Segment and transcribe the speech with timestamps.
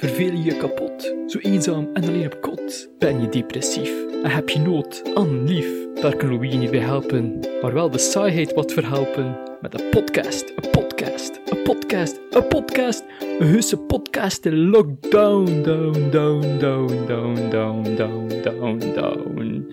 [0.00, 1.14] Verveel je je kapot?
[1.26, 2.90] Zo eenzaam en alleen op kot?
[2.98, 3.92] Ben je depressief
[4.22, 5.94] en heb je nood aan lief?
[5.94, 9.38] Daar kan Louis niet bij helpen, maar wel de saaiheid wat verhelpen.
[9.60, 13.04] Met een podcast, een podcast, een podcast, een podcast.
[13.38, 19.72] Een heuse podcast in lockdown, down, down, down, down, down, down, down, down.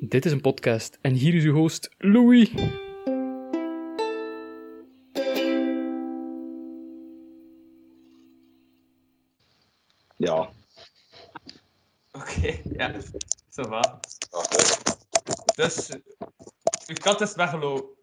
[0.00, 2.50] Dit is een podcast en hier is uw host Louis.
[12.36, 12.92] Oké, ja.
[13.50, 14.00] Ça va.
[15.54, 15.90] Dus,
[16.86, 17.96] uw kat is weggelopen.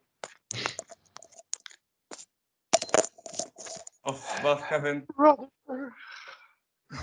[4.02, 5.06] Of wat, Kevin?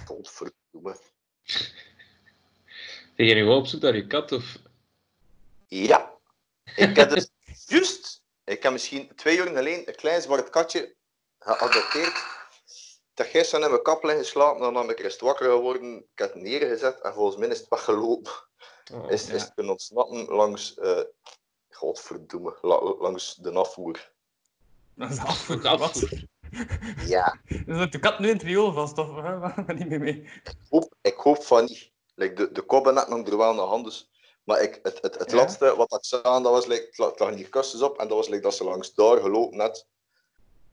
[0.05, 0.97] Godverdomme.
[3.17, 4.33] Ben je nu wel op zoek naar je kat?
[4.33, 4.57] Of...
[5.67, 6.13] Ja.
[6.77, 7.31] Ik heb dus
[7.67, 10.95] juist, ik heb misschien twee jaar geleden een klein zwart katje
[11.39, 12.38] geadopteerd.
[13.19, 15.97] Dat gisteren in mijn kap liggen geslapen, dan ben ik eerst wakker geworden.
[15.97, 18.33] Ik heb het neergezet en volgens mij is het weggelopen.
[18.93, 19.35] Oh, Is, ja.
[19.35, 21.01] is het kunnen ontsnappen langs, eh
[21.71, 24.11] godverdomme, la- langs de afvoer.
[24.95, 25.57] Dat is afvoer.
[25.57, 25.79] Ook afvoer.
[25.79, 26.09] Wat?
[27.07, 27.41] Ja.
[27.67, 29.39] Dus de kat nu in het riool vast, of hè?
[29.39, 30.29] Waar ben niet meer mee?
[30.71, 31.91] hoop, ik hoop van niet.
[32.15, 34.11] Like de, de kop en dat nog er wel naar hand dus.
[34.45, 35.37] Maar ik, het, het, het Ja?
[35.37, 38.29] laatste wat ik zag, dat was, like, het lag- die kussens op en dat was
[38.29, 39.87] like, dat ze langs daar gelopen net.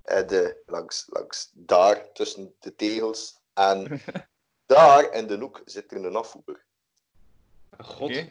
[0.05, 3.39] De, langs, langs daar, tussen de tegels.
[3.53, 4.01] En
[4.65, 6.63] daar in de hoek zit er een afvoer.
[7.77, 8.23] God.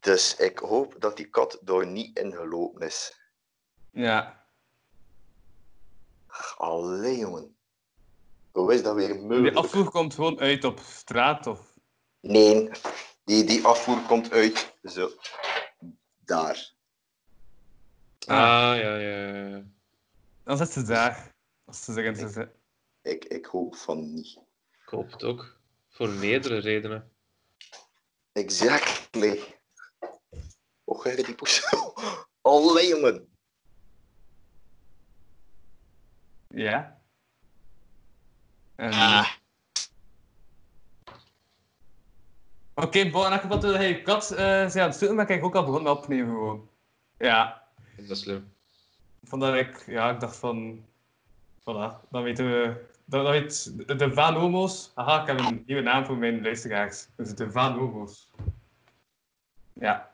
[0.00, 3.20] Dus ik hoop dat die kat daar niet in gelopen is.
[3.90, 4.46] Ja.
[6.56, 7.56] Allee, jongen.
[8.52, 9.56] Hoe is dat weer Die mogelijk?
[9.56, 11.60] afvoer komt gewoon uit op straat, of...
[12.20, 12.70] Nee,
[13.24, 14.74] die, die afvoer komt uit.
[14.82, 15.10] Zo.
[16.18, 16.72] Daar.
[18.26, 19.62] Ah, ja, ja, ja.
[20.44, 21.34] Dan zit ze daar.
[21.64, 22.48] Als ze zeggen, ze zit.
[23.02, 24.38] Ik, ik hoop van niet.
[24.82, 25.60] Ik hoop het ook.
[25.88, 27.12] Voor meerdere redenen.
[28.32, 29.40] Exactly.
[30.84, 31.62] Hoe ga je die poes?
[32.40, 33.28] Allee, jongen.
[36.48, 37.00] Ja.
[38.74, 38.92] En...
[38.92, 39.30] Ah.
[42.74, 45.44] Oké, bon, en ik wat dat je kat eh zijn aan het zoeken, maar ik
[45.44, 46.70] ook al begonnen met opnemen gewoon.
[47.18, 47.68] Ja.
[47.96, 48.51] Dat is slim.
[49.22, 50.84] Vandaar ik, ja, ik dacht van,
[51.60, 55.62] voilà, dan weten we, dan, dan weet de, de Van Homo's, haha, ik heb een
[55.66, 57.06] nieuwe naam voor mijn luisteraars.
[57.16, 58.28] Dus de Van Homo's.
[59.72, 60.10] Ja,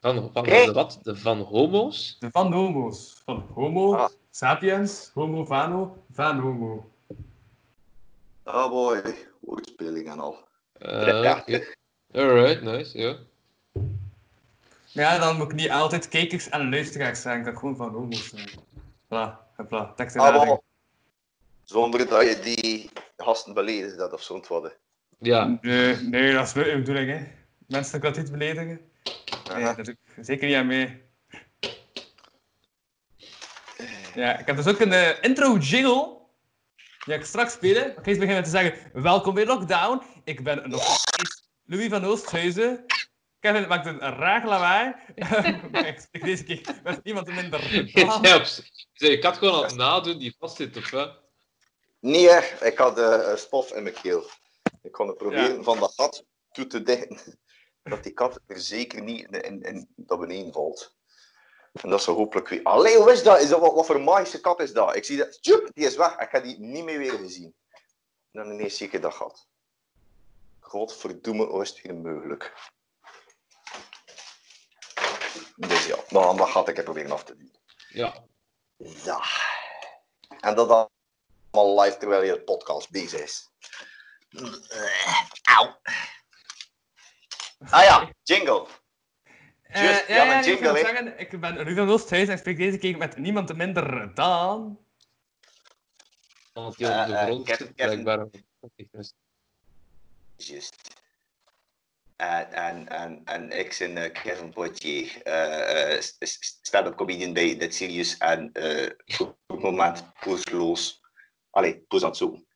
[0.00, 0.66] Van, van Hey.
[0.66, 0.98] de wat?
[1.02, 2.16] De van homo's?
[2.18, 3.20] de Van Homo's.
[3.24, 4.08] Van Homo, Ah.
[4.30, 6.90] Sapiens, Homo Vano, Van Homo.
[8.44, 9.02] Oh boy.
[9.40, 10.36] Woordspeling en al.
[10.72, 11.44] Eh, Ja.
[12.12, 13.16] Alright, nice, ja.
[14.92, 18.28] Ja, dan moet ik niet altijd kijkers en luisteraars zijn, ik kan gewoon Van Homo's
[18.28, 18.48] zijn.
[19.04, 20.60] Voilà, hopla, tekst in.
[21.64, 24.76] Zonder dat je die gasten beledigt dat of zo'n wat.
[25.18, 27.24] Ja, Nee, nee, dat is niet de bedoeling, hè.
[27.66, 28.80] Mensen dat iets beledigen.
[29.54, 31.02] Nee, dat doe ik zeker niet aan mee.
[34.14, 36.20] Ja, ik heb dus ook een eh, intro jingle.
[36.76, 37.90] Die ga ik straks spelen.
[37.90, 40.02] Ik ga eens beginnen met te zeggen: Welkom bij Lockdown.
[40.24, 42.84] Ik ben nog steeds Louis van Oosthuizen.
[43.42, 44.94] Kevin maakt een raar lawaai.
[46.10, 47.74] Deze keer met iemand minder.
[47.98, 48.44] ja
[48.92, 51.18] Zeg, ik had gewoon aan het nadoen die vast zit, of wat?
[52.00, 52.66] Nee, hè.
[52.66, 54.24] ik had eh, stof in mijn keel.
[54.82, 55.62] Ik kon het proberen Ja.
[55.62, 57.18] van dat gat toe te dichten.
[57.82, 60.94] Dat die kat er zeker niet in, in, in dat beneden valt.
[61.72, 62.62] En dat ze hopelijk weer...
[62.62, 63.40] Allee, hoe is dat?
[63.40, 64.96] Is dat wat, wat voor magische kat is dat?
[64.96, 65.42] Ik zie dat...
[65.42, 66.18] Tjoep, die is weg.
[66.18, 67.54] Ik ga die niet meer weer zien.
[68.32, 69.46] En dan ineens zie ik dat gat.
[70.60, 72.54] Godverdomme, hoe is het weer mogelijk?
[75.68, 77.52] Dus ja, dan dat gat ik er proberen af te doen.
[77.88, 78.24] Ja.
[79.04, 79.22] Ja.
[80.40, 80.88] En dat
[81.50, 83.48] allemaal live terwijl je podcast bezig is.
[85.42, 85.80] Auw.
[87.70, 88.66] Ah ja, jingle.
[89.62, 90.78] Eh, Just, ja, ik jingle, hè.
[90.78, 94.78] zeggen: Ik ben Louis van Oosthuizen en ik spreek deze keer met niemand minder dan.
[96.52, 98.26] Want die op de Eh, eh, grond Kevin- zit, Kevin- blijkbaar.
[100.36, 100.91] Juist.
[102.22, 105.04] En, en, en, en ik ben Kevin Poitier,
[105.98, 111.00] st- st- stand-up comedian bij Dit Serious en eh, op het moment poezeloos.
[111.50, 112.46] Allee, poes aan het zoeken.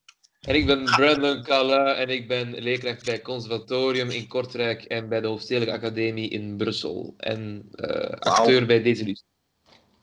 [0.40, 5.08] En ik ben Brandon Calla en ik ben leerkracht bij het Conservatorium in Kortrijk en
[5.08, 7.14] bij de Hoofdstedelijke Academie in Brussel.
[7.16, 9.24] En eh, acteur bij deze lust.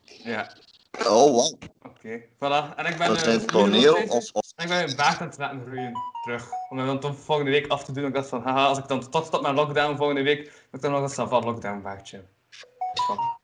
[0.03, 0.55] Ja,
[0.99, 1.53] Oh, wow.
[1.81, 2.21] oké.
[2.21, 2.75] Voilà.
[2.75, 3.07] En ik ben.
[3.07, 4.31] Dat eh, zijn van of...
[4.31, 4.51] of...
[4.55, 5.93] En ik ben een baard aan het laten groeien
[6.23, 6.47] terug.
[6.69, 8.05] Om dat dan toch volgende week af te doen.
[8.05, 10.81] Ik dacht van, haha, als ik dan tot stop met lockdown volgende week, moet ik
[10.81, 12.23] dan nog een savat lockdown baardje.
[12.49, 13.41] Voilà.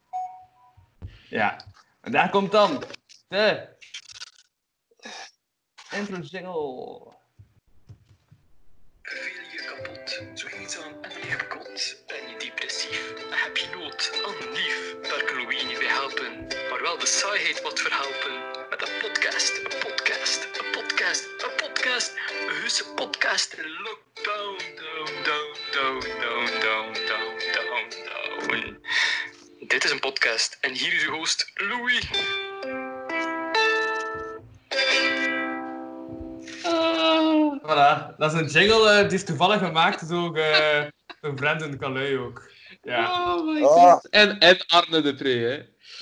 [1.29, 1.65] Ja.
[2.01, 2.83] En daar komt dan
[3.27, 3.67] de
[5.91, 7.17] intro jingle.
[9.01, 12.03] Verveel je kapot, zo eenzaam en kot.
[12.07, 14.78] Ben je depressief, heb je nood aan lief.
[15.09, 18.31] Daar je niet helpen, maar wel de saaiheid wat verhelpen.
[18.69, 22.13] Met een podcast, een podcast, een podcast, een podcast.
[22.47, 25.11] Een heuse podcast lockdown, down,
[25.73, 28.77] down, down, down, down, down, down, down.
[29.59, 32.07] Dit is een podcast en hier is uw host Louis.
[37.61, 40.83] Voilà, dat is een jingle eh, die is toevallig gemaakt door, eh
[41.21, 42.57] door Brandon Calais ook.
[42.89, 43.35] Ja.
[43.35, 43.91] Oh my Ah.
[43.91, 44.09] god.
[44.09, 45.55] En, en Arne de Pre, hè.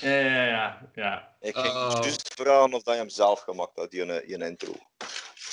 [0.10, 0.90] Ja, ja, ja.
[0.94, 1.36] ja.
[1.40, 1.98] Ik ging Oh.
[2.02, 4.74] juist vragen of dat je hem zelf gemaakt had, die, je intro.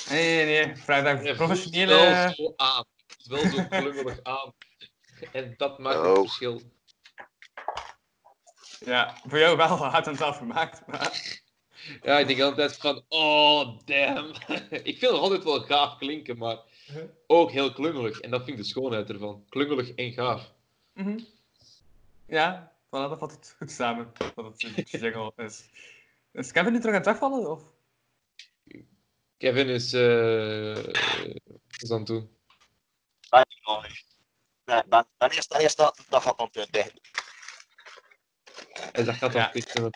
[0.09, 0.75] Nee, nee, nee.
[0.75, 1.95] Vraag daar Je professionele...
[1.95, 2.85] wel zo aan.
[3.07, 4.53] Het is wel zo klungelig aan.
[5.31, 6.19] En dat maakt het Oh.
[6.19, 6.61] verschil.
[8.85, 10.87] Ja, voor jou wel, hij had hem zelf gemaakt.
[10.87, 11.41] Maar...
[12.01, 14.31] Ja, ik denk altijd van, oh damn.
[14.69, 16.57] ik vind het altijd wel gaaf klinken, maar
[17.27, 18.19] ook heel klungelig.
[18.19, 19.45] En dat vind ik de schoonheid ervan.
[19.49, 20.53] Klungelig en gaaf.
[20.95, 21.19] Mhm.
[22.27, 24.11] Ja, voilà, dat valt het goed samen.
[24.35, 25.63] Dat het een jingle is.
[26.31, 27.49] Is Kevin nu terug aan het wegvallen?
[27.51, 27.63] Of?
[29.37, 30.77] Kevin is, eh
[31.77, 32.29] is aan het doen.
[34.65, 36.93] Nee, ben, ben eerst, ben eerst dat, dat gaat dan te dicht.
[38.91, 39.41] En dat gaat Ja.
[39.43, 39.89] dan fixen.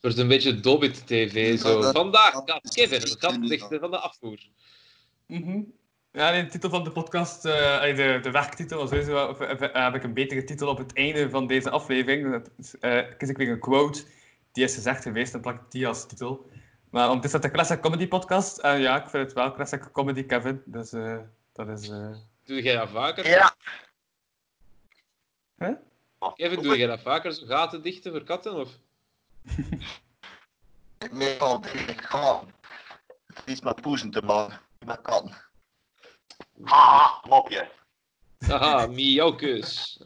[0.00, 1.58] Voor zo'n beetje Dobbit TV.
[1.58, 1.92] Zo.
[1.92, 4.38] Vandaag gaat Kevin het gat lichten van de afvoer.
[5.26, 5.62] Mhm.
[6.10, 9.40] Ja, nee, de titel van de podcast, eh, allee, de, de werktitel, of sowieso of,
[9.40, 12.30] eh, eh, heb ik een betere titel op het einde van deze aflevering.
[12.30, 14.04] Dat is, eh, kies ik weer een quote
[14.52, 16.50] die is gezegd geweest en plak ik die als titel.
[16.90, 18.58] Maar ondertussen is dat de Classic Comedy Podcast.
[18.58, 20.62] En ja, ik vind het wel Classic Comedy, Kevin.
[20.64, 21.18] Dus eh,
[21.52, 21.88] dat is...
[21.88, 22.14] eh,
[22.44, 23.28] Doe jij dat vaker?
[23.28, 23.54] Ja.
[25.56, 25.72] Hè?
[26.34, 27.32] Kevin, doe jij dat vaker?
[27.32, 28.54] Zo gaten dichten voor katten?
[28.54, 28.68] Of?
[31.12, 32.52] Meestal ik gaan.
[33.44, 34.60] Iets met poezen te maken.
[34.86, 35.32] Met katten.
[36.64, 37.70] Haha, mopje.
[38.46, 40.00] Haha, miauw keus.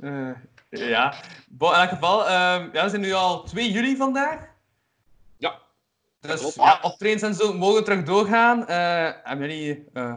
[0.00, 0.34] eh,
[0.70, 1.14] ja,
[1.48, 4.48] Bon, in elk geval, ehm, ja, we zijn nu al 2 juli vandaag.
[5.36, 5.62] Ja.
[6.20, 8.66] Dus ja, optredens en zo mogen terug doorgaan.
[8.66, 10.14] Eh, hebben jullie eh,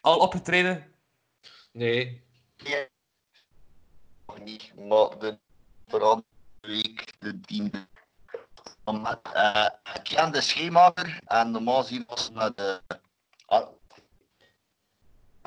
[0.00, 0.92] al opgetreden?
[1.72, 2.22] Nee.
[4.26, 5.38] Nog niet, maar de
[6.60, 7.86] week, de tiende.
[8.84, 12.80] Met, eh, ik ken de schemaker en normaal zien was het met de.
[13.46, 13.68] ah,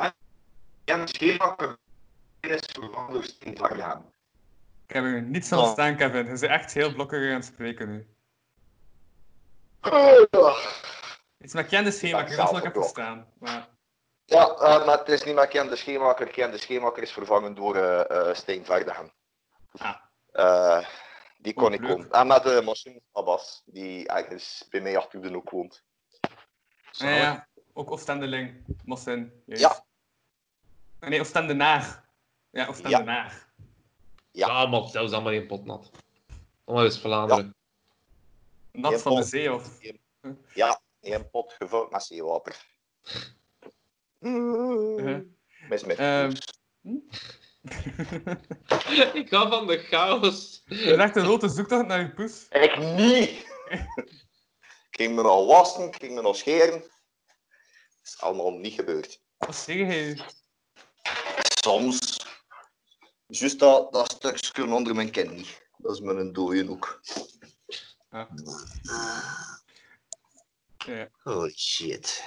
[0.06, 0.14] ik
[0.84, 1.78] ken de schemaker.
[2.40, 4.14] is vervangen door Vargaan.
[4.88, 5.72] Ik heb er niets van Oh.
[5.72, 6.18] staan, Kevin.
[6.18, 8.08] Je bent echt heel blokkig aan het spreken nu.
[11.44, 13.28] Iets met kende schema, ik Ja, dat zal ik even staan.
[13.40, 13.68] Maar,
[14.26, 16.28] Ja, eh, maar het is niet meer Ken de Schemaker.
[16.28, 19.12] Ken de Schemaker is vervangen door eh eh Verdagen.
[19.78, 19.96] ah,
[20.32, 20.86] Eh,
[21.38, 22.12] die kon ik komen.
[22.12, 25.84] En met de machine Abbas, die ergens bij mij achter de ook woont.
[26.92, 28.64] ja, ja, ook Oostendeling,
[29.46, 29.62] juist.
[29.62, 29.86] Ja.
[31.00, 32.06] Nee, Oostendenaar.
[32.50, 33.46] Ja, Oostendenaar.
[34.32, 34.48] Ja.
[34.48, 35.92] Ja, maar zelfs allemaal in pot nat.
[36.66, 37.56] Allemaal is Vlaanderen.
[38.72, 39.80] Nat van de zee, of...
[40.54, 42.66] Ja, één pot gevuld met zeewater.
[44.20, 45.20] Uh-huh.
[45.70, 46.32] Mis met Ehm.
[49.14, 50.62] ik ga van de chaos.
[50.66, 52.48] Je echt een grote zoektocht naar je poes.
[52.50, 53.30] Ik niet!
[54.90, 56.80] ik ging me al wassen, ik ging me al scheren.
[56.80, 59.22] Dat is allemaal niet gebeurd.
[59.38, 60.18] Wat zeg je?
[61.62, 62.26] Soms.
[63.28, 65.62] Juist dat, dat stukje onder mijn kin niet.
[65.78, 67.02] Dat is mijn dooie ook.
[68.12, 68.30] Ja.
[70.86, 71.10] Ja.
[71.24, 72.24] Oh shit.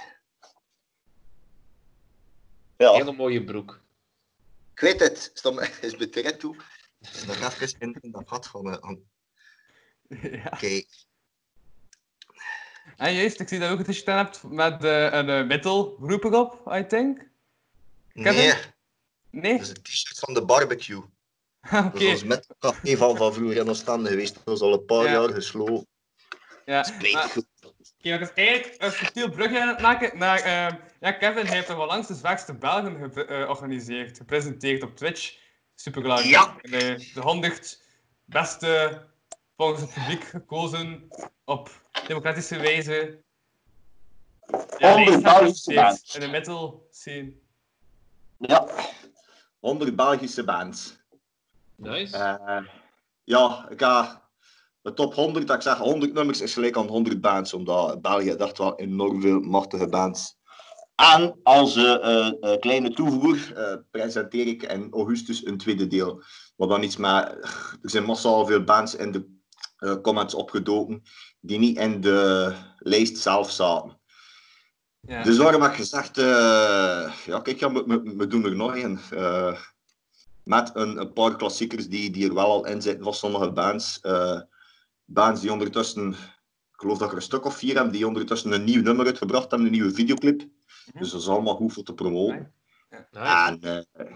[2.76, 3.80] Ja, Hele mooie broek.
[4.80, 5.30] Ik weet het.
[5.34, 6.56] Stom is betrekt toe.
[7.26, 8.72] Dat even in, in dat gat van.
[8.72, 9.02] eh, aan-
[10.42, 10.50] ja.
[10.54, 10.82] Oké.
[12.96, 15.96] En juist, ik zie dat je ook een t-shirt hebt met eh, een uh, metal
[16.02, 17.28] groep erop, I think.
[18.12, 18.52] Nee,
[19.30, 19.52] Nee?
[19.52, 20.96] dat is een t-shirt van de barbecue.
[21.62, 21.90] Oké.
[21.90, 24.44] Dat is ons café van, van vroeger in Oostende geweest.
[24.44, 25.10] Dat is al een paar Ja.
[25.12, 25.86] jaar gesloten.
[26.64, 26.82] Ja.
[26.82, 27.12] Spijtig.
[27.12, 30.42] maar- Oké, ik was eigenlijk een subtiel brugje aan het maken naar...
[31.00, 35.38] ja, Kevin heeft toch wel langs de zwaarste Belgen ge- eh, georganiseerd, gepresenteerd op Twitch.
[35.74, 36.30] Superbelangrijk.
[36.32, 36.56] Ja.
[36.62, 37.82] De, de 100
[38.24, 39.02] beste
[39.56, 41.08] volgens het publiek gekozen
[41.44, 41.70] op
[42.06, 43.22] democratische wijze.
[44.78, 46.14] Ja, 100 nee, Belgische gepresenteerd bands.
[46.14, 47.32] In de metal scene.
[48.38, 48.66] Ja.
[49.60, 50.98] 100 Belgische bands.
[51.76, 52.16] Nice.
[52.16, 52.64] Eh,
[53.24, 54.28] ja, ik ga
[54.82, 58.30] de top 100, dat ik zeg 100 nummers is gelijk aan 100 bands, omdat België
[58.30, 60.38] echt wel enorm veel machtige bands.
[61.00, 63.38] En als eh, eh, eh, kleine toevoer
[63.90, 66.22] presenteer ik in augustus een tweede deel.
[66.56, 67.10] Maar dan iets met,
[67.82, 69.38] er zijn massaal veel bands in de
[70.02, 71.02] comments opgedoken
[71.40, 74.00] die niet in de lijst zelf zaten.
[75.00, 75.22] Ja.
[75.22, 78.76] Dus daarom heb ik gezegd, eh, ja kijk, ja, we, we, we doen er nog
[78.76, 78.98] een.
[80.44, 84.00] Met een, een paar klassiekers die, die er wel al in zitten van sommige bands.
[84.00, 84.40] Eh,
[85.04, 86.16] bands die ondertussen, ik
[86.80, 89.50] geloof dat ik er een stuk of vier heb, die ondertussen een nieuw nummer uitgebracht
[89.50, 90.48] hebben, een nieuwe videoclip.
[90.98, 92.52] Dus dat is allemaal goed voor te promoten.
[93.10, 94.06] En, eh,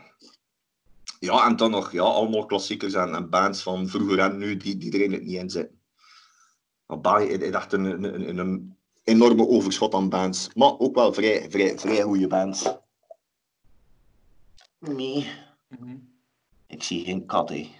[1.18, 4.76] ja, en dan nog ja, allemaal klassiekers en, en bands van vroeger en nu die,
[4.76, 5.80] die er eigenlijk niet in zitten.
[6.86, 10.54] Maar België is echt een, een, een, een enorme overschot aan bands.
[10.54, 12.68] Maar ook wel vrij, vrij, vrij goede bands.
[14.78, 15.96] Nee, Mhm.
[16.66, 17.70] ik zie geen kat, hè.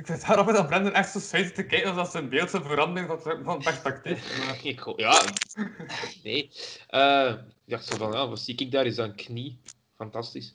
[0.00, 3.20] Ik het grappig dat Brendan echt zo zit te kijken alsof zijn beeld zou veranderen
[3.20, 4.38] van, van perspectief.
[4.46, 4.60] Maar...
[4.62, 5.22] Ik ja,
[6.22, 6.50] nee.
[6.88, 7.28] Eh,
[7.64, 8.86] ik dacht zo van, ja, wat zie ik daar?
[8.86, 9.60] Is dat een knie?
[9.96, 10.54] Fantastisch.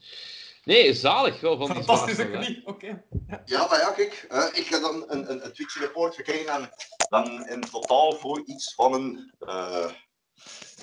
[0.63, 3.03] Nee, zalig wel van die Fantastische knie, oké.
[3.45, 6.69] Ja, maar ja, kijk, eh, ik heb dan een, een, een Twitch report gekregen en
[7.09, 9.91] dan in totaal voor iets van een eh,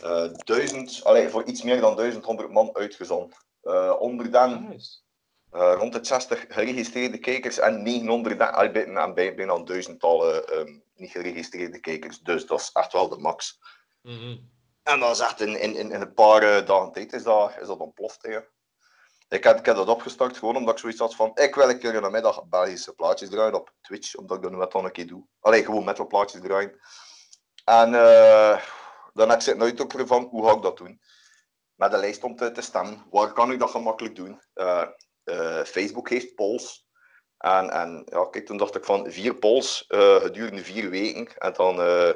[0.02, 3.36] eh, duizend, allee, voor iets meer dan 1100 man uitgezonden.
[3.62, 5.00] Eh onder dan Nice.
[5.52, 10.32] Eh, rond de 60 geregistreerde kijkers en 900, en- bijna, en bij- bijna een duizendtal
[10.32, 12.20] eh, ehm, niet geregistreerde kijkers.
[12.20, 13.58] Dus dat is echt wel de max.
[14.02, 14.36] Mhm.
[14.82, 17.78] En dat is echt in, in, een paar eh, dagen tijd is dat, is dat
[17.78, 18.22] ontploft.
[18.22, 18.38] Hè.
[19.28, 21.78] Ik heb, ik heb dat opgestart gewoon omdat ik zoiets had van, ik wil een
[21.78, 24.84] keer in de middag Belgische plaatjes draaien op Twitch, omdat ik dat nu net dan
[24.84, 25.26] een keer doe.
[25.40, 26.80] Allee, gewoon metal plaatjes draaien.
[27.64, 28.62] En eh,
[29.12, 31.00] dan heb ik zitten uitzoeken van, hoe ga ik dat doen?
[31.74, 33.06] Met een lijst om te, te stemmen.
[33.10, 34.42] Waar kan ik dat gemakkelijk doen?
[34.54, 34.86] Eh,
[35.24, 36.86] eh, Facebook heeft polls.
[37.38, 41.36] En, en kijk, toen dacht ik van vier polls eh, gedurende vier weken.
[41.36, 42.10] En dan eh,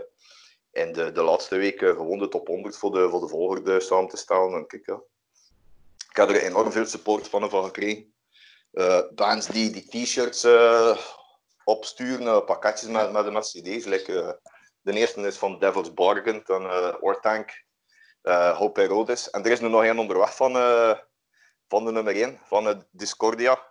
[0.71, 4.09] in de, de laatste weken gewoon de top 100 voor de, voor de volgorde samen
[4.09, 4.55] te stellen.
[4.55, 5.01] En kijk, ja.
[6.11, 8.15] Ik heb er enorm veel support van, van gekregen.
[9.15, 10.47] Bands die die t-shirts
[11.65, 13.85] opsturen, pakketjes met, met, met cd's.
[13.85, 14.41] Like,
[14.81, 17.65] de eerste is van Devil's Bargain, dan uh, Ortank,
[18.23, 19.31] uh, Hope Herodes.
[19.31, 20.57] En er is nu nog één onderweg van,
[21.69, 23.63] van de nummer 1, van eh, Discordia.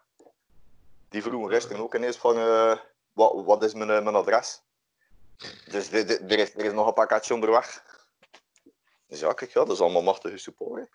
[1.10, 2.78] Die vroeg me gisteren ook ineens van, eh,
[3.14, 4.62] wat, wat is mijn, eh, mijn adres?
[5.72, 7.84] Dus de- de- er is, er is nog een pakketje onderweg.
[9.08, 10.82] Dus ja, kijk, ja, dat is allemaal machtige support.
[10.82, 10.88] hè.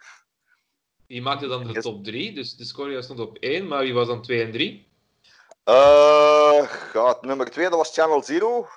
[1.06, 2.32] Wie maakte dan de top 3?
[2.34, 4.88] Dus Discordia stond op 1, maar wie was dan 2 en 3?
[5.64, 8.68] Eh, ja, nummer 2 dat was Channel Zero.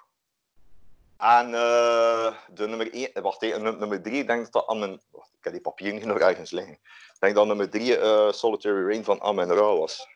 [1.17, 4.79] En eh, de nummer 1, wacht even, num- nummer 3, ik denk dat dat aan
[4.79, 5.01] mijn.
[5.11, 6.73] Wacht, ik heb die papieren hier nog ergens liggen.
[6.73, 10.07] Ik denk dat nummer 3 eh, Solitary Rain van Amen Ra was.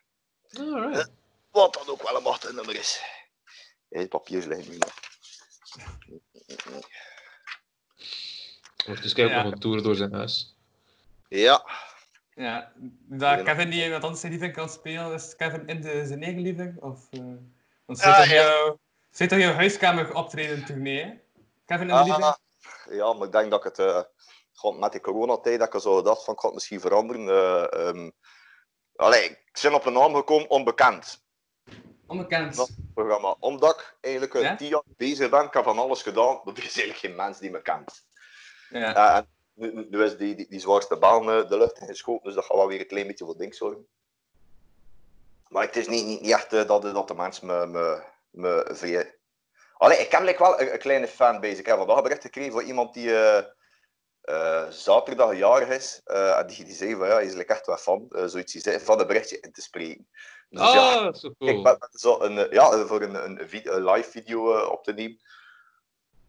[0.60, 1.12] Alright.
[1.52, 3.02] Wat dat ook wel een machtig nummer is.
[3.90, 4.94] Ja, die papiers liggen hier nog.
[8.86, 9.44] Wordt dus kijk Ja.
[9.44, 10.56] nog een tour door zijn huis.
[11.30, 11.66] Ja,
[12.36, 12.72] Ja,
[13.10, 16.42] dat Kevin die iemand anders zijn lieving kan spelen, is Kevin in de, zijn eigen
[16.42, 16.82] lieving?
[16.82, 17.20] Of, eh
[17.86, 18.34] want zit Ah, toch ja.
[18.34, 18.80] jouw,
[19.18, 21.14] zit toch jouw huiskamer optreden tournee, hè?
[21.66, 22.24] Kevin lieving?
[22.24, 22.34] Ah,
[22.90, 24.02] ja, maar ik denk dat ik het eh,
[24.54, 27.28] gewoon met die coronatijd dat ik zo dacht van ik ga het misschien veranderen.
[27.30, 28.10] Eh, ehm,
[28.96, 31.24] allee, ik ben op een naam gekomen onbekend.
[32.08, 32.56] Onbekend.
[32.56, 33.36] dat- Programma.
[33.40, 34.56] Omdat ik eigenlijk eh, Ja?
[34.56, 37.40] tien jaar bezig ben, ik heb van alles gedaan, maar er is eigenlijk geen mens
[37.40, 38.06] die me kent.
[38.70, 39.16] Ja.
[39.18, 39.28] En
[39.90, 42.58] nu, is die, die, die zwaarste baan eh, de lucht in geschoten, dus dat gaat
[42.58, 43.88] wel weer een klein beetje voor ding zorgen.
[45.48, 48.04] Maar het is niet, niet, niet echt eh, dat, de- dat de mensen me, me,
[48.38, 49.16] me vrij...
[49.74, 51.60] Allee, ik heb like wel een, een kleine fanbase.
[51.60, 53.12] Ik heb vandaag een bericht gekregen van iemand die
[54.28, 56.02] eh, zaterdag jarig is.
[56.04, 58.08] eh, en die, die zei van ja, hij is like echt wel fan.
[58.26, 60.08] zoiets die zei, van een berichtje in te spreken.
[60.50, 64.94] Dus Ah, ja, ik ben zo een, ja, voor een, een, live video op te
[64.94, 65.20] nemen.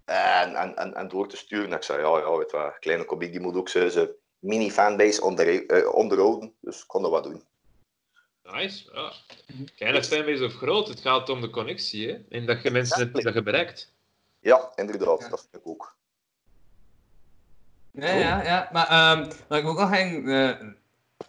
[0.05, 1.71] En, en, en, en door te sturen.
[1.71, 5.23] En ik zei, ja, ja weet wat, kleine komiek die moet ook zijn zijn mini-fanbase
[5.23, 6.57] onder, onderhouden.
[6.61, 7.47] Dus ik kon dat wat doen.
[8.53, 9.13] Nice, ja.
[9.77, 12.19] Kleine fanbase of groot, het gaat om de connectie, hè.
[12.29, 13.93] En dat je mensen het, dat je bereikt.
[14.41, 15.97] Ja, inderdaad, dat vind ik ook.
[17.93, 18.69] Ja, ja, ja.
[18.73, 20.69] Maar ehm wat ik ook nog ging, eh,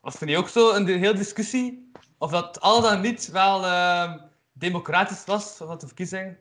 [0.02, 3.66] was er niet ook zo in de hele discussie of dat al dan niet wel
[3.66, 4.18] ehm,
[4.54, 6.38] democratisch was, of dat de verkiezing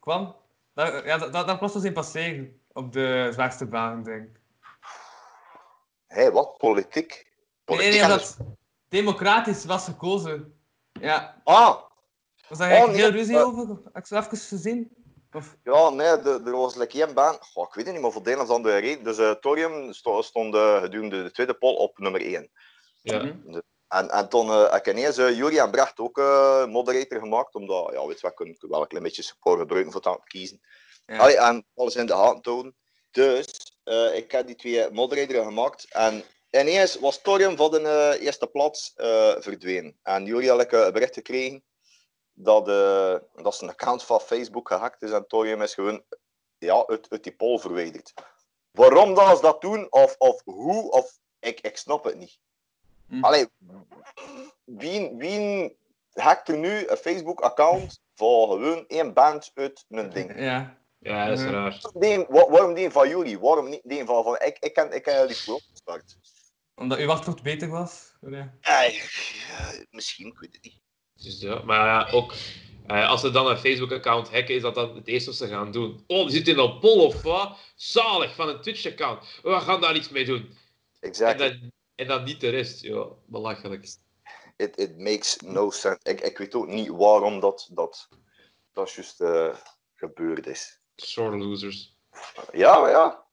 [0.00, 0.36] kwam?
[0.74, 4.40] Dat, ja, dat, dat, was dus in passeren op de zwaarste baan, denk ik.
[6.06, 6.58] Hé, wat?
[6.58, 7.10] Politiek?
[7.10, 8.36] Nee, Politiek nee, dat
[8.98, 10.58] democratisch was gekozen.
[11.00, 11.76] Ja, Ah,
[12.48, 13.46] was daar eigenlijk Oh, heel ruzie eh.
[13.46, 13.68] over?
[13.84, 14.90] Heb ik zo even gezien?
[15.32, 17.36] Of, ja, nee, de- er was like één baan.
[17.40, 19.04] Goh, ik weet het niet, maar voor de een of andere reden.
[19.04, 22.50] Dus eh Thorium sto- stond gedurende de tweede poll op nummer 1.
[23.02, 23.22] Ja.
[23.22, 23.60] Mhm.
[23.88, 27.54] En, en toen eh, heb ik ineens uh, Jury en Brecht ook eh, moderator gemaakt,
[27.54, 30.16] omdat, ja, weet je wat, kunnen wel een klein beetje support gebruiken voor het aan
[30.20, 30.60] het kiezen.
[31.06, 31.16] Ja.
[31.16, 32.76] Allee, en alles in de hand tonen.
[33.10, 36.22] Dus, eh, ik heb die twee moderatoren gemaakt en
[36.60, 39.98] ineens was Thorium van de eh, eerste plaats eh, verdwenen.
[40.02, 41.62] En Jury had ik eh, een bericht gekregen
[42.32, 46.04] dat, eh, dat zijn account van Facebook gehackt is en Torium is gewoon
[46.58, 48.14] ja, uit, uit die poll verwijderd.
[48.70, 52.38] Waarom dat ze dat doen, of, of hoe, of ik, ik snap het niet.
[53.08, 53.24] Hm.
[53.24, 53.46] Allee,
[54.64, 55.76] wie, wie
[56.12, 60.40] hackt er nu een Facebook-account voor gewoon één band uit een ding?
[60.40, 60.76] Ja.
[60.98, 61.50] Ja, dat is Ja.
[61.50, 61.80] raar.
[61.94, 63.38] Die, wa- waarom die van jullie?
[63.40, 66.16] Waarom niet die van, van ik, ik ken, ik ken jullie gewoon gestart.
[66.74, 68.12] Omdat uw wachtwoord beter was?
[68.20, 68.54] Ja.
[68.60, 68.94] Eh,
[69.48, 70.80] ja, misschien, ik weet het niet.
[71.14, 72.34] Dus ja, maar ja, ook
[72.86, 75.72] eh, als ze dan een Facebook-account hacken, is dat dan het eerste wat ze gaan
[75.72, 76.04] doen.
[76.06, 77.58] Oh, we zitten in een poll of wat?
[77.74, 79.40] Zalig, van een Twitch-account.
[79.42, 80.56] We gaan daar iets mee doen.
[81.00, 81.48] En Exactly.
[81.48, 82.80] dan, en dan niet de rest.
[82.80, 83.96] Ja, belachelijk.
[84.56, 85.98] It, it makes no sense.
[86.02, 88.08] Ik, ik weet ook niet waarom dat, dat,
[88.72, 89.56] dat juist eh,
[89.94, 90.80] gebeurd is.
[90.96, 91.96] Sore losers.
[92.52, 93.23] Ja, maar ja.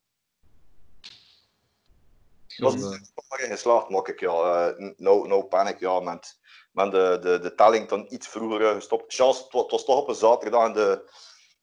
[2.58, 4.68] Was eh, maar in geslaagd, maak ik ja.
[4.68, 6.00] eh, no, no panic, ja.
[6.00, 6.40] Met,
[6.72, 9.14] met de, de, de telling dan iets vroeger eh, gestopt.
[9.14, 11.10] Chance, het wa- het was toch op een zaterdag en de,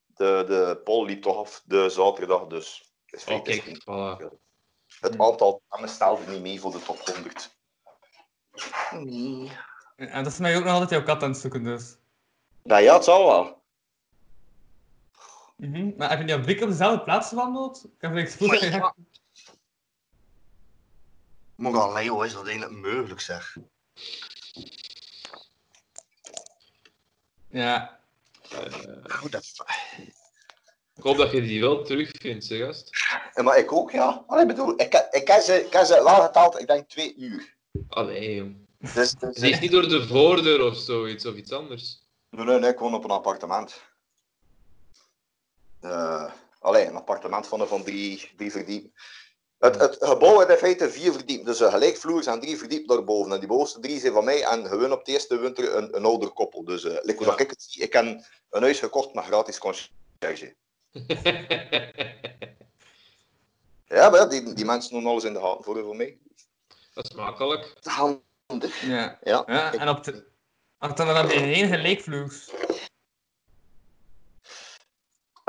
[0.07, 2.47] de, de poll liep toch af de zaterdag.
[2.47, 4.38] Dus het, is oh, het is voilà.
[5.00, 7.57] het aantal stemmen stelde niet mee voor de top 100.
[8.90, 9.52] Nee.
[9.97, 11.97] En dat is mij ook nog altijd jouw kat aan het zoeken, dus.
[12.62, 13.57] Nou ja, het zal wel.
[15.57, 15.90] Mhm.
[15.97, 17.85] Maar heb je jouw blik op dezelfde plaats gewandeld?
[17.85, 18.49] Ik heb het gevoel
[21.59, 23.57] Maar alleen, hoe is dat eigenlijk mogelijk, zeg?
[27.50, 28.00] Ja.
[28.53, 29.65] Oh, dat...
[30.95, 32.91] Ik hoop dat je die wel terugvindt, zeg gast.
[33.35, 34.25] Ja, maar ik ook, ja.
[34.27, 37.55] Allee, ik bedoel, ik, ik, ik, heb ze, ik ze geteld, ik denk twee uur.
[37.88, 38.67] Allee.
[38.79, 42.03] Dus, dus, Ze is niet door de voordeur of zoiets, of iets anders.
[42.31, 43.83] Nee, nee, nee, ik woon op een appartement.
[45.81, 48.93] Eh allee, een appartement van, van drie, drie verdiep.
[49.59, 51.45] Het, het gebouw heeft in feite vier verdiep.
[51.45, 53.33] Dus een gelijkvloers en drie verdiep daarboven.
[53.33, 54.43] En die bovenste drie zijn van mij.
[54.45, 56.65] En gewoon op de eerste winter een, een ouder koppel.
[56.65, 57.38] Dus uh, Ja.
[57.38, 58.05] ik het zie, ik heb
[58.50, 60.55] een huis gekocht met gratis concierge.
[63.88, 66.19] Ja, maar ja, die, die mensen doen alles in de hand voor, voor mij.
[66.95, 67.75] dat is makkelijk.
[67.82, 68.80] Handig.
[68.82, 69.19] Ja.
[69.23, 69.43] Ja.
[69.47, 69.75] ja.
[69.75, 70.26] En op de...
[70.78, 72.50] Dan heb je geen gelijkvloers.
[72.50, 72.68] Eh,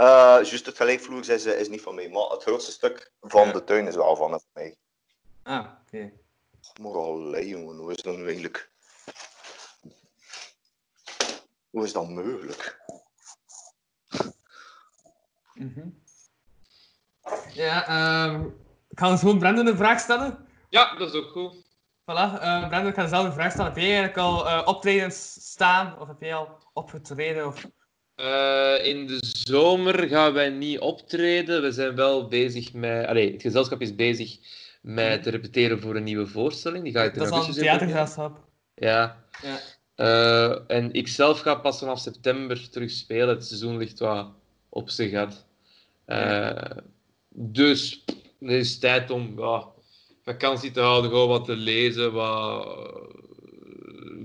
[0.05, 2.09] juist het gelijkvloers is, eh, is niet van mij.
[2.09, 3.51] Maar het grootste stuk van Ja.
[3.51, 4.77] de tuin is wel van mij.
[5.43, 6.11] Ah, oké.
[6.81, 8.69] Maar allee, jongen, hoe is dat nu eigenlijk?
[11.69, 12.79] Hoe is dat mogelijk?
[15.53, 15.87] Mhm.
[17.53, 18.45] Ja, ehm
[18.89, 20.47] ik ga eens gewoon Brandon een vraag stellen.
[20.69, 21.55] Ja, dat is ook goed.
[22.01, 23.71] Voilà, eh Brandon, ik ga dezelfde vraag stellen.
[23.71, 25.99] Heb jij eigenlijk al eh, optredens staan?
[25.99, 27.47] Of heb jij al opgetreden?
[27.47, 27.65] Of...
[28.19, 31.61] Eh, in de zomer gaan wij niet optreden.
[31.61, 33.05] We zijn wel bezig met...
[33.05, 34.37] Allee, het gezelschap is bezig
[34.81, 36.83] met te repeteren voor een nieuwe voorstelling.
[36.83, 38.43] Die ga ik in Dat is al een theatergezelschap.
[38.75, 39.23] Ja.
[39.41, 39.59] Ja.
[39.95, 43.27] Eh, en ik zelf ga pas vanaf september terug spelen.
[43.27, 44.27] Het seizoen ligt wat
[44.69, 45.45] op zijn gat.
[46.05, 46.77] Eh,
[47.29, 48.03] dus
[48.39, 49.67] het is tijd om ja,
[50.23, 52.67] vakantie te houden, gewoon wat te lezen, wat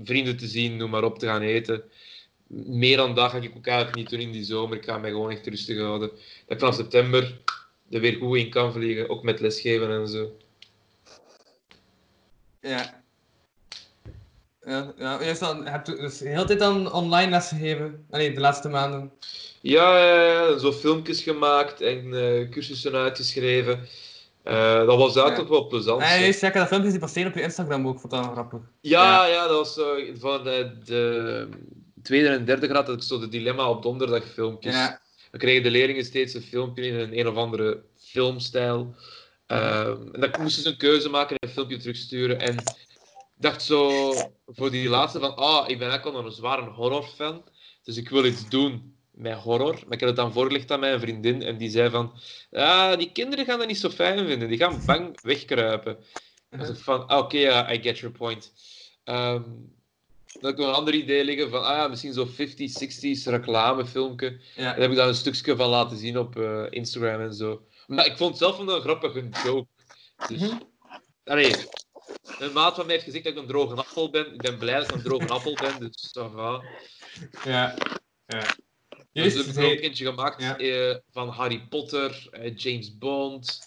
[0.03, 1.83] vrienden te zien, noem maar op, te gaan eten.
[2.63, 4.77] Meer dan dat ga ik ook eigenlijk niet doen in die zomer.
[4.77, 6.09] Ik ga mij gewoon echt rustig houden.
[6.09, 7.39] Dat ik vanaf september
[7.89, 10.37] er weer goed in kan vliegen, ook met lesgeven en zo.
[12.61, 13.03] Ja.
[14.65, 18.05] Ja, ja juist dan, heb je dus de hele tijd dan online lesgegeven?
[18.09, 19.11] Nee, de laatste maanden.
[19.61, 23.87] Ja, ja, ja, zo filmpjes gemaakt en eh, cursussen uitgeschreven.
[24.43, 25.47] Eh, dat was Ja.
[25.47, 26.01] wel plezant.
[26.03, 26.15] Hè.
[26.15, 28.59] juist, ja, ik dat filmpje zien passeren op je Instagram ook, vond dat grappig.
[28.81, 31.47] Ja, ja, dat was zo van de, de
[32.05, 34.73] tweede en derde graad dat ik zo de dilemma op donderdag filmpjes.
[34.73, 35.01] Ja.
[35.31, 38.95] Dan kregen de leerlingen steeds een filmpje in een een of andere filmstijl.
[39.47, 42.39] Ehm, en dan moesten ze een keuze maken en een filmpje terugsturen.
[42.39, 44.11] En ik dacht zo
[44.45, 47.43] voor die laatste van, ah, ik ben eigenlijk al een zware horrorfan.
[47.83, 49.73] Dus ik wil iets doen met horror.
[49.73, 52.13] Maar ik heb het dan voorgelegd aan mijn vriendin en die zei van,
[52.51, 54.47] ah, die kinderen gaan dat niet zo fijn vinden.
[54.47, 55.97] Die gaan bang wegkruipen.
[56.49, 57.37] Dacht ik van, ah, oké,
[57.73, 58.53] I get your point.
[59.03, 59.43] Ehm,
[60.39, 63.23] dan had ik nog een ander idee liggen van, ah ja, misschien zo'n 50s, 60s
[63.23, 64.39] reclamefilmpje.
[64.55, 64.63] Ja.
[64.63, 67.65] daar heb ik dan een stukje van laten zien op eh, Instagram en zo.
[67.87, 69.67] Maar ik vond het zelf een grappige joke.
[70.27, 70.57] Dus, Mhm.
[71.23, 71.55] allee,
[72.39, 74.33] een maat van mij heeft gezegd dat ik een droge appel ben.
[74.33, 76.63] Ik ben blij dat ik een droge appel ben, dus ça va.
[77.43, 77.75] Ja.
[78.25, 78.43] ja.
[79.11, 80.57] Dus zei- ook eentje gemaakt Ja.
[80.57, 83.59] eh, van Harry Potter, eh, James Bond,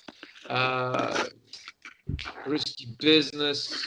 [2.45, 3.87] Risky Business,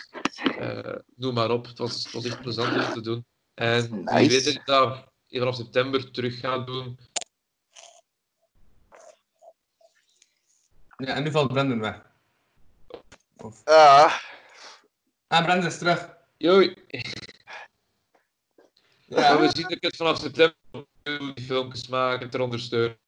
[0.62, 1.66] eh, noem maar op.
[1.66, 3.26] Het was, het was echt plezant om te doen.
[3.54, 4.30] En wie Nice.
[4.30, 7.00] weet dat ik dat vanaf september terug ga doen.
[10.98, 12.02] Ja, en nu valt Brandon weg.
[13.38, 13.64] Of...
[13.64, 14.14] Ah,
[15.28, 16.18] Ah, Brandon is terug.
[16.38, 16.74] Joi.
[19.08, 20.56] Maar we zien dat ik het vanaf september
[21.34, 23.00] die filmpjes maken, ter ondersteunen.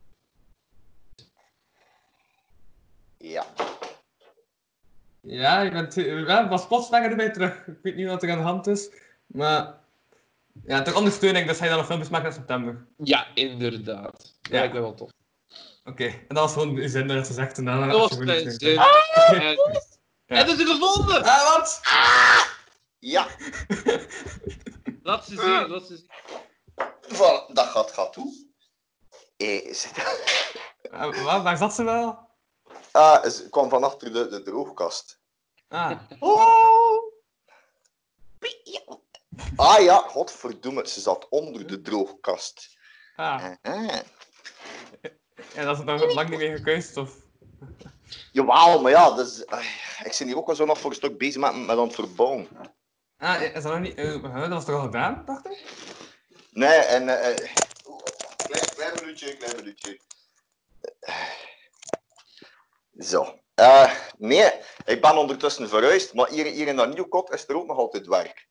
[3.17, 3.53] Ja.
[5.25, 7.67] Ja, je bent, ja, was plots erbij terug.
[7.67, 8.89] Ik weet niet wat er aan de hand is.
[9.25, 9.73] Maar
[10.65, 12.85] ja, ter ondersteuning, dus hij dan nog filmpjes maken in september.
[12.97, 14.11] Ja, inderdaad.
[14.11, 14.57] Dat Ja.
[14.57, 15.09] lijkt me wel tof.
[15.85, 17.57] Oké, en dat was gewoon uw zin dat je zegt.
[17.57, 18.77] En daarna Dat was mijn zin.
[18.77, 19.57] En,
[20.25, 21.23] en dat is gevonden!
[21.23, 21.81] Ah, wat?
[22.99, 23.27] Ja.
[25.03, 26.11] Laat ze zien, laat ze zien.
[27.07, 28.33] Voilà, dat gaat, gaat toe.
[29.37, 30.03] Eh, zit-
[30.91, 31.41] Ah, wat?
[31.43, 32.19] Waar zat ze wel?
[32.93, 35.19] Ah, ze kwam van achter de, de droogkast.
[35.67, 37.11] Ah, Oh.
[39.55, 42.77] Ah ja, godverdomme, ze zat onder de droogkast.
[43.15, 43.45] ah.
[43.61, 43.99] Ah.
[45.55, 47.15] En dat is nog lang niet meer gekuist, of?
[48.31, 49.39] Jawel, maar ja, dus,
[50.03, 51.95] ik ben hier ook al zo nog voor een stuk bezig met, met aan het
[51.95, 52.47] verbouwen.
[53.17, 53.95] Ah, is dat nog niet...
[53.95, 55.63] eh, dat was toch al gedaan, dacht ik?
[56.51, 57.09] Nee, en...
[57.09, 57.35] eh, eh,
[58.47, 59.99] klein, klein minuutje, klein minuutje.
[62.99, 63.39] Zo.
[63.55, 64.51] Eh, nee,
[64.85, 68.07] ik ben ondertussen verhuisd, maar hier, hier in dat nieuwkot is er ook nog altijd
[68.07, 68.47] werk.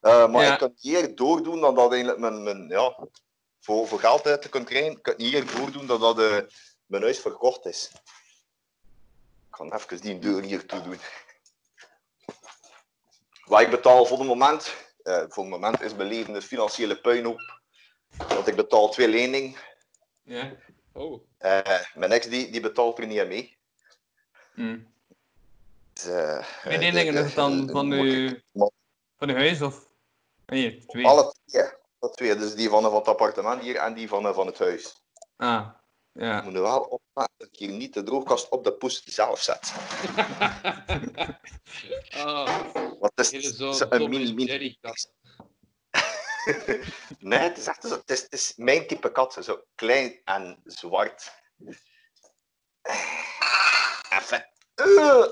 [0.00, 0.52] Eh, maar Ja.
[0.52, 3.08] ik kan hier doordoen dan dat eigenlijk mijn, mijn ja,
[3.60, 6.38] voor, voor geld uit te kunnen krijgen, ik kan hier doordoen dat dat eh,
[6.86, 7.90] mijn huis verkocht is.
[9.50, 10.98] Ik ga even die deur hier toe doen.
[13.44, 17.60] Wat ik betaal voor het moment, voor het moment is mijn leven financiële puinhoop.
[18.28, 19.56] Want ik betaal twee leningen.
[20.22, 20.52] Ja.
[20.92, 21.22] Oh.
[21.94, 23.59] Mijn ex die, die betaalt er niet aan mee.
[24.54, 24.78] Hm.
[25.92, 28.40] Dus, eh, Twee eh, het dan de- van de- uw,
[29.18, 29.88] van uw huis, of?
[30.46, 31.06] Nee, twee.
[31.06, 31.62] Alle twee.
[31.98, 32.36] Alle twee.
[32.36, 35.02] Dus die van, van het appartement hier en die van, van het huis.
[35.36, 35.66] Ah,
[36.14, 36.42] Ik ja.
[36.42, 39.72] moet er wel opletten dat ik hier niet de droogkast op de poes zelf zet.
[42.10, 44.78] Ah, het hier is, zo een en mini, mini...
[47.18, 47.88] Nee, het is echt zo.
[47.94, 49.36] Het is, het is mijn type kat.
[49.40, 51.32] Zo klein en zwart.
[54.10, 54.46] Even.
[54.74, 55.26] Uh,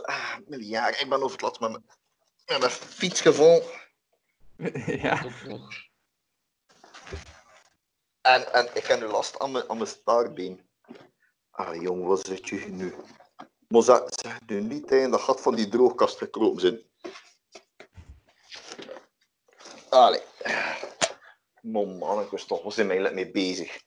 [0.46, 1.00] miljard.
[1.00, 3.62] Ik ben over het laatst met mijn, met fiets gevallen.
[5.02, 5.24] ja.
[8.20, 10.68] En, en ik heb nu last aan mijn, aan mijn staartbeen.
[11.50, 12.94] Ah, jong, wat zit je nu?
[13.68, 16.82] Maar zeg, zeg nu niet in dat gat van die droogkast gekropen zijn.
[19.88, 20.22] Allee.
[21.60, 23.82] Man, man, ik was toch er eigenlijk mee bezig.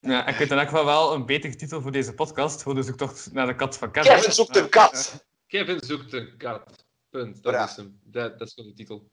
[0.00, 2.62] Ja, ik weet in elk geval wel een betere titel voor deze podcast.
[2.62, 4.12] Voor de zoektocht naar de kat van Kevin.
[4.14, 5.24] Kevin zoekt een kat!
[5.46, 6.84] Kevin zoekt een kat.
[7.10, 7.42] Punt.
[7.42, 8.00] Dat is hem.
[8.04, 9.10] Dat, dat is gewoon de titel.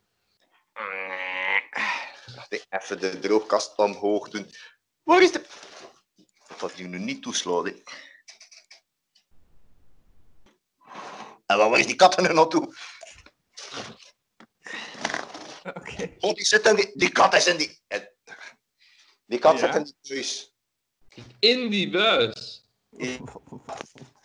[2.69, 4.52] Even de droogkast omhoog doen.
[5.04, 5.46] Waar is de...
[6.60, 7.82] Dat je nu niet toeslaat, hè.
[11.46, 12.76] En waar is die kat er nu naartoe?
[15.63, 16.15] Oké.
[16.19, 17.82] Oh, die, zit in die, die kat is in die...
[17.88, 18.00] eh,
[19.26, 19.65] Die kat Ja.
[19.65, 20.53] zit in die buis.
[21.39, 22.65] In die buis.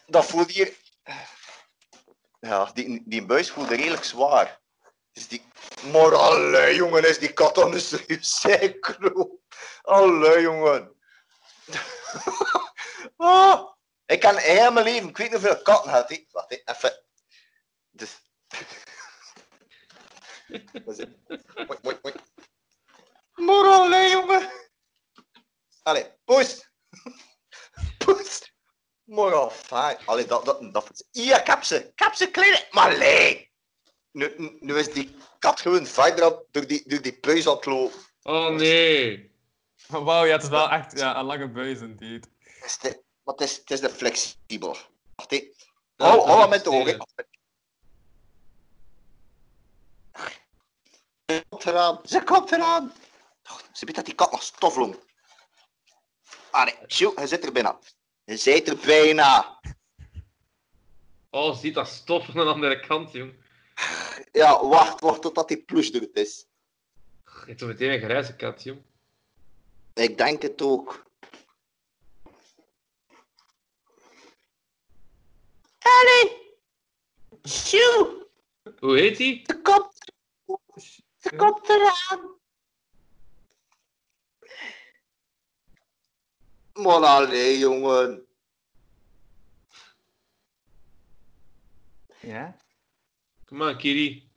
[0.06, 0.76] Dat voelt hier...
[2.40, 4.60] Ja, die, die buis voelde redelijk zwaar.
[5.12, 5.42] Dus die...
[5.92, 9.40] Maar jongen, is die kat een serieus zeikro.
[9.82, 10.96] Allee, jongen.
[13.16, 13.68] ah,
[14.06, 16.28] ik kan heel mijn leven, ik weet niet hoeveel katten had ik.
[16.30, 17.02] Wacht, even.
[17.90, 18.20] Dus...
[20.48, 21.04] Is?
[23.34, 24.50] Mooi, allee, jongen.
[25.82, 26.67] Allee, poes.
[28.04, 28.52] Poes.
[29.04, 29.96] Maar al fijn.
[30.04, 31.04] Allee, dat, dat, dat...
[31.10, 32.28] Ja, heb ze.
[32.32, 32.66] Kleine.
[32.70, 33.50] Maar allee.
[34.10, 37.98] Nu, nu- is die kat gewoon verder door die, door die puis aan het lopen.
[38.22, 39.32] Oh nee.
[39.86, 42.28] Wauw, ja, het is wel echt ja, een lange buis, indeed.
[42.38, 44.76] Het is de, maar het is, het is de flexibel.
[45.14, 45.30] Wacht.
[45.30, 45.40] Ja,
[45.96, 47.06] Hou, is aan met de ogen.
[51.26, 52.00] Ze komt eraan.
[52.04, 52.92] Ze komt eraan.
[53.72, 54.76] Ze weet dat die kat nog stof
[56.86, 57.78] sjoe, hij zit er bijna.
[58.24, 59.60] Hij zit er bijna.
[61.30, 63.34] Oh, ziet dat stof van de andere kant, jong.
[64.32, 66.46] Ja, wacht, wacht totdat die eruit is.
[67.24, 68.82] Je hebt zo meteen een grijze kat, jong.
[69.94, 71.06] Ik denk het ook.
[75.78, 76.30] Ellen!
[77.42, 78.26] Sjoe!
[78.78, 79.42] Hoe heet die?
[79.46, 80.12] Ze komt,
[81.18, 82.37] ze komt eraan.
[86.78, 88.26] Man, allee, jongen.
[92.20, 92.56] Ja?
[93.44, 94.30] Kom maar, Kiri.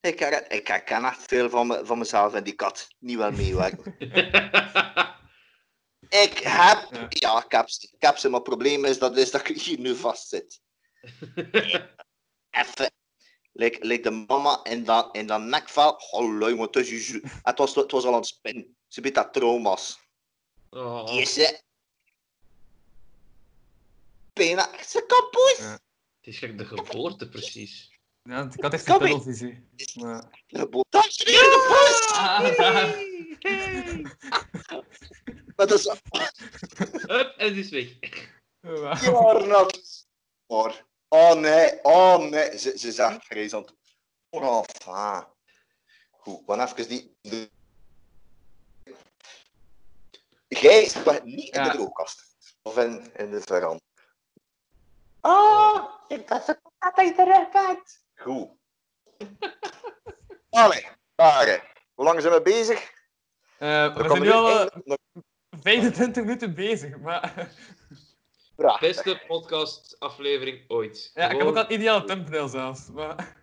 [0.00, 2.88] Ik, her- ik herken echt veel van, me, van mezelf en die kat.
[2.98, 3.94] Niet wel meewerken.
[6.08, 6.88] Ik heb...
[6.90, 7.06] Ja.
[7.08, 7.88] Ja, ik heb, ze.
[7.92, 8.28] ik heb ze.
[8.28, 10.60] Maar het probleem is dat, is dat ik hier nu vast zit.
[12.50, 12.92] Even.
[13.52, 16.00] Lijkt lijkt de mama in dat, in dat nekvel.
[16.10, 18.76] Oh, lui, maar het, is het, was, het was al aan het spinnen.
[18.88, 20.03] Ze biedt dat trauma's.
[20.74, 21.60] Oh, Is ze?
[24.32, 25.56] Bijna echt ze kapot.
[25.58, 25.72] Ja.
[25.72, 25.80] het
[26.20, 27.98] is gelijk de geboorte, precies.
[28.22, 29.68] Ja, ik had echt een tunnelvisie.
[29.94, 30.44] Maar...
[30.46, 32.12] De botas is weer de.
[32.12, 33.02] Ah, daar.
[35.56, 35.88] Maar dat is
[37.06, 37.88] Hup, en het is weg.
[38.60, 39.16] Wauw.
[39.16, 40.06] Arnold.
[40.46, 42.58] Maar, oh nee, oh nee.
[42.58, 43.72] Ze, ze zegt vreselijk.
[44.30, 45.26] Oh, enfin.
[46.10, 47.16] Goed, even die...
[50.48, 50.60] De...
[50.60, 52.36] Jij zit niet in de droogkast.
[52.62, 53.80] Of in, in de veranda.
[55.20, 58.02] Oh, ik dacht dat dat je terug bent.
[58.14, 58.48] Goed.
[60.50, 61.72] Allee, daar.
[61.94, 62.92] Hoe lang zijn we bezig?
[63.58, 64.98] Eh, we zijn nu al eh, eindelijk nog
[65.62, 67.52] 25 minuten bezig, maar...
[68.80, 71.10] Beste podcast-aflevering ooit.
[71.14, 72.90] Ja, ik heb ook al een ideale thumbnail zelfs.
[72.90, 73.36] Maar...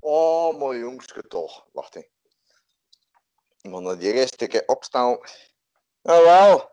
[0.00, 1.66] Oh, mooi jongske toch.
[1.72, 2.10] Wacht even.
[3.70, 5.18] Man, dat die eerste keer opstaan.
[6.06, 6.70] Jawel.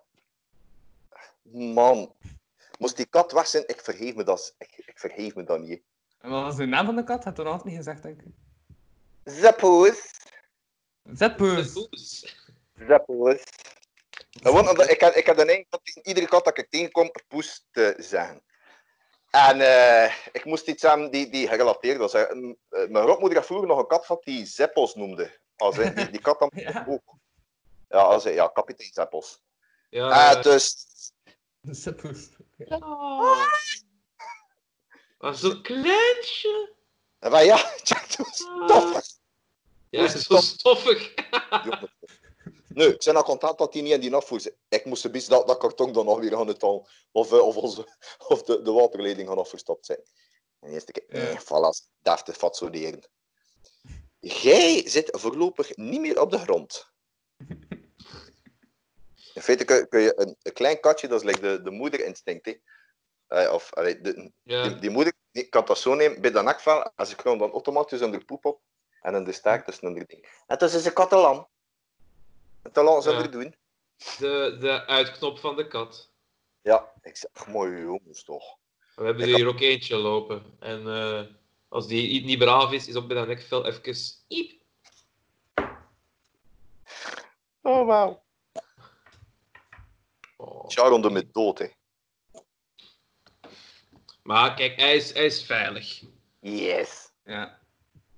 [1.51, 2.13] Man.
[2.79, 5.81] Moest die kat weg zijn, ik vergeef me dat, ik, ik vergeef me dat niet.
[6.19, 7.23] En wat was de naam van de kat?
[7.23, 8.31] Had je nog altijd niet gezegd, denk ik.
[9.23, 10.11] Zeppoes.
[12.87, 13.43] Zeppoes.
[14.41, 17.67] Gewoon omdat ik heb, ik heb de neiging om iedere kat dat ik tegenkom, poes
[17.71, 18.41] te zeggen.
[19.29, 22.13] En eh, ik moest iets aan die, die gerelateerd was.
[22.13, 22.19] hè.
[22.23, 22.35] Eh,
[22.69, 25.39] Mijn grootmoeder had vroeger nog een kat gehad die Zeppos noemde.
[25.55, 26.85] Als die, die kat dan Ja.
[26.89, 27.01] ook.
[27.93, 29.41] Ja, als ja, kapitein Zeppos.
[29.89, 30.75] Ja, Eh, dus
[31.61, 32.29] Zetpoes.
[32.57, 33.45] Oh.
[35.17, 36.75] Maar zo'n kleintje.
[37.19, 38.05] Maar ja, check.
[38.67, 39.01] Tof.
[39.89, 41.13] Ja, zo stoffig.
[42.67, 44.55] Nee, ik ben al content dat hij niet in die afvoer zit.
[44.69, 46.87] Ik moest best dat, dat karton dan nog weer aan het halen.
[47.11, 47.87] Of, eh, of, onze,
[48.27, 49.99] of de, de waterleiding gaan afgestopt zijn.
[50.59, 51.29] En de eerste keer, Ja.
[51.29, 53.03] eh, voilà, deftig fatsoeneren.
[54.19, 56.92] Jij zit voorlopig niet meer op de grond.
[59.33, 62.45] In feite kun, kun je een, een klein katje, dat is like de, de moederinstinct.
[62.45, 62.53] hè.
[63.27, 64.31] Eh, of, allee, de.
[64.43, 67.51] Die, die moeder die kan dat zo nemen bij dat nekvel en ze kruimt dan
[67.51, 68.61] automatisch onder poep op
[69.01, 70.41] en in de staart tussen onder ding.
[70.47, 71.47] En tussen is een kattelan.
[72.61, 73.21] En zou Ja.
[73.21, 73.55] er doen.
[74.19, 76.11] De, de uitknop van de kat.
[76.61, 78.57] Ja, ik zeg, ach, mooi jongens toch.
[78.95, 80.43] We hebben Ik er hier ook eentje lopen.
[80.59, 81.21] En eh,
[81.69, 83.95] als die niet- niet braaf is, is op bij dat nekvel even...
[84.27, 84.61] Iep.
[87.61, 88.22] Oh, wauw.
[90.69, 91.67] Sharon de met dood, hè.
[94.23, 96.01] Maar kijk, hij is, hij is veilig.
[96.39, 97.11] Yes.
[97.23, 97.59] Ja.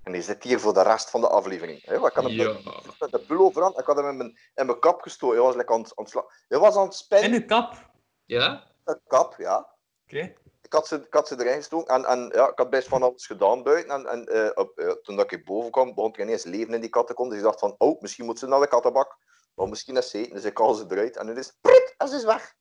[0.03, 1.85] En die zit hier voor de rest van de aflevering.
[1.85, 2.57] Hè, wat kan hem Ja.
[2.99, 3.79] met de pul overhand.
[3.79, 5.35] Ik had hem in mijn, in mijn kap gestoken.
[5.35, 7.41] Hij was lekker aan, het- aan het sla- Hij was aan het In spinnen.
[7.41, 7.89] uw kap.
[8.25, 8.63] Ja?
[8.83, 9.69] De kap, ja.
[10.03, 10.33] Oké.
[10.61, 13.03] Ik had ze, ik had ze erin gestoken en, en ja, ik had best van
[13.03, 13.93] alles gedaan buiten.
[13.93, 16.81] En, en eh, op, eh, toen dat ik boven kwam, begon er ineens leven in
[16.81, 17.29] die kattenkont.
[17.29, 19.17] Dus ik dacht van, oh, misschien moet ze naar de kattenbak.
[19.55, 20.33] Of misschien is ze eten.
[20.33, 22.55] Dus ik haal ze eruit en nu is het prut, en ze is weg.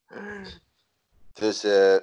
[1.32, 1.96] Dus eh,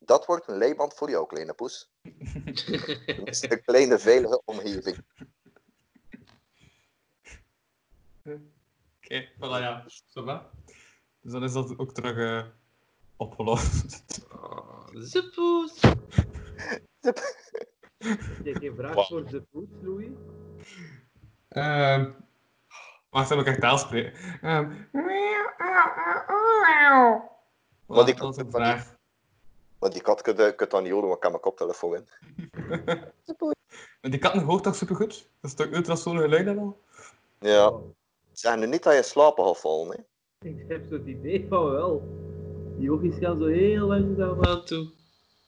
[0.00, 1.90] dat wordt een leiband voor jou, kleine poes.
[3.50, 5.04] Een kleine veilige omgeving.
[8.24, 9.84] Oké, voilà, ja.
[10.06, 10.50] Zo va.
[11.20, 12.50] Dus dan is dat ook terug eh,
[13.16, 14.26] opgelost.
[14.32, 15.80] Oh, de poes.
[17.98, 20.08] Heb je geen vraag voor de poes, Louis?
[21.48, 22.10] Ehm
[23.10, 24.12] wacht, heb ik echt taal spreken.
[24.42, 24.72] Ehm
[27.86, 28.96] Wat ik- dat is een van die- vraag.
[29.78, 32.08] Want die kat kunt dan niet horen, want ik heb mijn koptelefoon in.
[34.00, 35.30] Maar die katten hoort toch supergoed?
[35.40, 36.80] Dat is toch ultrasonen geluid en al?
[37.38, 37.72] Ja.
[38.32, 40.48] Zeg nu niet dat je slapen gaat vallen, hè.
[40.48, 42.02] Ik heb zo het idee van wel.
[42.78, 44.90] Die oogjes gaan zo heel langzaam aan toe.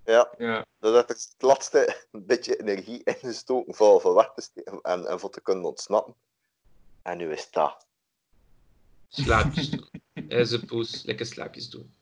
[0.04, 0.28] Ja.
[0.38, 0.64] Ja.
[0.78, 5.20] Dat is het laatste een beetje energie ingestoken voor, voor weg te steken en, en
[5.20, 6.14] voor te kunnen ontsnappen.
[7.02, 7.86] En nu is dat.
[9.08, 9.88] Slaapjes doen.
[10.28, 11.94] En ze poes, lekker slaapjes doen.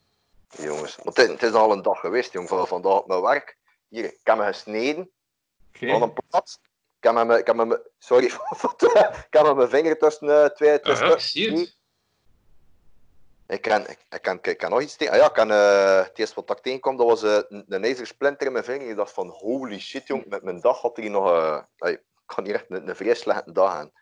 [0.59, 3.21] Jongens, want het, is- het is al een dag geweest, jong, van vandaag op mijn
[3.23, 3.57] werk.
[3.89, 5.11] Hier, ik heb me gesneden
[5.75, 5.93] Oké.
[5.93, 6.59] aan een plaats.
[7.01, 8.25] Ik heb me, ik heb me, sorry,
[9.27, 10.81] ik heb me mijn vinger tussen eh, twee...
[10.81, 11.77] Tussen, ja, ik zie het.
[13.47, 15.13] Ik kan, ik, kan, ik kan nog iets tegen.
[15.15, 17.85] Ah ja, ik kan, eh, het eerste wat ik tegenkwam, dat was eh, een, een
[17.85, 18.89] ijzersplinter in mijn vinger.
[18.89, 21.31] Ik dacht van, holy shit, jong, met mijn dag had hij nog...
[21.31, 23.93] eh ey, ik kan hier echt een, een vrij slechte dag aan.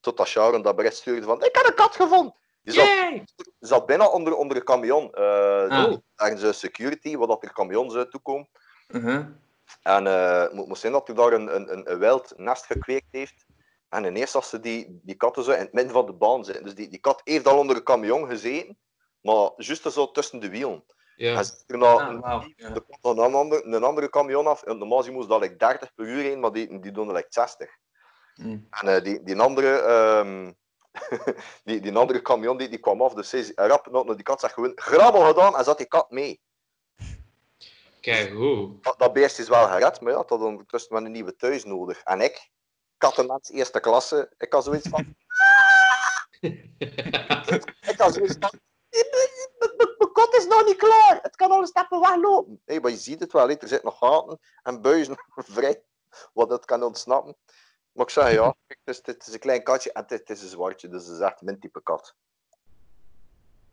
[0.00, 2.34] Totdat Sharon dat bericht stuurde van, ik heb een kat gevonden!
[2.62, 3.24] Die zat, Yay!
[3.58, 5.14] zat bijna onder, onder een camion.
[5.14, 5.96] eh Ah.
[6.16, 8.48] Ergens een security, waar dat er camions uit toekomen.
[8.88, 9.26] Uh-huh.
[9.82, 13.46] En het moet, moet zijn dat hij daar een, een, een, wild nest gekweekt heeft.
[13.88, 16.64] En ineens als ze die, die katten zo in het midden van de baan zitten.
[16.64, 18.78] Dus die, die kat heeft al onder een camion gezeten,
[19.20, 20.84] maar juist zo tussen de wielen.
[21.16, 21.38] Ja.
[21.38, 22.74] En er nog Ah, ja.
[22.74, 24.62] er komt een, ander, een andere camion af.
[24.62, 27.26] En normaal moest dat like 30 per uur heen, maar die, die doen er like
[27.30, 27.70] 60.
[28.38, 28.66] Mm.
[28.70, 29.78] En eh, die, die andere...
[29.78, 30.52] ehm,
[31.64, 34.40] die, die andere camion die, die kwam af, dus is rap naar naar die kat
[34.40, 36.40] zegt gewoon grabbel gedaan en zat die kat mee.
[38.00, 38.80] Kijk, hoe.
[38.80, 41.64] Dat, dat beest is wel gered, maar ja, dat had ondertussen wel een nieuwe thuis
[41.64, 42.02] nodig.
[42.02, 42.50] En ik,
[42.96, 45.16] kattenmens eerste klasse, ik had zoiets van...
[47.90, 48.60] ik had zoiets van...
[49.76, 51.18] Mijn kot is nog niet klaar.
[51.22, 52.62] Het kan al een stappen weglopen.
[52.64, 53.48] Nee, maar je ziet het wel.
[53.48, 55.82] Er zitten nog gaten en buizen vrij.
[56.32, 57.36] Wat het kan ontsnappen.
[57.98, 60.42] Maar ik zeg ja, kijk, het, is, het is een klein katje en het, is-
[60.42, 60.88] een zwartje.
[60.88, 62.14] Dus het is echt mijn type kat.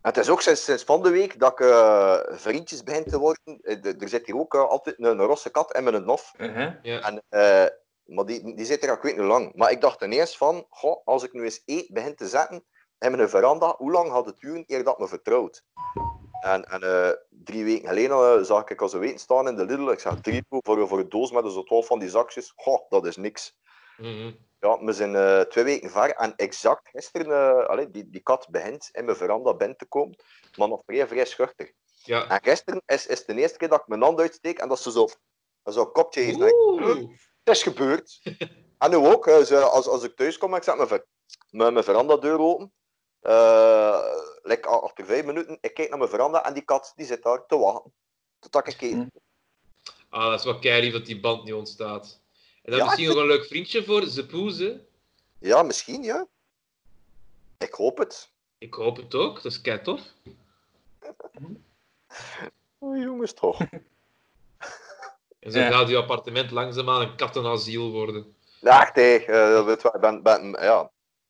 [0.01, 3.17] En het is ook sinds, sinds van de week dat ik eh, vriendjes begin te
[3.19, 3.59] worden.
[3.61, 6.33] Eh, de- Er zit hier ook eh, altijd een, een rosse kat in mijn nof.
[6.37, 6.73] Uh-huh.
[6.81, 7.01] Ja.
[7.01, 7.65] En, eh,
[8.05, 9.51] maar die, die zit er al ik weet niet hoe lang.
[9.55, 12.63] Maar ik dacht ineens van, goh, als ik nu eens eet begin te zetten
[12.99, 15.63] in mijn veranda, hoe lang had het duren eer dat me vertrouwt?
[16.39, 19.65] En, en eh, drie weken geleden eh, zag ik als een weten staan in de
[19.65, 19.89] Lidl.
[19.91, 22.53] Ik zeg drie voor, voor een doos met zo twaalf van die zakjes.
[22.55, 23.55] Goh, dat is niks.
[23.97, 24.31] Mhm.
[24.59, 28.47] Ja, we zijn eh, twee weken ver en exact gisteren, eh, allee, die, die kat
[28.49, 30.15] begint in mijn veranda binnen te komen,
[30.57, 31.73] maar nog vrij, vrij schuchter.
[32.03, 32.29] Ja.
[32.29, 34.91] En gisteren is, is de eerste keer dat ik mijn hand uitsteek en dat ze
[34.91, 35.07] zo,
[35.63, 36.41] zo'n kopje heeft.
[36.41, 36.95] Ik, Oeh.
[37.43, 38.19] het is gebeurd.
[38.77, 41.05] En nu ook, ze- als, als ik thuis kom en ik zet mijn, ver,
[41.49, 42.73] mijn, mijn verandadeur open,
[43.19, 44.01] eh
[44.41, 47.45] like, achter vijf minuten, ik kijk naar mijn veranda en die kat die zit daar
[47.45, 47.93] te wachten.
[48.39, 49.07] Totdat ik eet.
[50.09, 52.21] Ah, dat is wel keilief dat die band niet ontstaat.
[52.65, 54.87] En dan Ja, misschien nog een leuk vriendje voor ze poezen.
[55.39, 56.27] Ja, misschien, ja.
[57.57, 58.29] Ik hoop het.
[58.57, 60.01] Ik hoop het ook, dat is kei tof.
[62.77, 63.59] Oh, jongens, toch.
[65.39, 65.71] En zo Ja.
[65.71, 68.35] gaat uw appartement langzaamaan een kattenasiel worden.
[68.61, 69.69] Eh, weet je wel.
[69.73, 70.89] ik ben, ben, ja, ik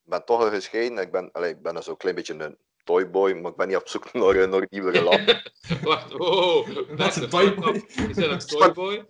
[0.09, 0.97] ben toch een gescheiden.
[0.97, 3.87] Ik ben, allee, ik ben zo'n klein beetje een toyboy, maar ik ben niet op
[3.87, 5.41] zoek naar, een- naar een nieuwe relatie.
[5.81, 6.67] Wacht, oh.
[6.89, 7.85] Wat is een toyboy?
[8.09, 9.05] Is dat een toyboy?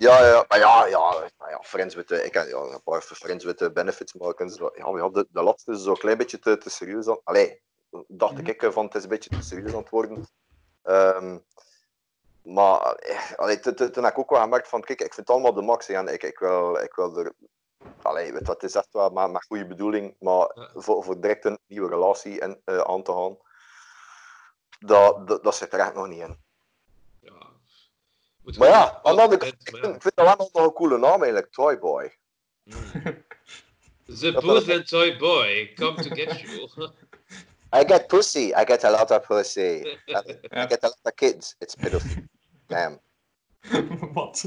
[0.00, 3.02] Ja, ja, maar ja, ja, maar ja friends with the, ik heb ja, een paar
[3.02, 4.46] friends with the benefits maken.
[4.46, 4.70] en zo.
[4.74, 7.20] Ja, maar ja, de, de laatste is zo'n klein beetje te, te serieus aan.
[7.24, 7.62] Allee,
[8.06, 8.46] dacht Mhm.
[8.46, 10.20] ik van het is een beetje te serieus aan het worden.
[10.82, 11.38] Ehm,
[12.42, 12.78] maar
[13.36, 15.88] allee, toen, heb ik ook wel gemerkt van, kijk, ik vind het allemaal de max.
[15.88, 17.32] En ik, ik, wil, ik wil er,
[18.02, 20.70] allee, weet wat, het is echt wel maar met goede bedoeling, maar Ja.
[20.74, 23.38] voor, voor direct een nieuwe relatie in, eh, aan te gaan,
[24.78, 26.48] dat, dat, dat zit er echt nog niet in.
[28.58, 30.64] Maar ja, gewoon- aan de andere kant, maar ik vind, ik vind dat wel nog
[30.64, 32.16] een coole naam eigenlijk, Toyboy.
[32.64, 32.74] Mm.
[34.20, 36.68] The Booth and Toy Boy, come to get you.
[37.80, 38.52] I get pussy.
[38.56, 39.60] I get a lot of pussy.
[40.60, 41.54] I get a lot of kids.
[41.58, 42.22] It's pitiful.
[42.66, 42.98] Damn.
[44.12, 44.44] Wat?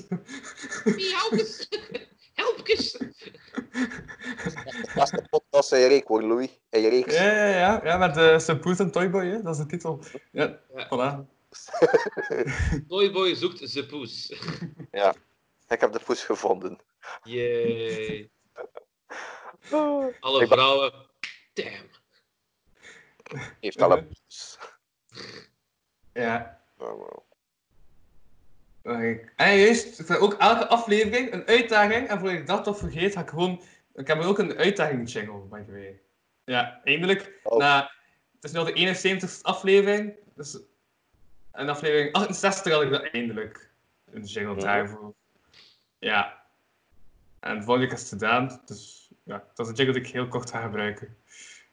[0.83, 1.67] Helpjes!
[2.33, 2.91] Helpjes!
[4.95, 6.59] Dat is de podcast in je reek hoor, Louis.
[6.69, 7.13] In je reeks.
[7.15, 7.81] Ja, ja, ja.
[7.83, 9.41] Ja, met de Subpoot en Toyboy, hè?
[9.41, 9.99] dat is de titel.
[10.31, 10.85] Ja, Ja.
[10.85, 11.32] voilà.
[12.87, 14.29] Toy Boy zoekt The Poes.
[15.73, 16.79] Ik heb de poes gevonden.
[17.23, 18.29] Yay.
[19.71, 20.93] Oh, Alle vrouwen.
[21.53, 21.89] Damn.
[23.59, 24.57] Heeft al een poes.
[26.13, 26.61] Ja.
[26.77, 27.23] Oh, wow.
[29.35, 32.07] En juist, ik ook elke aflevering een uitdaging.
[32.07, 33.61] En voordat ik dat toch vergeet, ga ik gewoon...
[33.93, 36.01] Ik heb ook een uitdaging jingle, by the way.
[36.45, 37.39] Ja, eindelijk.
[37.43, 37.57] Oh.
[37.57, 37.91] Na,
[38.35, 40.15] het is nu al de 71ste aflevering.
[40.35, 40.59] Dus
[41.57, 43.71] in aflevering 68 had ik dat eindelijk.
[44.11, 45.13] Een jingle daarvoor.
[45.99, 46.41] Ja.
[47.39, 48.61] En de volgende keer is het gedaan.
[48.65, 51.17] Dus ja, dat is een jingle die ik heel kort ga gebruiken.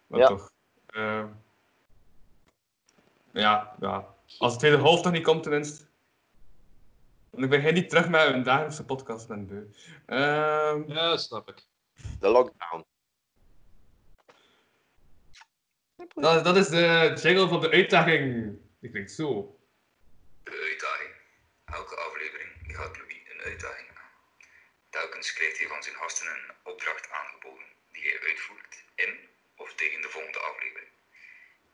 [0.06, 0.26] Maar Ja.
[0.26, 0.52] toch.
[0.86, 1.26] ehm,
[3.32, 4.14] ja, ja.
[4.38, 5.84] Als de tweede half nog niet komt, tenminste.
[7.30, 9.64] Want ik ben geen niet terug met een dagelijkse podcast ben beu.
[10.06, 11.62] Ehm, Ja, dat snap ik.
[12.20, 12.84] De lockdown.
[16.14, 18.56] dat, dat is de jingle van de uitdaging.
[18.80, 19.58] Die klinkt zo.
[20.50, 21.12] De uitdaging.
[21.78, 24.10] Elke aflevering gaat Louis een uitdaging aan.
[24.90, 29.12] Telkens krijgt hij van zijn gasten een opdracht aangeboden die hij uitvoert in
[29.56, 30.90] of tegen de volgende aflevering.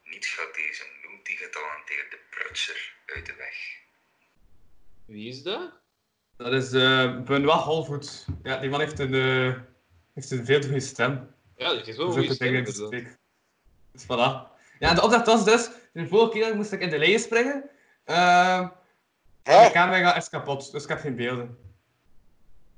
[0.03, 3.57] Niets gaat deze multigetalenteerde prutser uit de weg.
[5.07, 5.73] Wie is dat?
[6.37, 8.27] Dat is eh Benoit Holvoet.
[8.43, 9.61] Ja, die man heeft een, eh,
[10.15, 11.35] heeft een veel te goede stem.
[11.57, 12.55] Ja, dat is wel Om een zulke goede stem.
[12.55, 12.87] inderdaad.
[12.87, 13.19] spreken.
[13.93, 14.55] Dus voilà.
[14.79, 17.71] Ja, en de opdracht was dus, de vorige keer moest ik in de leien springen.
[18.07, 18.69] Ehm
[19.43, 21.59] de camera is kapot, dus ik heb geen beelden.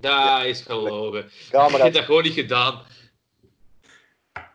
[0.00, 1.24] Dat is gelogen.
[1.24, 1.84] Ik camera.
[1.84, 2.82] heb dat gewoon niet gedaan.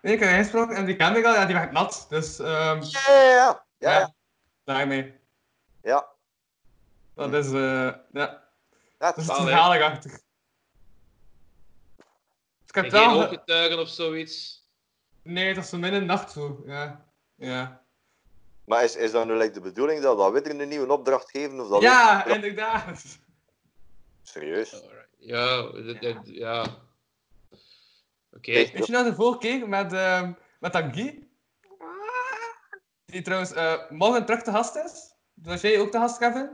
[0.01, 2.05] Nee, ik heb ingesprongen en die camera, ja, die werd nat.
[2.09, 3.65] Dus ehm Ja, ja, ja.
[3.77, 4.13] Ja, ja.
[4.63, 5.13] daarmee.
[5.83, 6.07] ja.
[7.15, 8.41] Dat is, eh ja, Dat
[8.97, 10.11] dat is het verhaligachtig.
[10.11, 10.21] Dus
[12.67, 13.01] ik heb En wel...
[13.03, 14.67] geen ge- ooggetuigen of zoiets.
[15.23, 16.63] Nee, dat is zo min een nacht zo.
[16.65, 17.05] Ja.
[17.35, 17.82] Ja.
[18.65, 21.31] Maar is, is dat nu like, de bedoeling dat, dat we er een nieuwe opdracht
[21.31, 21.59] geven?
[21.59, 23.19] Of dat we- Ja, inderdaad.
[24.23, 24.73] Serieus?
[24.73, 25.07] Alright.
[25.17, 26.65] Ja, dat- dat- ja.
[28.31, 28.51] Oké.
[28.53, 31.27] Weet je nou de vorige keer met, ehm met Tanguy?
[33.05, 35.13] Die trouwens eh, morgen terug te gast is.
[35.33, 36.49] Dus was jij ook te gast, Kevin?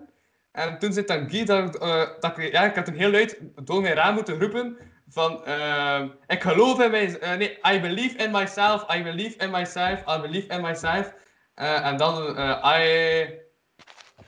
[0.52, 3.82] En toen zei Tanguy dat, eh, dat ik, ja, ik had toen heel luid door
[3.82, 8.32] mijn raam moeten roepen van ehm, ik geloof in mij, eh, nee, I believe in
[8.32, 11.14] myself, I believe in myself, I believe in myself.
[11.60, 13.40] Eh, en dan, eh, I,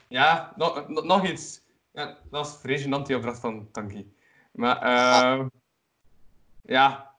[0.08, 0.54] ja,
[0.86, 1.62] nog, iets.
[1.94, 4.08] Ja, dat was vrij gênant die opdracht van Tanguy.
[4.52, 5.48] Maar, ehm
[6.62, 7.16] ja,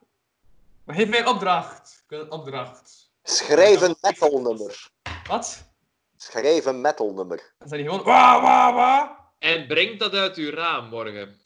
[0.83, 2.01] maar geef mij een opdracht.
[2.03, 3.11] Ik wil een opdracht.
[3.23, 4.89] Schrijf een metalnummer.
[5.27, 5.73] Wat?
[6.17, 7.53] Schrijf een metalnummer.
[7.57, 9.19] Dan zijn die gewoon wa wa wa.
[9.39, 11.39] En breng dat uit uw raam morgen.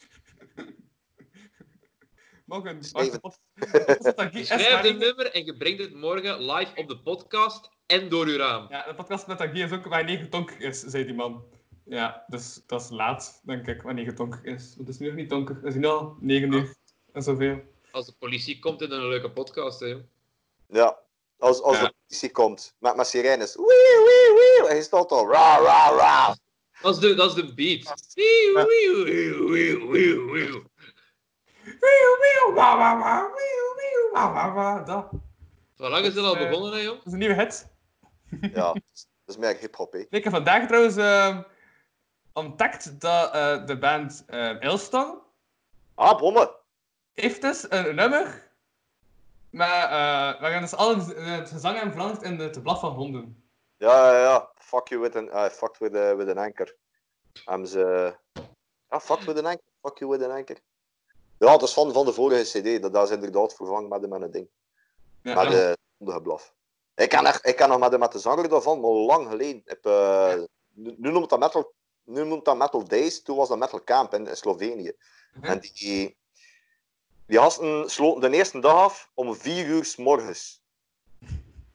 [2.46, 2.84] Morgen.
[2.84, 3.22] Schrijf
[4.72, 8.38] maar een nummer en je brengt het morgen live op de podcast en door uw
[8.38, 8.66] raam.
[8.70, 11.44] Ja, de podcast met Tanguy is ook wanneer getonker is, zei die man.
[11.86, 14.74] Ja, dus dat is laat, denk ik, wanneer getonker is.
[14.76, 15.56] Want het is nu nog niet donker.
[15.56, 16.76] Het is nu al 9 uur
[17.14, 17.60] en zoveel.
[17.92, 19.86] Als de politie komt in een leuke podcast, hè.
[19.88, 20.02] joh.
[20.70, 20.98] Ja.
[21.38, 21.84] Als, als Ja.
[21.86, 23.56] de politie komt met, met sirenes.
[23.56, 24.70] Wee, wee, wee.
[24.70, 25.32] En je staat al.
[25.32, 26.38] Ra, ra, ra.
[26.82, 27.94] Dat is de, dat is de beat.
[28.14, 30.64] Wieuw, wieuw, wieuw, wieuw, wieuw, wieuw.
[31.64, 34.84] Wieuw, wieuw, wa wa wa, wieuw, wieuw, wa wa wa.
[34.84, 35.10] Dat.
[35.12, 35.20] Dat
[35.78, 36.98] Hoe lang is dat al Eh, begonnen, hè, joh?
[37.06, 37.68] is een nieuwe hit.
[38.42, 38.74] Ja.
[38.74, 39.96] Dat is meer hip-hop.
[39.96, 41.42] Ik heb vandaag trouwens ehm,
[42.34, 45.20] ontdekt dat eh, de band uh, Ilston
[45.96, 46.50] Ah, bommen.
[47.14, 48.48] heeft dus een nummer
[49.50, 53.44] maar, uh, waarin dus al het, gezang en verandert in het blad van honden.
[53.78, 54.50] Ja, ja, ja.
[54.56, 56.76] Fuck you with an, uh, fuck with, uh, with an anchor.
[57.46, 58.16] Hebben ze...
[58.90, 59.66] Ja, fuck with an anchor.
[59.82, 60.58] Fuck you with an anchor.
[61.38, 62.82] Ja, dat is van, van de vorige cd.
[62.82, 64.48] Dat, dat is inderdaad vervangen met, een ding.
[65.22, 65.50] Ja, Met ja.
[65.50, 66.54] de hondengeblaf.
[66.98, 69.62] Ik ken, echt, ik ken nog met de, met de zanger daarvan, maar lang geleden.
[69.66, 70.34] Heb, eh,
[70.74, 71.74] nu, nu noemt dat metal,
[72.04, 73.22] nu noemt dat Metal Days.
[73.22, 74.92] Toen was dat Metal Camp in, in Slovenië.
[75.34, 75.46] Mhm.
[75.46, 76.18] En die,
[77.26, 80.64] die gasten sloten de eerste dag af om vier uur s morgens.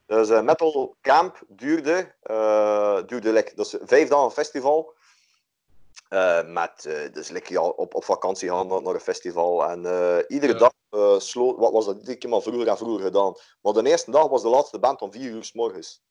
[0.06, 4.94] Dus eh, Metal Camp duurde, eh duurde like, dat is vijf dagen festival.
[6.12, 9.64] Eh, met, eh, dus like, ja, op, op vakantie gaan naar, naar een festival.
[9.64, 10.58] En eh, iedere Ja.
[10.58, 13.34] dag sloot, wat was dat iedere keer maar vroeger en vroeger gedaan.
[13.60, 16.02] Maar de eerste dag was de laatste band om vier uur s morgens.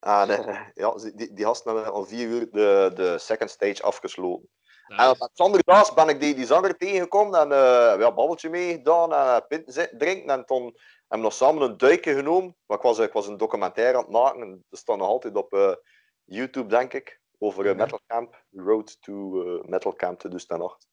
[0.00, 0.28] En
[0.74, 4.48] ja, die, die gasten hebben om vier uur de, de second stage afgesloten.
[4.86, 9.12] En op andere dag ben ik die, die zanger tegengekomen en eh ja, babbeltje meegedaan
[9.12, 10.30] en uh, pint zitten drinken.
[10.30, 10.78] En toen hebben
[11.08, 12.56] we nog samen een duikje genomen.
[12.66, 14.40] Maar ik was, ik was een documentaire aan het maken.
[14.40, 15.78] En dat staat nog altijd op
[16.24, 17.20] YouTube, denk ik.
[17.42, 17.76] Over eh.
[17.76, 18.44] Metal Camp.
[18.52, 20.88] Road to eh, Metal Camp 2008.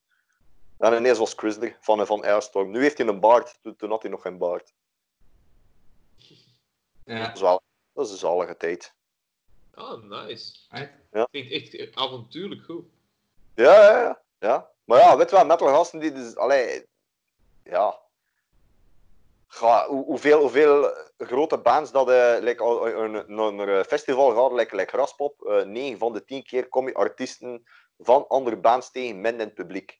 [0.77, 2.71] En ineens was Chris er, van, van Airstorm.
[2.71, 3.57] Nu heeft hij een baard.
[3.61, 4.73] Toen, toen had hij nog geen baard.
[7.05, 7.25] Ja.
[7.25, 7.61] Dat is, wel,
[7.93, 8.93] dat is een zalige tijd.
[9.73, 10.59] Oh, nice.
[10.69, 11.29] Right.
[11.29, 12.85] Klinkt echt avontuurlijk goed.
[13.55, 14.21] Ja, ja, ja.
[14.39, 14.71] ja.
[14.85, 16.85] Maar ja, weet je wel, metal gasten die dus, allee,
[17.63, 17.99] ja.
[19.51, 24.55] Ga, hoe- hoeveel, hoeveel grote bands dat eh like, al- een- naar een festival gaan,
[24.55, 27.65] like, like Graspop, eh 9 van de 10 keer kom je artiesten
[27.99, 29.99] van andere bands tegen min in het publiek.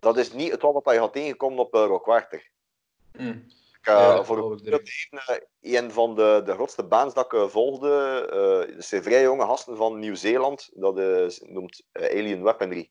[0.00, 2.50] Dat is niet het wat je gaat tegenkomen op uh, Rockwachter.
[3.18, 3.44] Mm.
[3.80, 5.18] Ik, eh, Ja, voor een,
[5.60, 8.26] eh, een van de, de grootste bands dat ik eh, volgde,
[8.68, 12.90] eh dat zijn vrij jonge gasten van Nieuw-Zeeland, dat is, noemt eh, Alien Weaponry.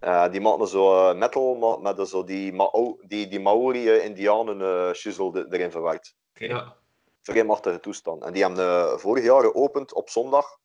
[0.00, 4.92] Eh, die maken zo eh, metal, maar met zo die, Mao, die, die Maori-Indianen eh
[4.94, 6.14] shizzle de- erin verwerkt.
[6.34, 6.44] Oké.
[6.44, 6.76] Ja.
[7.22, 8.24] Vrij machtige toestand.
[8.24, 10.58] En die hebben eh, vorig jaar geopend op zondag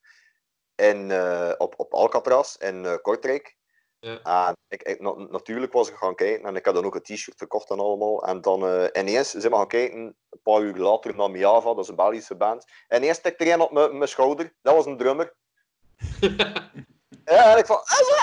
[0.76, 3.58] in, eh, op, op Alcatraz in eh, Kortrijk.
[4.00, 4.48] Ja.
[4.48, 7.02] En ik, ik, na- natuurlijk was ik gaan kijken en ik had dan ook een
[7.02, 8.24] t-shirt gekocht en allemaal.
[8.26, 9.98] En dan eh, ineens zijn we gaan kijken,
[10.30, 12.66] een paar uur later, naar Miava, dat is een Belgische band.
[12.88, 15.34] En ineens tikte er een op mijn mijn schouder, dat was een drummer.
[17.26, 18.16] Ja, en ik van, ah, ja,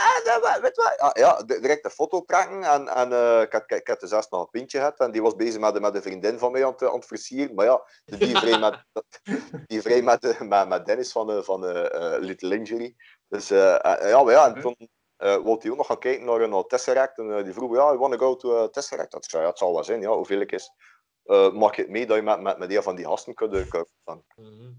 [0.42, 0.98] ah?
[0.98, 2.62] Ah, ja, di- direct een foto trekken.
[2.62, 4.98] En, en eh, ik, had, ik, had dus eerst nog een pintje gehad.
[4.98, 7.54] En die was bezig met, met een vriendin van mij aan het, aan het versieren.
[7.54, 8.84] Maar ja, die vrij met,
[9.66, 12.96] die vrij met, eh, met, met Dennis van, eh, van eh, eh, Little Injury.
[13.28, 14.76] Dus eh, eh, ja, maar ja, en toen
[15.16, 17.18] eh wilde hij ook nog gaan kijken naar een Tesseract.
[17.18, 19.12] En eh, die vroeg, ja, you want to go to uh, Tesseract?
[19.12, 20.70] Dat zei, ja, het zal wel zijn, ja, hoeveel ik is.
[21.24, 23.54] Eh mag je het mee dat je met, met, met die van die gasten kunt
[23.54, 23.88] eh, kunt?
[24.36, 24.70] Mhm.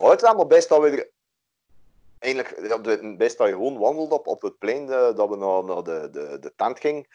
[0.00, 1.10] Maar het is allemaal best dat we er...
[2.22, 5.36] Eigenlijk, ja, de- best dat je gewoon wandelt op, op het plein eh, dat we
[5.36, 7.06] naar, naar de, de, de tent gingen.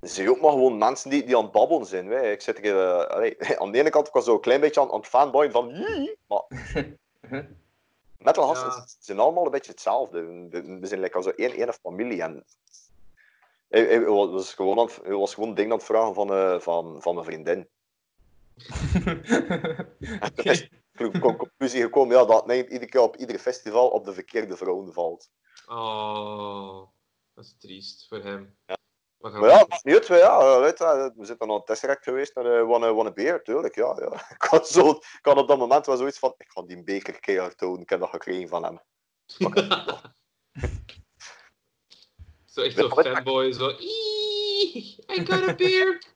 [0.00, 2.06] zie je ook maar gewoon mensen die, die aan het babbelen zijn.
[2.06, 2.30] Hè.
[2.30, 4.90] Ik zit er, eh, allee, aan de ene kant was zo een klein beetje aan,
[4.90, 5.68] aan het fanboyen van...
[5.68, 6.42] "Jee", Maar
[8.18, 8.86] metal gasten Ja.
[8.98, 10.22] zijn allemaal een beetje hetzelfde.
[10.50, 12.22] We we zijn lekker zo één, één familie.
[12.22, 12.44] En
[13.68, 16.60] hij, hij was gewoon, aan, het- hij was gewoon ding aan het vragen van, eh,
[16.60, 17.68] van, van mijn vriendin.
[20.96, 24.92] con- conclusie gekomen ja, dat mij iedere keer op ieder festival op de verkeerde vrouwen
[24.92, 25.30] valt.
[25.66, 26.86] Oh,
[27.34, 28.56] dat is triest voor hem.
[28.66, 28.76] Ja.
[29.18, 32.66] Maar ja, we maakt niet uit, ja, weet we zitten aan Tesseract geweest en uh,
[32.66, 34.12] wanna, beer, tuurlijk, ja, ja.
[34.38, 37.20] Ik had, zo, ik had op dat moment wel zoiets van, ik ga die beker
[37.20, 38.80] keihard tonen, ik heb dat gekregen van hem.
[42.46, 43.68] Zo echt zo'n fanboy, zo...
[43.68, 46.02] "Eee, I got a beer!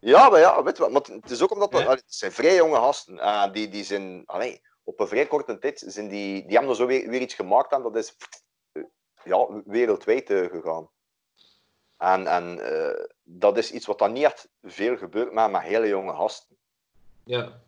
[0.00, 1.84] Ja, maar ja, weet je wat, maar het is ook omdat we, Ja?
[1.84, 5.58] allee, het zijn vrij jonge gasten, eh, die, die zijn, allee, op een vrij korte
[5.58, 8.16] tijd, zijn die, die hebben er zo weer, weer iets gemaakt en dat is
[8.72, 8.82] eh,
[9.24, 10.90] ja, wereldwijd eh, gegaan.
[11.96, 15.88] En, en eh, dat is iets wat dan niet echt veel gebeurt met, met hele
[15.88, 16.56] jonge gasten.
[17.24, 17.60] Ja.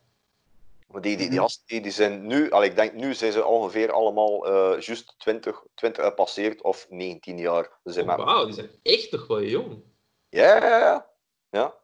[0.86, 3.44] Maar die, die, die gasten die, die zijn nu, allee, ik denk nu zijn ze
[3.44, 7.70] ongeveer allemaal eh juist 20, 20 gepasseerd of 19 jaar.
[7.84, 9.82] Ze zijn Oh, Wauw, die zijn echt nog wel jong.
[10.28, 11.10] Ja, ja, ja.
[11.50, 11.74] ja.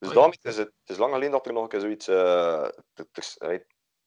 [0.00, 0.14] Dus Oei.
[0.14, 2.68] daarom is het, het is lang geleden dat er nog een keer zoiets eh,
[3.38, 3.60] eh,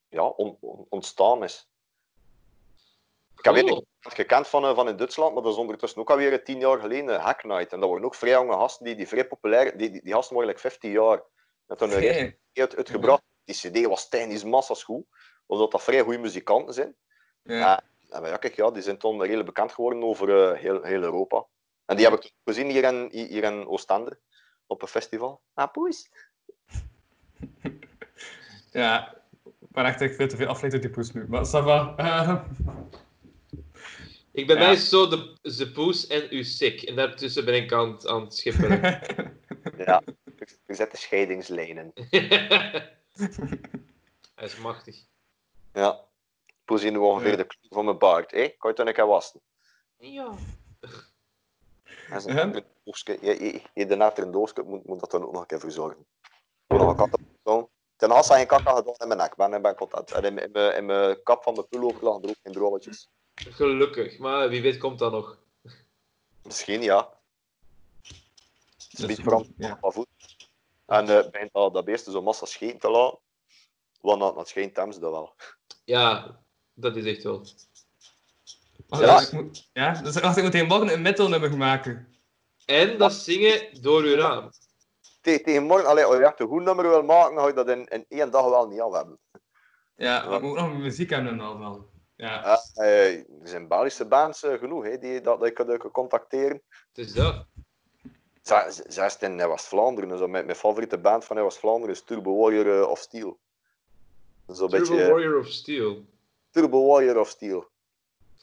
[0.09, 1.67] ja, on- on- ontstaan is.
[3.37, 3.75] Ik heb Cool.
[3.75, 6.43] weet het gekend van, eh, van in Duitsland, maar dat is ondertussen ook alweer eh,
[6.43, 7.73] tien jaar geleden Hack Night.
[7.73, 10.45] En dat worden ook vrij jonge gasten, die, die vrij populair die, die, die gasten
[10.45, 11.23] like 15 jaar.
[11.65, 11.89] Met hun.
[11.89, 13.21] CD uit, uitgebracht.
[13.43, 15.05] Die CD was tijdens massas goed,
[15.45, 16.95] omdat dat vrij goede muzikanten zijn.
[17.43, 17.83] Ja.
[18.09, 21.01] En maar ja, kijk, ja, die zijn toen redelijk bekend geworden over eh, heel, heel
[21.01, 21.45] Europa.
[21.85, 24.19] En die heb ik gezien hier in, hier in Oostende,
[24.67, 25.41] op een festival.
[25.53, 26.09] Ah, poes.
[28.71, 29.21] Ja,
[29.71, 31.25] maar echt ik veel te veel afleid uit die poes nu.
[31.27, 31.93] Maar ça va.
[31.97, 32.43] Eh,
[34.31, 34.65] Ik ben Ja.
[34.65, 36.81] mij zo de, de poes en u sick.
[36.81, 38.81] En daartussen ben ik aan, het- aan het schipperen.
[39.77, 40.01] Ja,
[40.37, 41.91] er, er zitten scheidingslijnen.
[44.35, 45.05] Hij is machtig.
[45.73, 45.99] Ja.
[46.65, 47.35] Poes nu ongeveer Ja.
[47.37, 48.31] de kleur van mijn baard.
[48.31, 49.39] Hé, kan je toen een keer wassen?
[49.97, 50.31] Ja.
[52.09, 55.41] Een doosje- Je, je, je de net een doosje, moet, moet dat dan ook nog
[55.41, 56.05] een keer verzorgen.
[56.67, 57.07] Ik nog
[57.43, 57.67] een.
[57.95, 60.11] Ten als hij een kak had gedaan in mijn nek, ben ik ben content.
[60.11, 63.09] En in, in, mijn, in mijn kap van mijn pullover lag er ook geen drolletjes.
[63.35, 65.37] Gelukkig, maar wie weet komt dat nog.
[66.43, 67.19] Misschien ja.
[68.77, 69.77] Het is een beetje veranderd ja.
[69.81, 70.07] van voet.
[70.85, 73.19] En uh, bij dat, dat beest zo massa scheen te laten,
[74.01, 75.35] want dat, dat scheen Thames dat wel.
[75.83, 76.39] Ja,
[76.73, 77.45] dat is echt wel.
[78.87, 79.17] Ja.
[79.17, 82.12] dus ik moet, ja, dus wacht, ik moet morgen een metal nummer maken.
[82.65, 84.49] En dat zingen door uw raam.
[85.21, 87.55] Te- tegen morgen, allee, als je echt een goed nummer wil maken, dan ga je
[87.55, 89.19] dat in, in één dag wel niet af hebben.
[89.95, 91.87] Ja, maar ik moet ook nog muziek hebben en al van.
[92.15, 92.41] Ja.
[92.43, 96.61] Ja, eh, er zijn Belgische bands eh, genoeg hè, die dat, dat je kunt contacteren.
[96.93, 97.45] Het is dat.
[98.87, 102.89] Zelfs in eh, West-Vlaanderen, dus mijn, mijn favoriete band van West-Vlaanderen is Turbo Warrior eh,
[102.89, 103.39] of Steel.
[104.47, 106.05] Zo'n Turbo beetje eh, Warrior of Steel.
[106.51, 107.67] Turbo Warrior of Steel.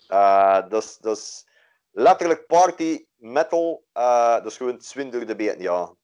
[0.09, 1.47] Eh, dat, is, dat is
[1.91, 3.85] letterlijk party metal.
[3.93, 5.95] eh, dat is gewoon zwin door de been, ja.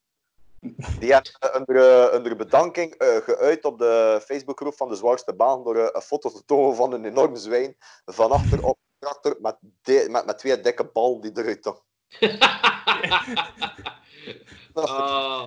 [0.98, 1.76] Die hebben eh, onder,
[2.08, 6.00] eh, onder bedanking eh, geuit op de Facebookgroep van de Zwaarste Baan door eh, een
[6.00, 10.26] foto te tonen van een enorm zwijn van achter op een tractor met, de- met,
[10.26, 11.84] met twee dikke ballen die eruit toch.
[14.72, 15.44] Ah,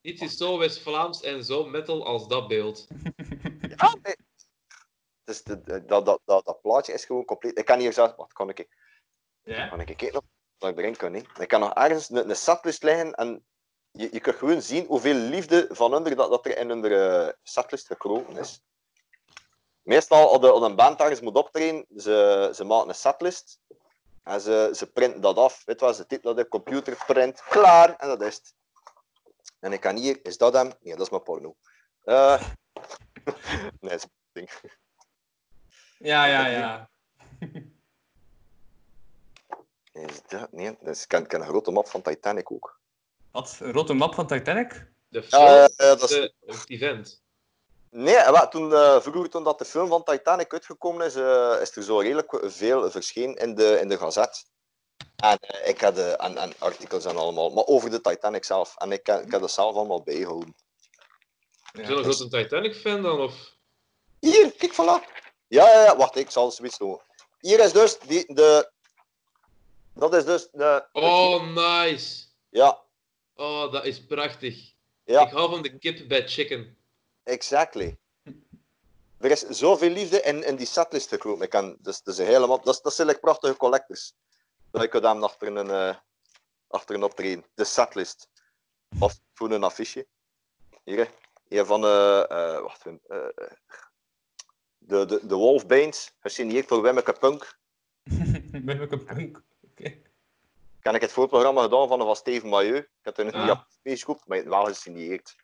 [0.00, 2.86] iets is zo West-Vlaams en zo metal als dat beeld.
[3.76, 4.16] Ja, nee.
[5.24, 7.58] Dus de, de- dat, dat, dat, dat plaatje is gewoon compleet.
[7.58, 8.14] Ik kan hier zelfs.
[8.16, 8.68] Wat kan ik?
[9.42, 9.68] Ja?
[9.68, 10.22] Kan ik kijken nog?
[10.58, 11.14] Dat ik erin kan.
[11.14, 11.22] Hè?
[11.38, 13.44] Ik kan nog ergens een, een setlist liggen en
[13.90, 17.28] je, je kunt gewoon zien hoeveel liefde van onder dat, dat er in hun eh,
[17.42, 18.62] setlist gekropen is.
[19.82, 23.60] Meestal, als, de, als een band ergens moet optreden, ze, ze maken een setlist
[24.22, 25.64] en ze, ze printen dat af.
[25.64, 28.54] Weet wat, ze titelen de computer, print, klaar en dat is het.
[29.60, 30.72] En ik kan hier, is dat hem?
[30.80, 31.56] Nee, dat is mijn porno.
[32.04, 32.42] Eh
[33.80, 34.50] nee, dat is mijn ding.
[35.98, 36.90] Ja, ja, ja.
[39.96, 40.52] Is dat?
[40.52, 42.80] Nee, dat is, ik ken, een grote map van Titanic ook.
[43.32, 43.56] Wat?
[43.60, 44.86] Een rode map van Titanic?
[45.08, 47.22] De Ja, film, eh, dat is- het event.
[47.90, 51.76] Nee, eh, toen, eh, vroeger toen dat de film van Titanic uitgekomen is, eh, is
[51.76, 54.46] er zo redelijk veel verschenen in de, in de gazet.
[55.16, 58.74] En eh, ik had de, en, en artikels en allemaal, maar over de Titanic zelf.
[58.76, 60.54] En ik, ik heb dat zelf allemaal bijgehouden.
[61.72, 63.20] Is er een grote Titanic-fan dan?
[63.20, 63.54] Of...
[64.20, 65.14] Hier, kijk, voilà.
[65.48, 67.00] Ja, ja, ja, wacht, ik zal het zoiets doen.
[67.40, 68.70] Hier is dus die, de...
[69.96, 70.86] Dat is dus de...
[70.92, 72.24] Oh, nice.
[72.48, 72.84] Ja,
[73.34, 74.72] Oh, dat is prachtig.
[75.04, 75.20] ja.
[75.26, 76.76] Ik hou van de kip bij chicken.
[77.22, 77.98] Exactly.
[79.18, 81.12] Er is zoveel liefde in, in die setlist.
[81.12, 84.12] Ik kan, dus, dus helemaal, dat, is- dat zijn like prachtige collectors.
[84.70, 85.96] Dat ik hem achter een, eh
[86.68, 87.44] achter een optreden.
[87.54, 88.28] De setlist.
[88.98, 90.06] Of voor een affiche.
[90.84, 91.10] Hier,
[91.48, 93.00] hier van eh eh wacht even.
[93.08, 93.48] eh,
[94.78, 97.58] de, de, de Wolfbanes, gesigneerd door Wimmeke Punk.
[98.64, 99.42] Met welke punk?
[100.86, 102.76] Kan ik het voorprogramma gedaan van, Steven Mailleu.
[102.76, 103.46] Ik heb er een Ah.
[103.46, 105.36] Japanse groep, maar wel gesigneerd.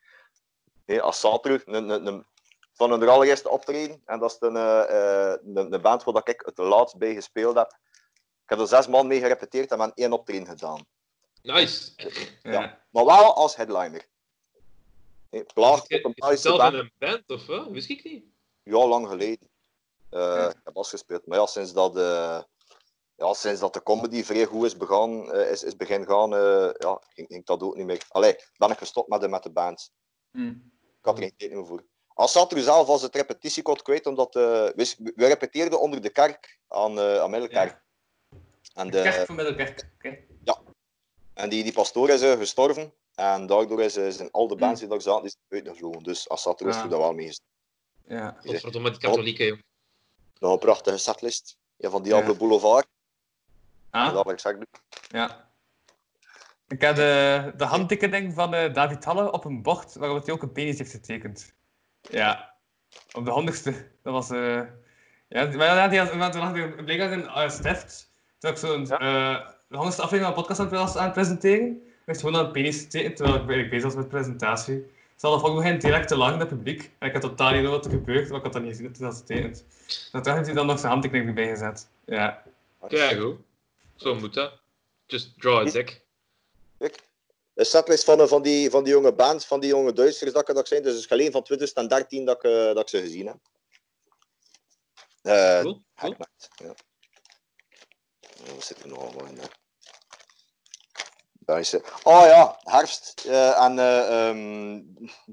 [0.86, 2.26] Nee, als zaterdag, een, een, een
[2.72, 4.03] van hun allereerste optreden.
[4.05, 7.57] En dat is een, eh, eh, de, band waar dat ik het laatst bij gespeeld
[7.57, 7.78] heb.
[8.43, 10.86] Ik heb er zes man mee gerepeteerd en hebben één optreden gedaan.
[11.43, 11.93] Nice.
[12.43, 12.84] Ja.
[12.90, 14.07] Maar wel als headliner.
[15.30, 17.70] Nee, Plaat op een het zelf in een band of wat?
[17.70, 18.24] Wist ik niet.
[18.62, 19.49] Ja, lang geleden.
[20.11, 20.49] Eh, Ja.
[20.49, 21.26] Ik heb bas gespeeld.
[21.26, 21.97] Maar ja, sinds dat,
[23.22, 26.70] ja, sinds dat de comedy vrij goed is, begaan, eh, is, is begin gaan, eh,
[26.78, 28.04] ja, ging, ging dat ook niet meer.
[28.08, 29.92] Allee, ben ik gestopt met de, met de band.
[30.30, 30.48] Hm.
[30.98, 31.84] Ik had er geen tijd meer voor.
[32.14, 36.10] Als zat er zelf als het repetitiekot kwijt, omdat eh, we, we repeteerden onder de
[36.10, 37.80] kerk aan, eh aan Middelkerk.
[38.74, 39.88] En, de, Kerk van Middelkerk.
[39.94, 40.18] Oké.
[41.34, 42.92] en die, die pastoor is eh, gestorven.
[43.14, 46.02] En daardoor is, zijn al de bands die daar zaten, die zijn uitgevlogen.
[46.02, 46.80] Dus er is, Ja.
[46.80, 47.38] doe dat wel mee.
[48.06, 48.36] Ja.
[48.44, 49.62] Godverdomme, die katholieken, jong.
[50.38, 51.56] Nog een prachtige setlist.
[51.76, 52.38] Ja, van Diablo Ja.
[52.38, 52.86] Boulevard.
[53.93, 54.66] Ah, Dat wil ik
[55.09, 55.49] ja.
[56.68, 60.43] Ik heb de, de handtekening van eh, David Halle op een bord waarop hij ook
[60.43, 61.55] een penis heeft getekend.
[62.01, 62.55] Ja.
[63.12, 63.90] Op de handigste.
[64.03, 64.30] Dat was...
[64.30, 64.61] eh
[65.28, 68.11] ja, maar ja, die had, want toen had ik blijkbaar een uh, stift.
[68.38, 68.90] Toen ik zo'n...
[68.90, 69.36] eh
[69.68, 71.82] de handigste aflevering van de podcast aan het, was aan het presenteren.
[72.07, 74.74] Ik gewoon aan een penis getekend terwijl ik eigenlijk bezig was met de presentatie.
[75.16, 76.90] Ze hadden volgens mij direct te lang in het publiek.
[76.99, 78.93] En ik had totaal niet door wat er gebeurt, maar ik had dat niet gezien
[78.93, 79.64] toen dat ze tekent.
[80.12, 81.88] Toen heeft hij dan nog zijn handtekening erbij gezet.
[82.05, 82.43] Ja.
[82.88, 83.36] Kijk hoe.
[84.03, 84.53] Zo moet dat.
[85.07, 86.07] Just draw a dick.
[86.78, 87.11] Kijk.
[87.55, 90.48] De setlist van, eh, van, die, van die jonge bands, van die jonge Duitsers, dat
[90.48, 90.82] ik dat zijn.
[90.82, 93.36] Dus het is alleen van 2013 dat ik, eh, dat ik ze gezien heb.
[95.22, 95.82] Eh Cool.
[95.94, 96.74] ja.
[98.55, 99.38] Wat zit er nog allemaal in?
[99.38, 99.46] Hè?
[101.32, 103.24] Daar is, eh, Oh ja, herfst.
[103.24, 104.80] en ehm,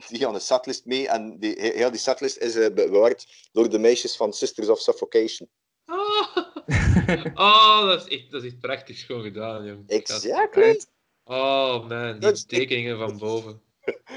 [0.08, 1.08] die aan de setlist mee.
[1.08, 5.50] En die, he- heel die setlist is bewaard door de meisjes van Sisters of Suffocation.
[5.86, 6.38] Ah,
[7.34, 9.90] oh, dat is echt, dat is echt prachtig schoon gedaan, jong.
[9.90, 10.82] Exactly.
[11.24, 13.62] Oh man, die tekeningen van boven.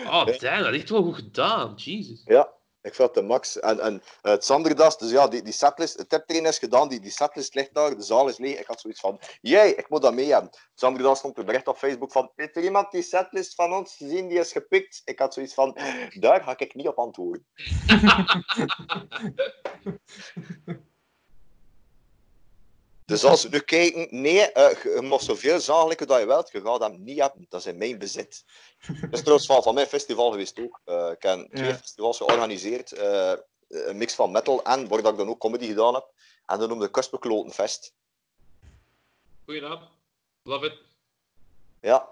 [0.05, 1.75] Oh, damn, dat is echt wel goed gedaan.
[1.75, 2.23] Jesus.
[2.25, 2.53] Ja,
[2.83, 3.61] ik vind de max.
[3.61, 7.01] En, en eh, het Sanderdas, dus ja, die, die setlist, het tiptrain is gedaan, die,
[7.01, 8.59] die setlist ligt daar, de zaal is leeg.
[8.59, 10.51] Ik had zoiets van, jij, ik moet dat mee hebben.
[10.75, 14.29] Sanderdas stond een bericht op Facebook van, heeft er iemand die setlist van ons gezien,
[14.29, 15.03] die is gepikt?
[15.05, 15.77] Ik had zoiets van,
[16.19, 17.47] daar ga ik niet op antwoorden.
[23.13, 26.51] Dus als we nu kijken, nee, eh, je je mag zoveel zagelijken dat je wilt,
[26.51, 27.47] je gaat hem niet hebben.
[27.49, 28.45] Dat is in mijn bezit.
[29.01, 30.81] Dat is trouwens van, van mijn festival geweest ook.
[30.85, 31.75] Eh, ik heb twee Ja.
[31.75, 32.93] festivals georganiseerd.
[32.93, 33.33] eh,
[33.69, 36.07] een mix van metal en, waar dat ik dan ook comedy gedaan heb.
[36.47, 37.93] En dat noemde Kuspeklotenfest.
[39.45, 39.81] Goeie naam.
[40.43, 40.75] Love it.
[41.81, 42.09] Ja.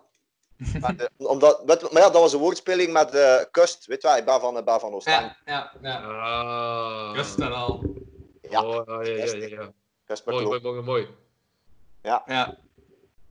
[0.80, 3.86] maar, eh, omdat, weet- maar ja, dat was een woordspeling met eh kust.
[3.86, 5.36] Weet je wel, ik ben van, ben van Oostende.
[5.44, 6.00] Ja, ja, ja.
[6.02, 7.16] Ah.
[7.16, 7.84] Just en al.
[8.50, 8.64] Ja.
[8.66, 9.72] Oh, ja, ja, ja, ja,
[10.18, 10.32] ja.
[10.32, 11.08] Mooi, mooi, mooi, mooi.
[12.02, 12.58] Ja.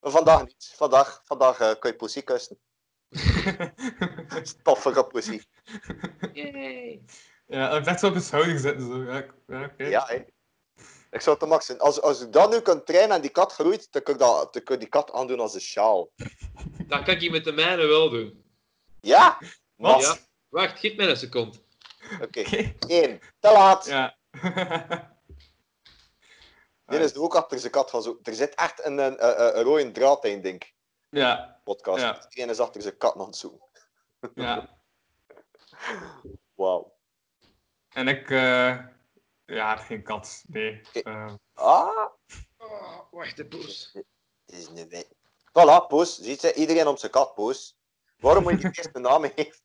[0.01, 0.73] Vandaag niet.
[0.75, 2.57] Vandaag, vandaag eh, kun je poesie kussen.
[4.43, 5.43] Stoffige poesie.
[6.34, 7.01] Yay.
[7.47, 8.88] ja, ik dacht zo op je schouder zitten.
[8.88, 9.03] Zo.
[9.03, 9.84] Ja, ik- ja, oké.
[9.84, 10.09] Ja.
[11.11, 11.80] Ik zou het de max zijn.
[11.80, 14.53] Als, als ik dat nu kan trainen en die kat groeit, dan kun je, dat,
[14.53, 16.09] dan kun je die kat aandoen als een sjaal.
[16.88, 18.43] Dat kan ik met de mijne wel doen.
[19.01, 19.38] Ja?
[19.75, 20.05] Max?
[20.05, 20.17] Ja.
[20.49, 21.57] Wacht, geef mij een seconde.
[22.21, 22.43] Oké.
[22.80, 23.19] Eén.
[23.39, 23.86] Te laat.
[23.86, 24.15] Ja.
[26.90, 28.24] Dit is ook achter zijn kat gaan zoeken.
[28.24, 30.74] Er zit echt een, een, een, een rode draad in, denk ik.
[31.10, 32.02] ja, Podcast.
[32.02, 32.24] Ja.
[32.30, 33.68] Iedereen is achter zijn kat aan het zoeken.
[34.36, 34.78] ja.
[36.56, 36.94] Wauw.
[37.90, 38.78] En ik, eh
[39.46, 40.44] ja, geen kat.
[40.48, 40.82] Nee.
[41.04, 42.08] Eh, Ah,
[42.58, 43.96] Oh, wacht, de poes.
[44.46, 45.08] is een wit.
[45.50, 46.18] Voilà, Poes.
[46.20, 46.54] Ziet ze?
[46.54, 47.78] Iedereen op zijn kat, Poes.
[48.20, 49.60] Waarom moet je die eerste naam geven?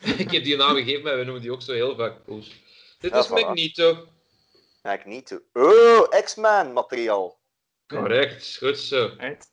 [0.00, 2.60] ik heb die naam gegeven, maar we noemen die ook zo heel vaak poes.
[2.98, 3.30] Dit Ja, is voilà.
[3.30, 4.06] Magneto.
[4.82, 5.26] Ja, ik niet.
[5.26, 5.42] toe.
[5.52, 7.38] Oh, X-Men materiaal.
[7.86, 9.06] Correct, goed zo.
[9.18, 9.50] right.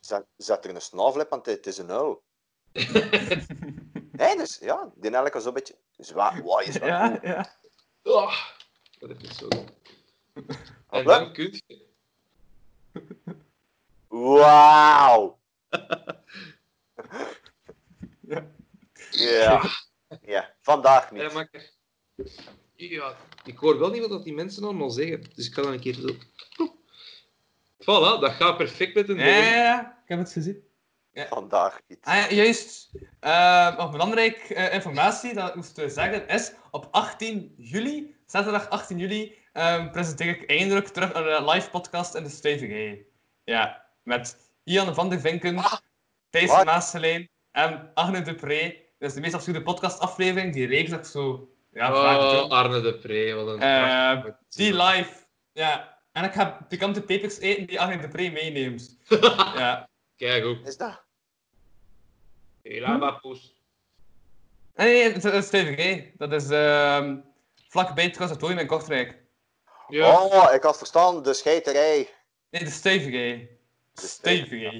[0.00, 2.22] Zet, zet er een snavel op, want het is een uil.
[4.12, 6.42] Nee, dus ja, die elke is zo'n beetje zwaar.
[6.42, 7.32] Wow, is wel Ja, cool.
[7.32, 7.56] ja.
[8.02, 8.34] Oh,
[8.98, 9.48] dat is zo.
[10.90, 11.04] En Wat?
[11.04, 11.86] dan kun je...
[14.08, 15.38] Wauw.
[18.20, 18.46] Ja.
[19.10, 19.62] Ja.
[20.22, 21.32] Ja, vandaag Ja, niet.
[21.32, 21.70] makker.
[22.78, 25.80] Ja, ik hoor wel niet wat die mensen allemaal zeggen, dus ik ga dan een
[25.80, 26.08] keer zo...
[27.78, 30.62] Voilà, dat gaat perfect met een Ja, ja, ja, ik heb het gezien.
[31.14, 31.98] Vandaag niet.
[32.02, 32.90] Ah, ja, juist.
[33.20, 38.68] Eh, nog belangrijke eh, informatie dat ik moest eh, zeggen is: op 18 juli, zaterdag
[38.68, 43.06] 18 juli, ehm, presenteer ik eindelijk terug een live podcast in de Stevige.
[43.44, 45.72] Ja, met Ian van der Vinken, Ah,
[46.30, 46.64] Thijs wat?
[46.64, 48.86] Maasselijn en Agne de Pre.
[48.98, 51.48] Dat is de meest absurde podcastaflevering, die reeks dat ik zo
[51.78, 52.50] ja, Oh.
[52.50, 55.12] Arne de Pre, wat een Eh, prachtig- Die live.
[55.52, 55.96] Ja.
[56.12, 58.98] En ik ga pikante pepers eten die Agne de Pre meeneemt.
[59.58, 59.88] Ja.
[60.16, 60.66] Kijk ook.
[60.66, 61.02] Is dat?
[62.62, 63.54] Hela, poes.
[64.74, 66.10] Nee, het is TVG.
[66.16, 67.16] Dat is ehm
[67.68, 69.22] vlak bij het conservatorium in Kortrijk.
[69.88, 70.22] Ja.
[70.22, 72.08] Oh, ik had verstaan, de scheiterij.
[72.50, 73.46] Nee, de STVG.
[73.94, 74.72] STVG.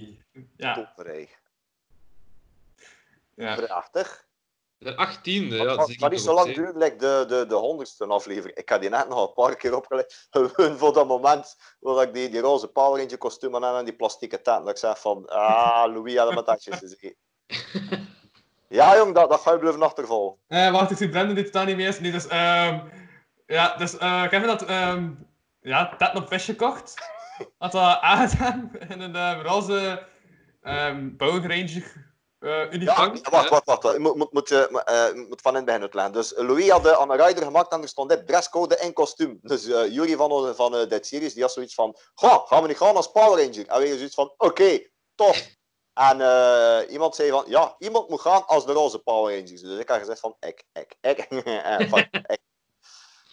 [0.57, 1.29] Ja, Toverij.
[3.35, 3.55] ja.
[3.55, 4.27] Prachtig.
[4.79, 5.65] De 18e, ja.
[5.75, 8.57] Maar dat niet zo lang duurt, like de, de, de honderdste aflevering.
[8.57, 10.29] Ik heb die net nog een paar keer opgelegd.
[10.31, 13.97] Gewoon voor dat moment waar ik die, die roze Power Ranger kostuum aan en die
[13.97, 14.59] plastieke tent.
[14.59, 17.17] Dat ik zeg van, ah, Louis had mijn tatjes te zeggen.
[18.69, 20.39] Ja, jong, dat, dat ga je blijven achtervolgen.
[20.47, 22.01] Eh, wacht, ik zie Brendan die totaal niet meer is.
[22.01, 22.79] Nee, dus, ehm
[23.47, 25.11] ja, dus eh Kevin had ehm
[25.61, 26.95] ja, tet op visje gekocht.
[27.59, 30.07] Had dat aangedaan in een eh, roze
[30.63, 31.17] ehm
[32.39, 33.85] Eh Ja, wacht, wacht, wacht.
[33.85, 36.13] Ik moet, eh, moet, eh, moet van in het begin uitleggen.
[36.13, 39.39] Dus Louis had eh, aan een rider gemaakt en er stond dit dresscode in kostuum.
[39.43, 42.77] Dus eh Jury van, van Dead Series, die had zoiets van, Goh, gaan we niet
[42.77, 43.67] gaan als Power Ranger?
[43.67, 45.57] En wij zoiets van, oké, tof.
[45.93, 46.21] En
[46.91, 49.61] iemand zei van, ja, iemand moet gaan als de roze Power Rangers.
[49.61, 51.19] Dus ik had gezegd van, ik, ik, ik.
[51.45, 52.39] En van, ik.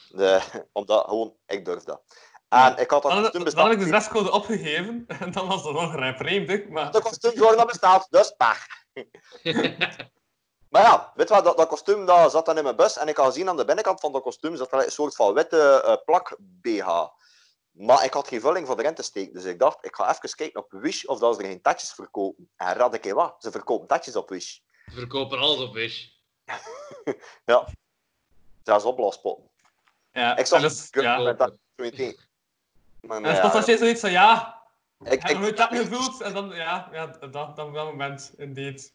[0.09, 0.41] De,
[0.73, 2.01] omdat, gewoon, ik durf dat.
[2.49, 5.93] En ik had dat Dan, dan ik de dresscode opgegeven en dan was er nog
[5.93, 6.91] een vreemde, maar...
[6.91, 8.84] De kostuum worden bestaat, dus pech.
[10.75, 13.07] Maar ja, weet je wat, dat, dat kostuum dat zat dan in mijn bus en
[13.07, 15.81] ik had gezien aan de binnenkant van dat kostuum zat er een soort van witte
[15.85, 16.87] eh, plak BH.
[17.71, 20.35] Maar ik had geen vulling voor erin te steken, dus ik dacht, ik ga even
[20.35, 22.49] kijken op Wish of dat ze er geen tatjes verkopen.
[22.55, 24.59] En raad ik wat, ze verkopen tatjes op Wish.
[24.85, 26.07] Ze verkopen alles op Wish.
[27.45, 27.67] Ja,
[28.63, 29.49] zelfs opblaaspotten.
[30.11, 31.17] Ja, Ik zag dus, ja.
[31.17, 32.15] met dat zoiets.
[33.01, 34.54] Maar nee, ja, als je zoiets van, ja,
[35.05, 36.21] ik, heb je ik, nooit dat gevoeld?
[36.21, 38.93] En dan, ja, ja dat, dat, dat moment, indeed.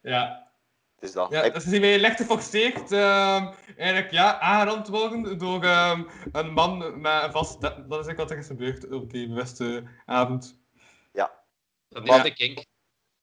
[0.00, 0.52] Ja.
[0.94, 1.30] het is dat.
[1.30, 6.02] Ja, Ik- dus die mij licht geforceerd ehm eigenlijk ja, aangerand worden door ehm,
[6.32, 7.60] een man met een vast...
[7.60, 10.62] Dat, dat is eigenlijk wat er is gebeurd op die bewuste avond.
[11.88, 12.22] Dat is Ja.
[12.22, 12.64] de kink.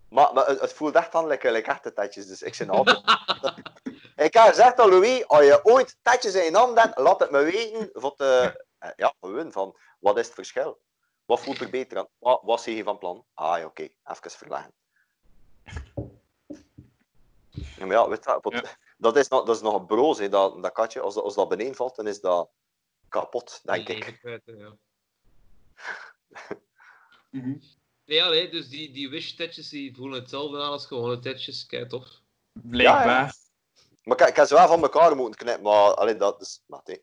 [0.10, 2.98] Maar, maar het, het voelt echt aan like, like echte tatjes, dus ik zit altijd...
[4.26, 7.32] ik heb gezegd aan Louis, als je ooit tatjes in je hand hebt, laat het
[7.32, 7.90] me weten.
[7.94, 10.82] Voor te, eh, ja, gewoon van, wat is het verschil?
[11.26, 12.08] Wat voelt er beter aan?
[12.18, 13.26] Wat, wat zie je van plan?
[13.34, 14.74] Ah ja, oké, even verleggen.
[17.52, 18.78] Ja, maar ja, weet je wat, wat- Ja.
[18.98, 21.00] Dat, is nog, dat is nog een broos, hè, dat, dat katje.
[21.02, 22.50] Als, dat- als dat beneden valt, dan is dat
[23.10, 24.20] kapot, denk ik.
[24.22, 24.76] hè, ja.
[27.30, 27.58] Mhm.
[28.06, 31.66] Nee, dus die, die wish-tetjes die voelen hetzelfde aan als gewone tetjes.
[31.66, 32.08] Kijk, tof.
[32.52, 33.36] Blijkbaar.
[34.04, 36.62] Maar ik, ik heb ze wel van elkaar moeten knippen, maar allee, dat is...
[36.66, 37.02] Maar, nee.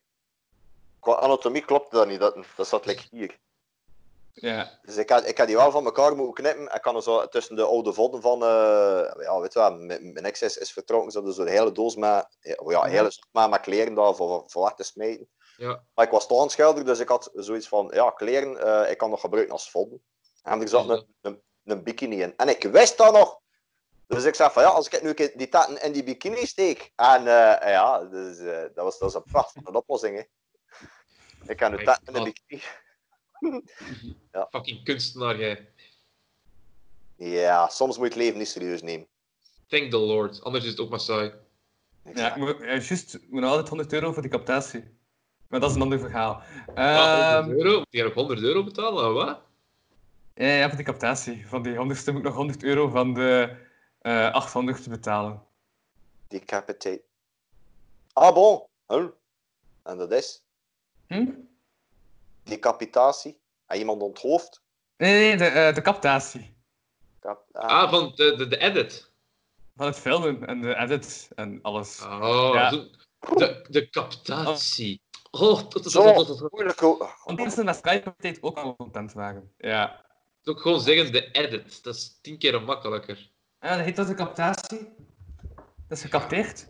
[1.01, 3.39] Qua anatomie klopt dat niet, dat, dat zat like hier.
[4.41, 4.79] Ja.
[4.83, 6.75] Dus ik heb, ik die wel van elkaar moeten knippen.
[6.75, 8.43] Ik kan er zo tussen de oude vodden van...
[8.43, 11.73] eh, ja, weet je wel, mijn, mijn ex is, is vertrokken, ze hadden zo'n hele
[11.73, 12.27] doos met...
[12.41, 15.29] Ja, een hele met, met kleren daar voor, voor weg te smijten.
[15.57, 15.83] Ja.
[15.95, 17.91] Maar ik was staanschilder, dus ik had zoiets van...
[17.95, 20.03] Ja, kleren, eh, ik kan nog gebruiken als vodden.
[20.43, 20.93] En er zat Ja.
[20.93, 22.37] een, een, een bikini in.
[22.37, 23.41] En ik wist dat nog.
[24.07, 26.47] Dus ik zei van ja, als ik nu een keer die tatten in die bikini
[26.47, 26.93] steek.
[26.97, 30.17] En eh, ja, dus, eh, dat, was, dat was een prachtige oplossing.
[30.17, 30.23] Hè.
[31.53, 32.63] Ik heb nu My tatten in de God.
[33.41, 33.63] bikini.
[34.51, 35.69] Fucking kunstenaar, jij.
[37.17, 39.07] Ja, soms moet je het leven niet serieus nemen.
[39.67, 40.43] Thank the Lord.
[40.43, 41.33] Anders is het ook maar saai.
[42.15, 44.85] Ja, moet, ja, juist, ik moet nog altijd 100 euro voor die captatie.
[45.49, 46.43] Maar dat is een ander verhaal.
[46.75, 47.79] Ja, Ehm 100 euro?
[47.79, 49.07] Moet je nog 100 euro betalen?
[49.09, 49.41] of Wat?
[50.35, 51.49] ja, ja, voor die captatie.
[51.49, 53.57] Van die 100ste moet ik nog 100 euro van de
[54.01, 55.43] eh 800 betalen.
[56.29, 57.03] Decapitate.
[58.13, 58.63] Ah bon.
[58.87, 59.07] Huh?
[59.83, 60.43] En dat is
[61.07, 61.31] Hm?
[62.49, 63.41] Decapitatie.
[63.67, 64.63] En iemand onthoofd.
[64.97, 66.57] Nee, nee, de, eh, de captatie.
[67.21, 67.69] Cap- ah.
[67.69, 69.11] Ah, van de, de, de edit.
[69.77, 72.03] Van het filmen en de edit en alles.
[72.03, 72.71] Oh, Ja.
[72.71, 75.01] de, de captatie.
[75.31, 75.95] Oh, dat is
[76.51, 76.81] moeilijk.
[77.25, 79.53] Want mensen met Skype tijd ook al content waren.
[79.59, 80.05] Ja.
[80.45, 81.83] ook gewoon zeggen de edit.
[81.85, 83.31] Dat is tien keer makkelijker.
[83.61, 84.89] Ja, dat heet dat de captatie?
[85.89, 86.67] Dat is gecapteerd.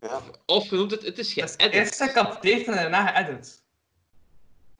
[0.00, 0.20] Ja.
[0.46, 1.60] Of je noemt het, het is geëdit.
[1.72, 3.59] eerst gecapteerd en daarna geëdit.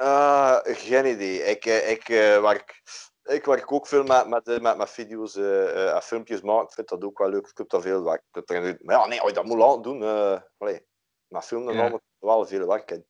[0.00, 1.42] Eh, geen idee.
[1.42, 2.82] Ik, eh, ik, eh, werk,
[3.22, 6.66] ik werk ook veel met, met, eh, met, met video's eh, eh, en filmpjes maken.
[6.66, 7.46] Ik vind dat ook wel leuk.
[7.46, 8.22] Ik heb daar veel werk.
[8.32, 10.02] ik heb Maar ja, nee, als je dat moet laten doen.
[10.02, 10.86] eh allee,
[11.26, 11.84] met filmen Ja.
[11.84, 12.00] ja.
[12.18, 13.06] wel veel werk in.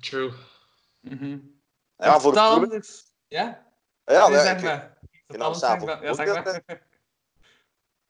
[0.00, 0.32] True.
[1.00, 1.38] Mhm.
[1.96, 3.14] Ja, voor anders.
[3.28, 3.66] Ja?
[4.04, 4.98] ja, Nee, nee, ik, maar.
[5.10, 6.04] in Totaal anders, zeg Amsterdam maar.
[6.04, 6.86] Ja, ook zeg dat, maar.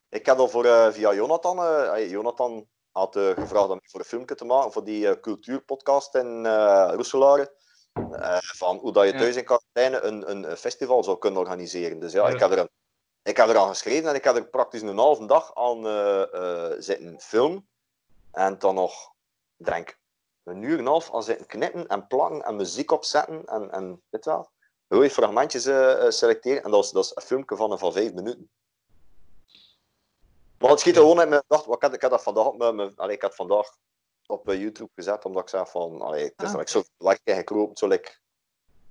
[0.18, 1.58] ik heb al voor, eh, via Jonathan...
[1.58, 6.90] eh, Jonathan had gevraagd om voor een filmpje te maken voor die cultuurpodcast in eh
[6.94, 7.60] Roeselare.
[7.92, 9.18] Eh, van hoe dat je Ja.
[9.18, 11.98] thuis in quarantaine een, een festival zou kunnen organiseren.
[11.98, 12.34] Dus ja, Ja.
[12.34, 12.70] Ik, heb er een,
[13.22, 16.34] ik heb er aan geschreven en ik heb er praktisch een halve dag aan eh,
[16.34, 17.68] eh, zitten filmen.
[18.32, 19.10] En dan nog,
[19.56, 19.98] denk,
[20.44, 23.44] een uur en een half aan zitten knippen en plakken en muziek opzetten.
[23.44, 24.50] En, en weet je wel,
[24.88, 26.62] gewoon fragmentjes eh, eh, selecteren.
[26.62, 28.50] En dat is, dat is een filmpje van, van vijf minuten.
[30.58, 32.74] Maar het schiet er gewoon in mijn want Ik had, ik had dat vandaag mijn,
[32.74, 33.76] mijn- allee, ik had vandaag
[34.32, 36.52] op eh, YouTube gezet, omdat ik zei van, allee, het is Ah.
[36.52, 38.12] dat ik zo like gekropen, zo like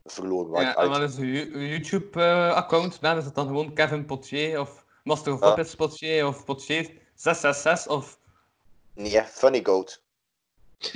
[0.05, 0.61] verloren.
[0.61, 3.01] Ja, ik en wat is uw uw YouTube-account?
[3.01, 5.45] Dan is het dan gewoon Kevin Potier of Master of Ja.
[5.45, 6.83] Puppets Potier of Potier
[7.15, 8.19] 666 of...
[8.93, 10.01] Nee, Funny Goat.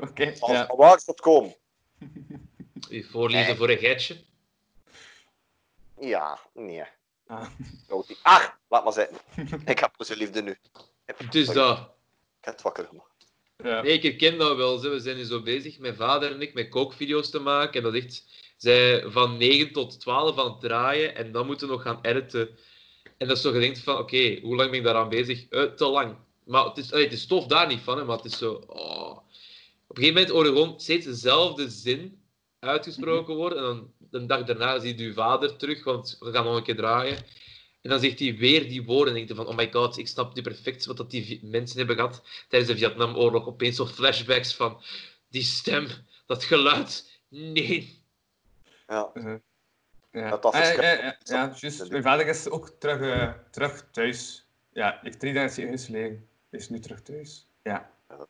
[0.00, 0.66] Oké, Van, ja.
[0.66, 1.56] van waar is dat komen?
[2.88, 4.24] Je voorlezen voor een getje.
[6.00, 6.84] Ja, nee.
[7.26, 7.46] Ah.
[7.88, 8.18] Goatie.
[8.22, 9.18] Ach, laat maar zitten.
[9.72, 10.58] ik heb dus liefde nu.
[11.04, 11.95] Het is dat.
[12.46, 13.26] Ik heb het wakker gemaakt.
[13.64, 13.82] Ja.
[13.82, 14.78] Nee, ik herken dat wel.
[14.78, 14.88] Ze.
[14.88, 17.74] We zijn nu zo bezig, mijn vader en ik, met kookvideo's te maken.
[17.74, 18.24] En dat is echt...
[18.56, 22.48] Zij van 9 tot 12 aan het draaien en dan moeten we nog gaan editen.
[23.16, 25.48] En dat is zo gedenkt van, oké, hoe lang ben ik daaraan bezig?
[25.48, 26.16] Eh, te lang.
[26.44, 28.52] Maar het is, allee, het is tof daar niet van, hè, maar het is zo...
[28.66, 29.10] oh.
[29.86, 32.20] Op een gegeven moment hoor je gewoon steeds dezelfde zin
[32.58, 33.58] uitgesproken worden.
[33.58, 36.62] En dan de dag daarna zie je je vader terug, want we gaan nog een
[36.62, 37.18] keer draaien.
[37.86, 39.14] En dan zegt hij weer die woorden.
[39.16, 41.96] En denk van, oh my god, ik snap nu perfect wat dat die mensen hebben
[41.96, 43.46] gehad tijdens de Vietnamoorlog.
[43.46, 44.82] Opeens zo flashbacks van
[45.28, 45.86] die stem,
[46.26, 47.20] dat geluid.
[47.28, 48.02] Nee.
[48.86, 49.10] Ja.
[50.12, 51.90] Ja, Dat dat Ah, ja, verschil- ja, ja, ja, juist.
[51.90, 54.46] Mijn vader is ook terug, eh, terug thuis.
[54.72, 56.28] Ja, heeft drie dagen in het ziekenhuis gelegen.
[56.50, 57.46] Hij is nu terug thuis.
[57.62, 57.90] Ja.
[58.08, 58.26] Ja.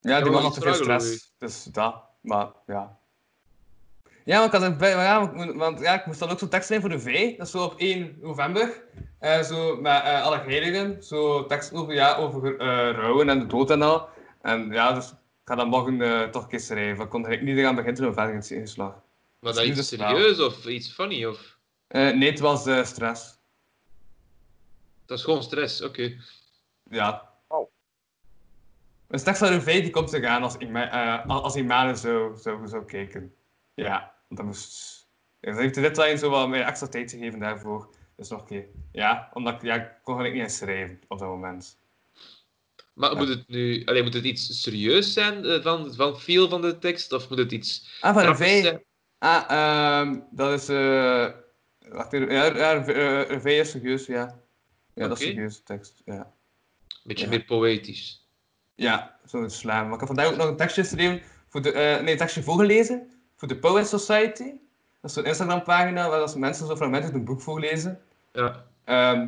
[0.00, 1.32] Ja, die man had iets te veel stress.
[1.38, 2.02] Dus dat.
[2.20, 2.98] Maar ja.
[4.24, 6.90] Ja, want ik, had een, ja, want- ja, ik moest dan ook zo'n tekst schrijven
[6.90, 7.36] voor de V.
[7.36, 8.82] Dat is zo op 1 november.
[9.18, 11.02] Eh, zo met eh alle heiligen.
[11.02, 14.08] Zo tekst over, ja, over eh, rouwen en de dood en al.
[14.42, 17.04] En ja, dus ik ga dat morgen eh, toch een keer schrijven.
[17.04, 18.92] Ik kon er niet aan beginnen toen mijn vader in lag.
[19.40, 20.08] Maar Dat is iets dus wel.
[20.08, 21.24] serieus of iets funny?
[21.24, 21.58] Of...
[21.86, 23.38] Eh, nee, het was eh, stress.
[25.06, 26.16] Dat is gewoon stress, oké.
[26.90, 27.30] Ja.
[27.46, 27.70] Oh.
[29.08, 32.68] Een tekst van Revee die komt zich aan als, Ima eh, als Imane zou, zou,
[32.68, 33.34] zou kijken.
[33.74, 34.92] Ja, want dat moest...
[35.40, 37.88] Dan heeft de deadline zo wat meer extra tijd gegeven daarvoor.
[38.16, 38.66] Dus nog een keer.
[38.92, 41.78] Ja, omdat ik, ja, ik kon eigenlijk niet eens schrijven op dat moment.
[42.92, 43.16] Maar Ja.
[43.16, 43.84] moet het nu...
[43.84, 47.12] Allee, moet het iets serieus zijn eh, van, van feel van de tekst?
[47.12, 48.62] Of moet het iets Ah, van Revee...
[48.62, 48.82] zijn?
[49.18, 50.68] Ah, ehm, dat is...
[50.68, 51.28] eh
[51.88, 52.32] wacht even.
[52.32, 52.72] Ja,
[53.22, 54.40] Revee is serieus, ja.
[54.94, 56.14] Ja, dat is serieuze tekst, ja.
[56.14, 57.30] Een beetje Ja.
[57.30, 58.28] meer poëtisch.
[58.74, 59.84] Ja, zo'n slam.
[59.84, 62.42] Maar ik heb vandaag ook nog een tekstje geschreven, voor de, eh, nee, een tekstje
[62.42, 63.13] voorgelezen
[63.44, 64.44] voor de Poet Society.
[65.00, 68.00] Dat is zo'n Instagram-pagina waar dat mensen zo fragmenten uit een boek voorlezen.
[68.32, 68.64] Ja.
[68.84, 69.26] Ehm,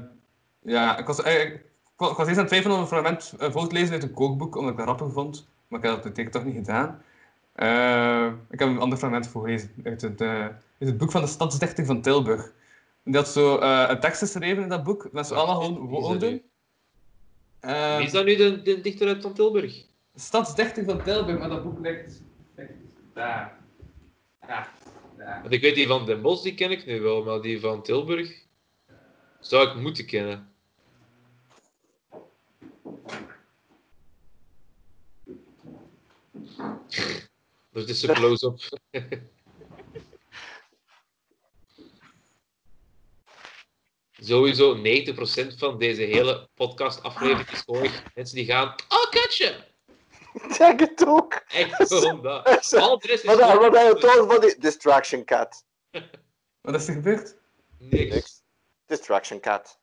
[0.63, 1.61] ja, ik was, eh, ik,
[1.97, 4.03] wa- ik was eerst aan het twijfelen om een fragment eh, voor te lezen uit
[4.03, 5.47] een kookboek, omdat ik dat grappig vond.
[5.69, 7.03] Maar ik heb dat natuurlijk toch niet gedaan.
[7.53, 11.85] Eh, ik heb een ander fragment voorgelezen uit het, uit het boek van de stadsdichter
[11.85, 12.53] van Tilburg.
[13.03, 16.31] Die had zo een tekst geschreven in dat boek, met zo allemaal gewoon dat woorden.
[16.31, 16.43] nu?
[17.97, 19.85] Wie is dat nu de, de dichter uit van Tilburg?
[20.15, 22.23] Stadsdichter van Tilburg, maar dat boek ligt,
[22.57, 22.71] ligt
[23.15, 23.55] daar.
[25.17, 27.83] Want ik weet die van Den Bosch, die ken ik nu wel, maar die van
[27.83, 28.45] Tilburg
[29.41, 30.55] zou ik moeten kennen.
[37.73, 38.59] Het is een close-up.
[44.19, 48.75] Sowieso 90% van deze hele podcast-aflevering is gewoon mensen die gaan.
[48.89, 49.66] Oh, katje!
[50.43, 51.35] Ik denk het ook.
[51.35, 52.73] Echt gewoon dat.
[52.75, 55.65] Al de rest is Wat wat je trouwens van die Distraction Cat?
[56.61, 57.37] Wat is er gebeurd?
[57.79, 58.15] Niks.
[58.15, 58.43] Niks.
[58.87, 59.79] Distraction Cat.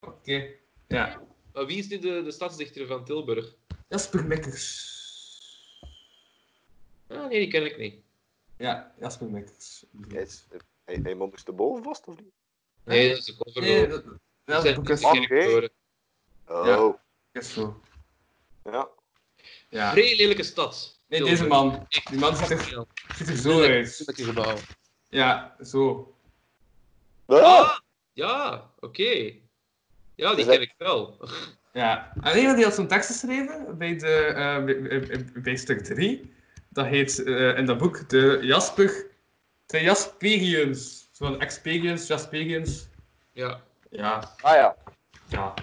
[0.00, 0.48] Oké,
[0.86, 1.20] ja.
[1.52, 3.54] Maar wie is nu de, de stadsdichter van Tilburg?
[3.88, 4.94] Jasper Mikkers.
[7.08, 7.94] Ah, nee, die ken ik niet.
[8.56, 9.84] Ja, Jasper Mikkers.
[10.08, 10.46] Is,
[10.84, 12.32] hij, hij moest boven vast of niet?
[12.84, 13.62] Nee, dat is de cover.
[13.62, 14.04] Nee, Nee, dat,
[14.44, 15.04] dat is.
[16.46, 16.66] Oh.
[16.66, 17.00] Ja.
[17.32, 17.80] is zo.
[18.64, 18.88] Ja.
[19.76, 19.90] Ja.
[19.92, 21.00] Vrij lelijke stad.
[21.08, 21.86] Nee, deze man.
[21.88, 24.02] Echt Die man ziet er, heel ziet er zo uit.
[24.14, 24.56] Gebouw.
[25.08, 26.14] Ja, zo.
[27.26, 27.78] Ah,
[28.12, 29.32] ja, oké.
[30.14, 31.16] Ja, die ken dat- ik wel.
[31.72, 32.12] Ja.
[32.22, 36.34] En iemand die had zo'n tekst geschreven bij, de, eh, bij, bij- bij stuk 3.
[36.68, 39.06] Dat heet eh, in dat boek de Jasper...
[39.66, 41.08] De Jasperians.
[41.12, 42.86] Zo'n Experience, Jasperians.
[43.32, 43.60] Ja.
[43.90, 44.76] Ja, ah ja.
[45.28, 45.54] Ja.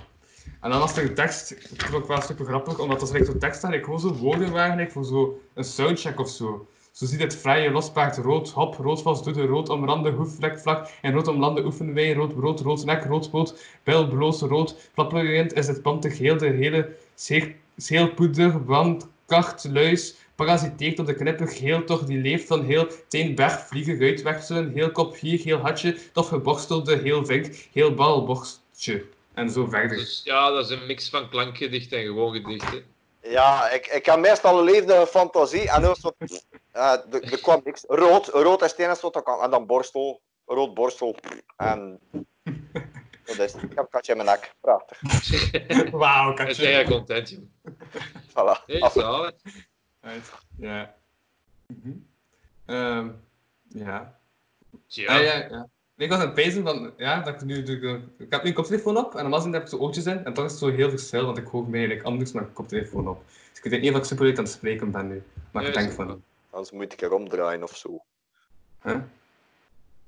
[0.64, 3.62] En dan was er een tekst, ik vond wel super grappig, omdat dat zo'n tekst
[3.62, 6.68] dat ik gewoon zo woorden like, voor zo een soundcheck of zo.
[6.92, 11.28] Zo ziet het vrije lospaard rood, hop, rood vast rood omrande hoefvlek vlak, en rood
[11.28, 15.82] omlande oefenen wij, rood brood, rood nek, rood poot, pijl bloos rood, flapperend is het
[15.82, 16.96] pantig geel, de hele
[17.76, 23.36] zeelpoeder, wand, kacht, luis, parasiteert op de knipper, geel toch, die leeft van heel, teen
[23.36, 29.06] berg, vliegen, uitwekselen, heel kop, hier, heel hatje, tof geborstelde, heel vink, heel bal, borstje.
[29.34, 29.98] En zo verder.
[29.98, 32.86] Dus ja, dat is een mix van klankgedichten en gewoon gedichten.
[33.22, 36.12] Ja, ik, ik heb meestal een levendige fantasie en dan zo,
[36.72, 37.84] eh, er, er kwam niks.
[37.88, 39.42] Rood, rood is het enige wat er kan.
[39.42, 41.16] En dan borstel, rood borstel.
[41.58, 42.00] En
[43.26, 43.62] Dat is het.
[43.64, 44.54] Ik heb een katje in mijn nek.
[44.62, 45.02] Prachtig.
[45.92, 46.74] Wauw, Dat is katje.
[46.74, 47.74] eigen content, joh.
[48.30, 48.92] Voilà.
[48.94, 49.34] Zalig.
[50.58, 50.96] Ja.
[51.68, 51.92] Mhm.
[52.66, 53.10] Ehm,
[53.68, 54.20] ja.
[54.88, 55.16] Tja.
[55.16, 55.68] Ah, ja, ja.
[55.98, 57.58] Ik was aan het pezen van, ja, dat ik nu,
[58.18, 60.34] ik heb nu een koptelefoon op en normaal gezien heb ik zo oortjes in en
[60.34, 63.08] toch is het zo heel verschil, want ik hoor mij eigenlijk anders met een koptelefoon
[63.08, 63.24] op.
[63.52, 65.68] Dus ik weet niet of ik super leuk aan het spreken ben nu, maar Ja,
[65.70, 68.02] ik denk van, Anders moet ik erom draaien of zo.
[68.80, 68.96] hè?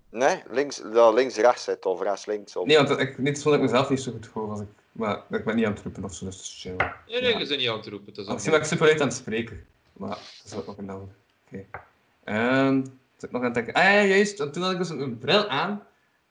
[0.09, 2.55] Nee, links, ja, links rechts zit of rechts links.
[2.55, 2.65] Of...
[2.67, 5.43] Nee, want ik, niet dat ik mezelf niet zo goed hoor als ik, maar ik
[5.43, 6.75] ben niet aan het roepen of zo, dus chill.
[7.07, 8.13] Nee, nee, je bent niet aan het roepen.
[8.13, 10.77] Dat is Misschien ben ik super leuk aan het spreken, maar dat is ook nog
[10.77, 11.07] een ander.
[11.47, 11.65] Oké.
[12.23, 12.91] Ehm, wat zit
[13.23, 13.73] ik nog aan het denken?
[13.73, 15.81] Ah ja, ja, juist, want toen had ik dus een bril aan en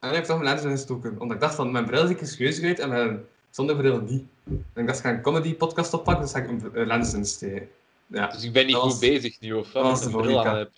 [0.01, 2.26] dan heb ik toch mijn lenzen ingestoken, omdat ik dacht van, mijn bril ziet er
[2.26, 4.24] serieus uit en mijn zonder bril niet.
[4.45, 7.14] En ik dacht, ik ga een comedy podcast oppakken, dus ga ik een een lens
[7.14, 7.70] insteken.
[8.07, 8.26] Ja.
[8.26, 9.85] Dus ik ben niet Dat goed was- bezig nu, of wat?
[9.85, 10.70] Als de ik een bril aan heb.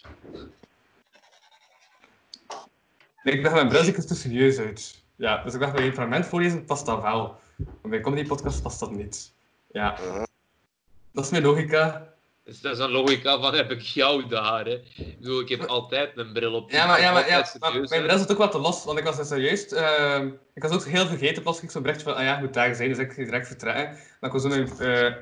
[3.22, 5.02] Nee, ik dacht, mijn bril ziet er te serieus uit.
[5.16, 7.38] Ja, dus ik dacht, bij een fragment voorlezen past dat wel.
[7.56, 9.32] Maar bij een comedy podcast past dat niet.
[9.72, 9.98] Ja,
[11.12, 12.14] dat is mijn logica.
[12.46, 14.74] Dus dat is een logica van, heb ik jou daar, hè.
[14.96, 16.70] Ik bedoel, ik heb altijd een bril op.
[16.70, 19.04] Ja, maar, ja, maar, ja, maar mijn bril zit ook wel te los, want ik
[19.04, 19.66] was dus serieus.
[19.72, 22.54] ehm, ik was ook heel vergeten, plots ik zo'n berichtje van, ah ja, je moet
[22.54, 23.84] daar zijn, dus ik ging direct vertrekken.
[24.20, 25.14] Maar ik was zo mijn eh,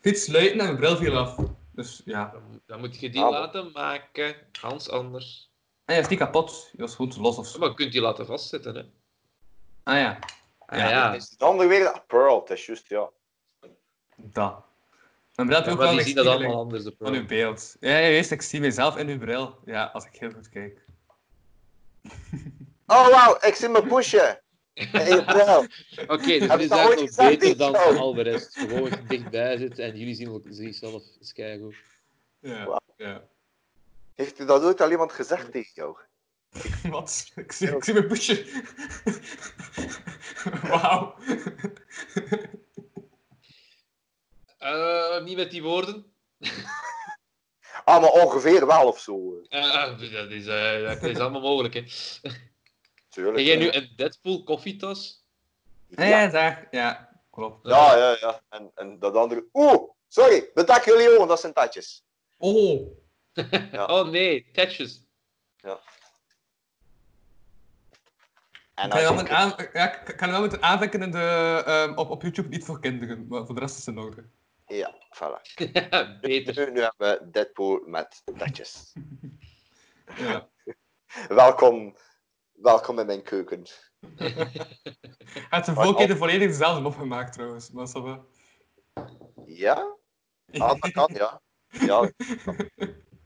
[0.00, 1.36] fiets luiten en mijn bril viel af.
[1.72, 2.30] Dus ja.
[2.32, 5.50] Dan moet- Dan moet je die Ah, laten maken, Hans anders.
[5.84, 7.58] En hij is niet kapot, die was gewoon te los of zo.
[7.58, 8.82] Maar je kunt die laten vastzetten, hè.
[9.82, 10.18] Ah ja,
[10.66, 11.14] Ah, Ja, ja.
[11.14, 11.88] Is het andere weer?
[11.88, 13.08] Ah, Pearl, het is juist, ja.
[14.16, 14.64] dat.
[15.36, 16.84] Bril heeft Ja, ook maar wel die een zien dat allemaal anders.
[16.84, 17.76] De van uw beeld.
[17.80, 19.58] Ja, ja, juist, ik zie mezelf in uw bril.
[19.64, 20.84] Ja, als ik heel goed kijk.
[22.86, 24.40] Oh, wauw, ik zie mijn pushen.
[24.74, 25.64] Hey, bro.
[26.06, 28.58] Oké, dus Heb jullie dat zijn ooit nog beter dan al de rest.
[28.58, 31.74] Gewoon dichtbij zitten en jullie zien ook zichzelf keigoed.
[32.40, 32.80] Ja, Wauw.
[32.96, 33.22] ja.
[34.14, 35.96] Heeft u dat ooit al iemand gezegd tegen jou?
[36.90, 37.32] Wat?
[37.34, 38.46] Ik zie, ik zie mijn busje.
[40.70, 41.14] Wauw.
[44.66, 46.04] Eh, niet met die woorden.
[47.84, 49.40] Ah, maar ongeveer wel of zo.
[49.48, 51.80] Eh, dat, is, eh, dat is allemaal mogelijk, hè.
[53.08, 53.36] Tuurlijk.
[53.36, 53.74] Heb jij nu ja.
[53.74, 55.24] een Deadpool koffietas?
[55.86, 56.68] Ja, Ja, ja, daar.
[56.70, 57.68] Ja, klopt.
[57.68, 58.16] ja, ja.
[58.20, 58.42] ja.
[58.48, 59.46] En, en dat andere...
[59.52, 62.04] Oeh, sorry, bedak jullie oren, dat zijn tatjes.
[62.36, 62.92] Oh.
[63.72, 63.84] Ja.
[63.86, 65.04] Oh nee, Tetjes.
[68.74, 71.10] En Kan je, wel met ik- aan, ja, ik kan je wel moeten aanvinken in
[71.10, 74.02] de, ehm, op, op YouTube niet voor kinderen, maar voor de rest is het in
[74.02, 74.24] orde.
[74.66, 75.40] Ja, voilà.
[76.20, 76.66] Beter.
[76.66, 78.92] Nu, nu hebben we Deadpool met tatjes.
[80.16, 80.48] Ja.
[81.28, 81.96] welkom,
[82.52, 83.66] welkom in mijn keuken.
[84.16, 84.36] Hij
[85.50, 88.26] heeft de vorige keer de volledig dezelfde mop gemaakt trouwens, maar dat wel.
[89.46, 89.96] Ja?
[90.52, 91.42] Ah, dat kan, ja.
[91.68, 92.10] ja.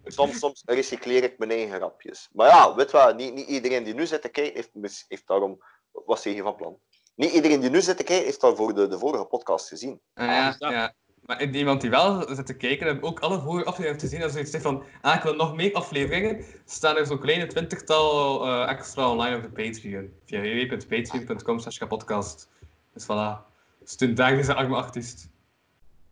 [0.05, 2.28] Soms, soms recycleer ik mijn eigen grapjes.
[2.32, 5.62] Maar ja, weet wat, niet, niet iedereen die nu zit te kijken heeft, heeft daarom...
[5.91, 6.80] Wat zeg je van plan?
[7.14, 10.01] Niet iedereen die nu zit te kijken heeft daarvoor de, de vorige podcast gezien.
[10.14, 10.95] Ah, ja, ja.
[11.31, 14.22] Maar iemand die wel zit te kijken, heb ook alle vorige afleveringen gezien.
[14.22, 18.45] Als zoiets zegt van, ah, ik wil nog meer afleveringen, staan er zo'n kleine twintigtal
[18.47, 20.12] eh, extra online op de Patreon.
[20.24, 22.51] Via www.patreon.com slash podcast.
[22.95, 23.49] Dus voilà.
[23.85, 25.28] Steun daar deze arme artiest.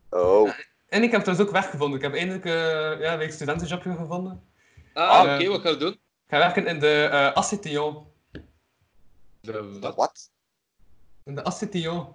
[0.09, 0.51] Oh,
[0.87, 1.97] En ik heb trouwens ook werk gevonden.
[1.97, 4.43] Ik heb eindelijk eh ja, een studentenjobje gevonden.
[4.93, 5.93] Ah, Eh, oké, wat ga je doen?
[5.93, 8.07] Ik ga werken in de eh Assitillon.
[9.41, 10.31] De wat?
[11.25, 12.07] In de Assitillon.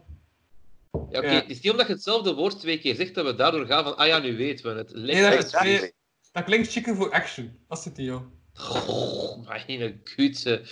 [1.11, 1.31] Ja, oké.
[1.31, 1.35] Ja.
[1.35, 3.97] Het is niet omdat je hetzelfde woord twee keer zegt dat we daardoor gaan van,
[3.97, 4.95] ah ja, nu weten we het.
[4.95, 5.39] Nee, dat uit.
[5.39, 5.93] is- Exactly.
[6.33, 7.59] Dat klinkt chiquer voor action.
[7.69, 8.33] Assitillon.
[8.71, 10.63] Oh, mijn kutse.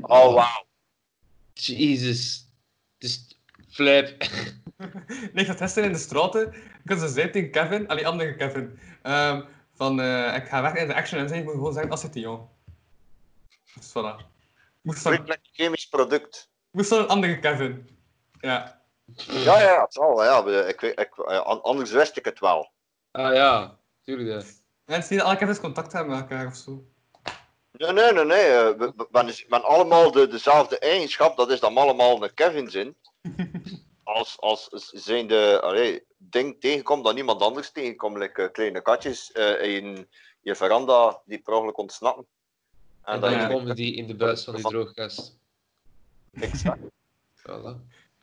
[0.00, 0.66] Oh, wauw.
[1.52, 2.48] Jezus.
[2.98, 4.14] Het is flap.
[5.08, 6.52] Nee, ik zat gisteren in de straten.
[6.54, 9.42] Ik had ze zei tegen Kevin, allee, andere Kevin, ehm,
[9.74, 12.48] van eh, ik ga weg in de action en zei, ik moet gewoon zeggen Assitillon.
[13.74, 14.26] Dus voilà.
[14.80, 16.50] Moest van, Vriendelijk chemisch product.
[16.70, 17.88] moest van een andere Kevin.
[18.40, 18.81] Ja.
[19.26, 20.50] Ja, ja, het zal wel.
[20.50, 20.64] Ja.
[20.64, 22.70] Ik, ik, an- anders wist ik het wel.
[23.10, 24.28] Ah ja, tuurlijk.
[24.28, 24.48] Ja.
[24.84, 26.84] En het is niet dat alle Kevins contact hebben met elkaar of zo.
[27.72, 28.24] Nee, nee, nee.
[28.24, 28.46] nee.
[28.46, 31.36] eh, We, we, we hebben allemaal de, dezelfde eigenschap.
[31.36, 32.96] Dat is dan allemaal een Kevin zin.
[34.04, 38.16] Als, als zijn de allee, ding tegenkomt dat niemand anders tegenkomt.
[38.18, 40.08] Like, eh, kleine katjes eh, in
[40.40, 42.26] je veranda die per ongeluk ontsnappen.
[43.02, 45.38] En dan komen die in de buis van die droogkast.
[46.32, 46.80] Exact.
[47.48, 47.76] Voilà.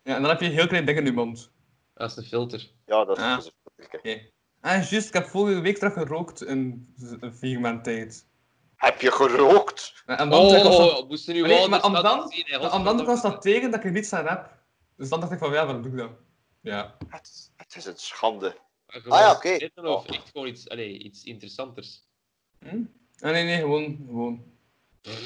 [0.10, 1.52] Ja, en dan heb je een heel klein ding in je mond.
[1.94, 2.72] Dat is een filter.
[2.86, 3.38] Ja, dat is Ah.
[3.38, 4.32] is een filter.
[4.62, 6.94] Ah, juist, ik heb vorige week terug gerookt in
[7.32, 8.28] vier maanden tijd.
[8.76, 10.04] Heb je gerookt?
[10.06, 12.44] En dan was dat- Oh, moesten nu Maar nee, wel maar om de dan- zien,
[12.46, 13.22] hè, Maar om dan te godverdomme.
[13.22, 14.58] constateren dat ik er niets aan heb.
[14.98, 16.12] Dus dan dacht ik van, ja, waarom doe ik dat?
[16.62, 16.98] Ja.
[17.10, 18.56] Het, het is een schande.
[18.88, 19.70] Ah ja, oké.
[19.82, 22.04] Of echt gewoon iets, allee, iets interessanters.
[22.60, 22.84] Hm?
[23.20, 24.44] Ah, nee, nee, gewoon, gewoon.
[25.02, 25.22] Iets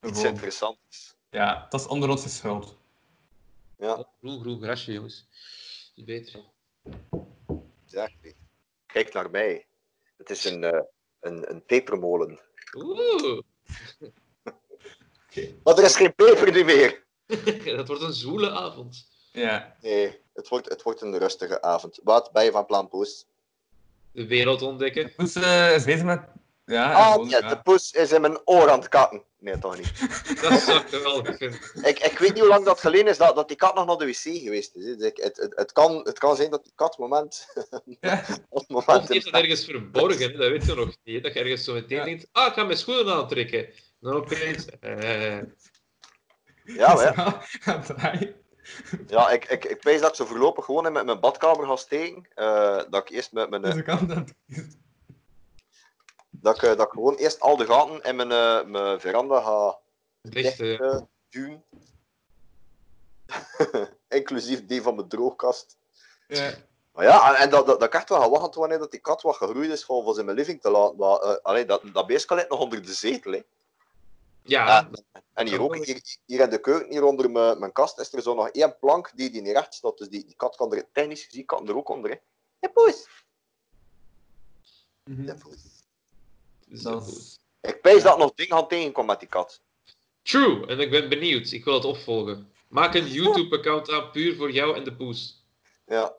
[0.00, 0.24] Gewoon.
[0.26, 1.16] interessants.
[1.30, 2.76] Ja, dat is onder onze schuld.
[3.78, 5.26] Ja, Groen, groen grasje, jongens.
[5.94, 6.40] Is beter.
[7.84, 8.36] exactly.
[8.86, 9.66] Kijk naar mij.
[10.16, 10.80] Het is een, eh,
[11.20, 12.40] een, een pepermolen.
[12.76, 13.40] Oeh,
[15.64, 17.04] Maar er is geen peper nu meer.
[17.76, 19.08] dat wordt een zwoele avond.
[19.32, 19.76] Ja.
[19.80, 22.00] Nee, het wordt, het wordt een rustige avond.
[22.02, 23.26] Wat ben je van plan, Poes?
[24.12, 25.14] De wereld ontdekken.
[25.14, 26.20] Poes eh, is bezig met...
[26.64, 27.48] Ja, Ah, ja.
[27.48, 29.22] de poes is in mijn oor aan het katten.
[29.46, 29.92] Nee, toch niet.
[30.42, 31.60] Dat zou ik geweldig vinden.
[31.82, 33.96] Ik, ik weet niet hoe lang dat geleden is dat, dat die kat nog naar
[33.96, 34.84] de wc geweest is.
[34.84, 34.96] hè.
[34.96, 37.46] Dus ik, het, het, het, kan, het kan zijn dat die kat moment,
[38.00, 38.24] Ja.
[38.48, 41.14] op het Of moment die heeft dat ergens verborgen, hè, dat weet je nog niet.
[41.14, 41.20] hè.
[41.20, 42.04] Dat je ergens zo meteen Ja.
[42.04, 43.68] denkt, ah, ik ga mijn schoenen aantrekken.
[44.00, 45.38] Dan opeens, eh,
[46.64, 47.42] Ja, maar ja.
[47.60, 52.28] Gaan ik, ik, ik dat ik zo voorlopig gewoon in mijn, mijn badkamer ga steken.
[52.34, 54.26] Eh, dat ik eerst met mijn, Dus ik kan
[56.46, 56.56] dat...
[56.56, 59.78] ik, eh, dat ik gewoon eerst al de gaten in mijn, eh, mijn veranda ga
[60.22, 60.58] dicht,
[61.28, 61.64] duwen.
[64.08, 65.76] Inclusief die van mijn droogkast.
[66.28, 66.54] Ja.
[66.92, 69.22] Maar ja, en, dat, dat, dat ik echt wel ga wachten wanneer dat die kat
[69.22, 70.96] wat gegroeid is voor ze in mijn living te laten.
[70.96, 73.32] Maar eh, allee, dat, dat beest kan net nog onder de zetel.
[73.32, 73.42] Hè.
[74.42, 74.90] ja,
[75.32, 78.22] en hier ook, hier, hier in de keuken, hier onder mijn, mijn kast, is er
[78.22, 79.98] zo nog één plank die, die niet recht staat.
[79.98, 82.20] Dus die, die kat kan er, technisch gezien, kan er ook onder.
[82.60, 82.68] Hè.
[82.68, 83.06] Poes.
[85.04, 85.36] Ja,
[86.66, 87.38] Dat is...
[87.60, 89.60] Ik pees dat nog dingen gaan tegenkomen met die kat.
[90.22, 91.50] True, en ik ben benieuwd.
[91.50, 92.52] Ik wil het opvolgen.
[92.68, 95.44] Maak een YouTube-account aan puur voor jou en de poes.
[95.86, 96.14] Ja,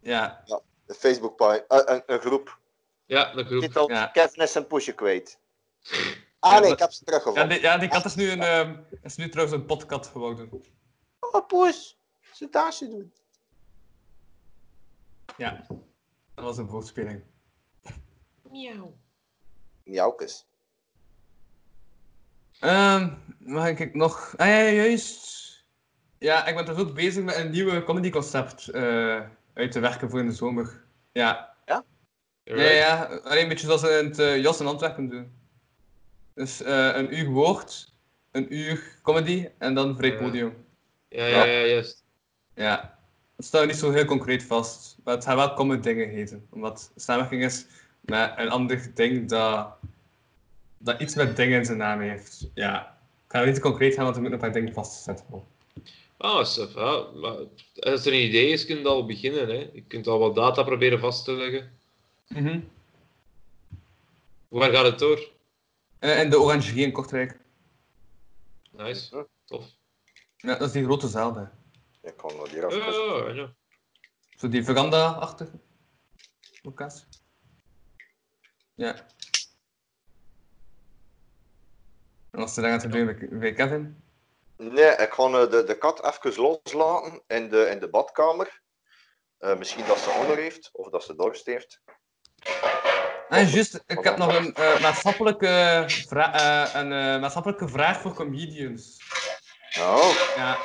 [0.00, 0.42] Ja.
[0.86, 2.58] een Facebook-pagina, eh, een, een groep.
[3.06, 3.60] Ja, een groep.
[3.60, 4.06] Titel, Ja.
[4.06, 5.38] Kevin is zijn poesje kwijt.
[6.42, 7.48] Ah nee, ik heb ze Ja teruggevonden.
[7.48, 10.50] die, ja, die kat is nu, een, ehm, is nu trouwens een potkat geworden.
[11.20, 11.96] Oh, poes.
[12.32, 13.12] Ze daasje doen.
[15.36, 15.66] Ja.
[16.34, 17.22] Dat was een woordspeling.
[18.50, 18.94] Miauw.
[19.90, 20.46] Miauwkes.
[22.60, 24.34] Ehm, mag ik nog...
[24.36, 25.38] Ah ja, juist.
[26.18, 29.20] Ja, ik ben dus ook bezig met een nieuwe comedyconcept eh
[29.54, 30.82] uit te werken voor in de zomer.
[31.12, 31.48] Ja.
[32.44, 33.04] Ja, ja.
[33.24, 35.32] Alleen een beetje zoals we in het eh, Jos in Antwerpen doen.
[36.34, 37.94] Dus eh, een uur woord,
[38.30, 40.18] een uur comedy en dan vrij Ja.
[40.18, 40.64] podium.
[41.08, 42.04] Ja, ja, ja, juist.
[42.54, 42.98] Ja.
[43.36, 46.46] Het staat niet zo heel concreet vast, maar het gaat wel comedy dingen heten.
[46.50, 47.66] Omdat samenwerking is
[48.00, 49.68] met een ander ding dat,
[50.78, 52.50] dat iets met dingen in zijn naam heeft.
[52.54, 52.98] Ja.
[53.26, 55.26] Ik ga niet te concreet gaan, want we moeten nog een paar dingen vastzetten.
[56.16, 57.14] Ah.
[57.14, 57.36] Maar
[57.80, 59.48] als er een idee is, kun je al beginnen.
[59.48, 59.70] Hè.
[59.72, 61.72] Je kunt al wat data proberen vast te leggen.
[62.28, 62.60] Mhm.
[64.48, 65.28] Waar gaat het door?
[65.98, 67.38] Eh, en de Orangerie in Kortrijk.
[68.70, 69.26] Nice.
[69.44, 69.64] Tof.
[70.36, 71.52] Ja, dat is die grote zaal daar.
[72.02, 73.34] Ik kan nog hier Ja, even...
[73.34, 73.52] ja, ja.
[74.36, 75.58] Zo die veranda-achtige
[76.62, 77.04] locatie.
[78.80, 78.94] Ja.
[82.30, 84.02] En wat ze daar aan het doen bij- Kevin?
[84.56, 88.60] Nee, ik ga eh, de, de kat even loslaten in de, in de badkamer.
[89.38, 91.80] Eh, misschien dat ze honger heeft, of dat ze dorst heeft.
[93.28, 98.14] En juist, ik heb nog een, eh, maatschappelijke, vra- eh, een eh, maatschappelijke vraag voor
[98.14, 98.96] comedians.
[99.78, 100.58] Oh, Ja.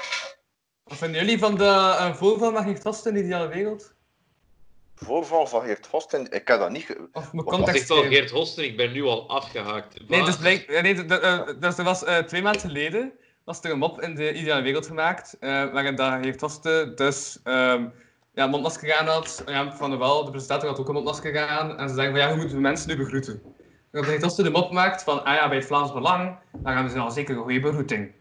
[0.83, 3.94] Wat vinden jullie van de uh, voorval met Geert Vast in de ideale wereld?
[4.95, 6.13] Voorval van Geert Vast.
[6.13, 6.95] in- Ik heb dat niet...
[7.13, 8.11] Of mijn Dat context al geven?
[8.11, 10.09] Geert Hosten, ik ben nu al afgehaakt.
[10.09, 13.11] Nee, dus, blijk, nee, de- de- eh, dus er was eh, twee maanden geleden
[13.43, 17.39] was er een mop in de ideale wereld gemaakt, eh, waarin dat Geert Hoste dus
[17.43, 17.85] ehm
[18.33, 19.43] ja, mondmasker aan had.
[19.45, 21.77] Ja, van de Wel, de presentator had ook een mondmasker aan.
[21.77, 23.33] En ze zeggen van ja, hoe moeten we mensen nu begroeten?
[23.43, 26.73] En dat Geert Hoste de mop maakt van, ah ja, bij het Vlaams Belang, dan
[26.73, 28.11] gaan ze al zeker een goede begroeting.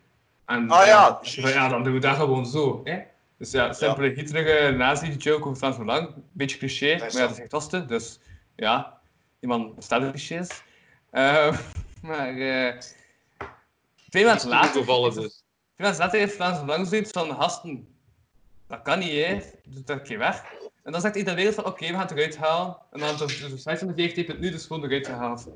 [0.47, 1.21] En Ah, ja.
[1.23, 2.81] ja, dan doen we dat gewoon zo.
[2.85, 2.99] Hè?
[3.39, 6.15] Dus ja, simpele, gieterige nazi-joke over het Vlaams Belang.
[6.33, 8.19] Beetje cliché, maar ja, dat is Hoste, dus
[8.57, 9.01] ja,
[9.41, 10.63] iemand bestaat de clichés.
[11.11, 11.59] Eh,
[12.03, 12.81] maar eh,
[14.09, 15.43] twee maanden later, Toevallen twee dus.
[15.77, 17.89] maanden later heeft Vlaams Belang zoiets van gasten.
[18.67, 19.41] Dat kan niet, hè?
[19.65, 20.43] Dat keer weg.
[20.83, 22.77] En dan zegt iedereen van oké, we gaan het eruit halen.
[22.91, 25.47] En dan is de site van de VRT nu dus gewoon eruit gehaald.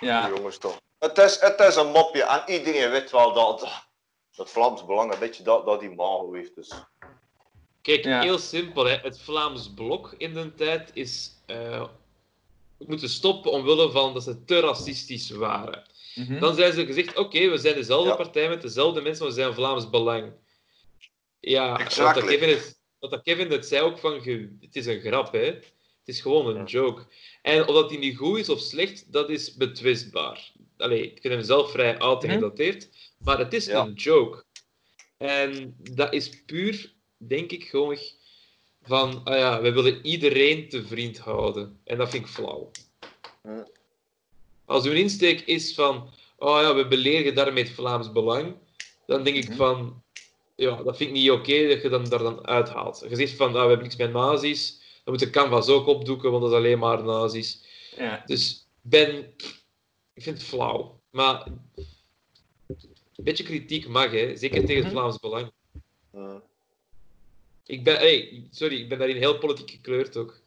[0.00, 0.80] Ja, Jongens toch.
[0.98, 3.86] Het is, het is een mopje en iedereen weet wel dat,
[4.36, 6.54] dat, Vlaams Belang een beetje dat, dat die mago heeft.
[6.54, 6.72] Dus.
[7.82, 8.20] Kijk, Ja.
[8.20, 8.84] heel simpel.
[8.84, 8.96] Hè.
[8.96, 11.84] Het Vlaams Blok in de tijd is eh,
[12.78, 15.86] moeten stoppen omwille van dat ze te racistisch waren.
[16.14, 16.40] Mhm.
[16.40, 18.16] Dan zijn ze gezegd, oké, we zijn dezelfde Ja.
[18.16, 20.32] partij met dezelfde mensen, maar we zijn Vlaams Belang.
[21.40, 22.26] Ja, wat dat Exactly.
[22.26, 24.12] Kevin, het, wat dat Kevin het zei ook van,
[24.60, 25.44] het is een grap, hè.
[25.44, 26.64] Het is gewoon een Ja.
[26.64, 27.02] joke.
[27.42, 30.52] En of dat die niet goed is of slecht, dat is betwistbaar.
[30.76, 32.32] Allee, ik vind hem zelf vrij oud Mhm.
[32.32, 33.80] en dat heeft, maar het is Ja.
[33.84, 34.44] een joke.
[35.16, 37.98] En dat is puur, denk ik, gewoon
[38.82, 41.80] van, ah ja, we willen iedereen te vriend houden.
[41.84, 42.70] En dat vind ik flauw.
[44.64, 48.54] Als uw insteek is van, oh ja, we beledigen daarmee het Vlaams Belang,
[49.06, 49.56] dan denk ik Mhm.
[49.56, 50.02] van,
[50.56, 53.04] ja, dat vind ik niet oké dat je dan daar dan uithaalt.
[53.08, 56.30] Je zegt van, nou, we hebben niks met nazi's, dan moet de canvas ook opdoeken,
[56.30, 57.64] want dat is alleen maar nazi's.
[57.96, 58.22] Ja.
[58.26, 59.34] Dus ben,
[60.14, 61.00] ik vind het flauw.
[61.10, 61.46] Maar
[63.16, 64.36] een beetje kritiek mag, hè.
[64.36, 64.92] zeker tegen het Mhm.
[64.92, 65.52] Vlaams Belang.
[67.66, 70.40] Ik ben, hey, sorry, ik ben daarin heel politiek gekleurd ook.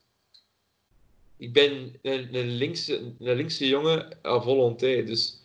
[1.37, 1.71] Ik ben
[2.01, 5.41] een, een, linkse, een linkse jongen à volonté, dus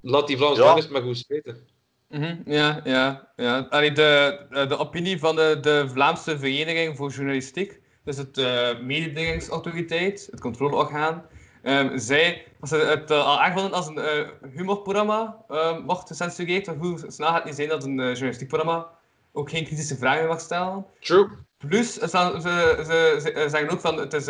[0.00, 0.62] laat die Vlaams Ja.
[0.62, 1.66] Belangers maar goed spelen.
[2.08, 3.58] Mhm, Ja, ja, ja.
[3.70, 10.28] Allee, de, de opinie van de, de Vlaamse Vereniging voor Journalistiek, dus het eh mededingingsautoriteit,
[10.30, 11.26] het controleorgaan,
[11.64, 16.66] ehm zij, als ze het eh, al aangevonden als een eh, humorprogramma ehm wordt gecensureerd,
[16.66, 18.88] hoe snel gaat het niet zijn dat een eh, journalistiek programma
[19.32, 20.86] ook geen kritische vragen mag stellen.
[21.00, 21.28] True.
[21.58, 24.26] Plus, ze, ze, ze, ze zeggen ook van het is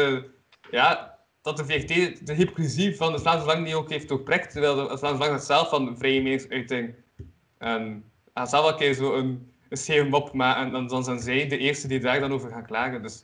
[0.70, 4.74] ja, dat de VRT de hypocrisie van het Vlaams Belang niet ook heeft doorprikt, terwijl
[4.74, 6.94] de, het Vlaams Belang het zelf van vrije meningsuiting
[7.58, 8.04] en
[8.34, 11.20] hij zal wel een keer zo een, een scheve mop maken en dan, dan zijn
[11.20, 13.02] zij de eerste die daar dan over gaan klagen.
[13.02, 13.20] Dus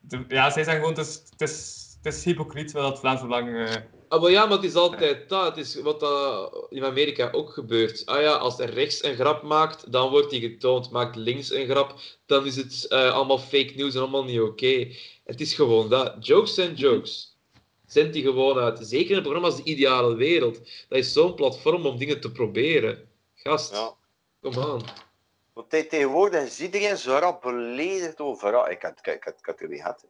[0.00, 3.20] de- ja, zij zeggen gewoon het is, het is, het is hypocriet wat het Vlaams
[3.20, 3.56] Belang...
[3.68, 3.74] eh,
[4.08, 5.44] Ah, maar ja, maar het is altijd dat.
[5.44, 8.06] Het is wat dat in Amerika ook gebeurt.
[8.06, 10.90] Ah ja, als er rechts een grap maakt, dan wordt die getoond.
[10.90, 11.94] Maakt links een grap,
[12.26, 14.88] dan is het eh, allemaal fake news en allemaal niet oké.
[15.24, 16.26] Het is gewoon dat.
[16.26, 17.36] Jokes zijn jokes.
[17.86, 18.78] Zend die gewoon uit.
[18.82, 20.58] Zeker in een programma als De Ideale Wereld.
[20.88, 23.08] Dat is zo'n platform om dingen te proberen.
[23.34, 23.94] Gast, Ja.
[24.40, 24.80] kom aan.
[25.52, 28.54] Want te- tegenwoordig is iedereen zo rap beledigd over.
[28.56, 30.04] ah, Ik had, ik, ik, ik had het er weer gehad.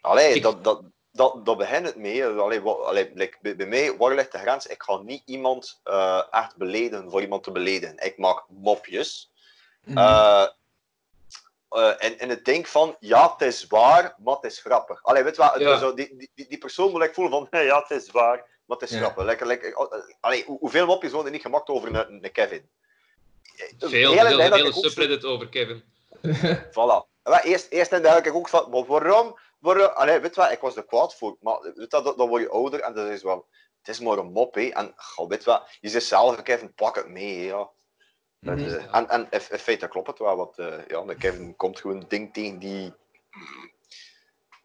[0.00, 2.26] Allee, Ik- dat, dat, dat, dat begint het mee.
[2.26, 4.66] Allee, wa- allee, like, bij, bij mij, waar ligt de grens?
[4.66, 7.98] Ik ga niet iemand eh, echt beledigen voor iemand te beledigen.
[8.04, 9.30] Ik maak mopjes.
[9.94, 10.46] Eh,
[11.68, 15.02] eh, en, en het ding van, ja, het is waar, maar het is grappig.
[15.02, 15.78] Allee, weet wat, Ja.
[15.78, 18.90] zo, die, die, die persoon wil ik voelen van, ja, het is waar, maar het
[18.90, 19.02] is Ja.
[19.02, 19.24] grappig.
[19.24, 19.74] Lekker, lekker,
[20.20, 22.68] allee, hoe- hoeveel mopjes worden er niet gemaakt over een, een Kevin?
[23.78, 25.82] Veel, heel, dat hele subreddit over Kevin.
[26.70, 27.06] Voilà.
[27.42, 29.38] Eerst, eerst en ik ook van, maar waarom?
[29.58, 32.28] Waarom allee, weet je wat, ik was er kwaad voor, maar weet wat, dan, dan
[32.28, 33.46] word je ouder en dat is wel,
[33.78, 34.68] het is maar een mop, hè.
[34.68, 37.70] En goh, weet je wat, je zegt zelf, Kevin, pak het mee, hè, ja.
[38.40, 41.80] Dat, eh, en en in, in feite klopt het wel, want eh, ja, Kevin komt
[41.80, 42.86] gewoon ding tegen die...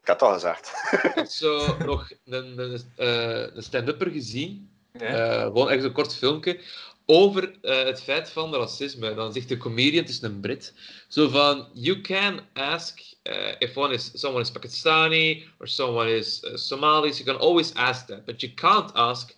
[0.00, 0.72] Ik had het al gezegd.
[0.92, 4.74] Ik heb zo nog een, een, eh, een stand-upper gezien.
[4.92, 6.60] Eh, gewoon echt een kort filmpje
[7.06, 9.14] over eh, het feit van racisme.
[9.14, 10.72] Dan zegt de comedian, het is een Brit,
[11.08, 16.42] zo van, you can ask eh, if one is, someone is Pakistani or someone is
[16.44, 19.36] uh, Somalis, you can always ask that, but you can't ask,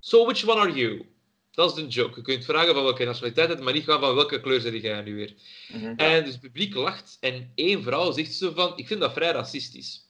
[0.00, 1.06] so which one are you?
[1.50, 2.16] Dat is de joke.
[2.16, 5.02] Je kunt vragen van welke nationaliteit het, maar niet gaan van welke kleur ben jij
[5.02, 5.34] nu weer.
[5.68, 5.94] Mhm.
[5.96, 9.32] En dus het publiek lacht en één vrouw zegt zo van, ik vind dat vrij
[9.32, 10.02] racistisch.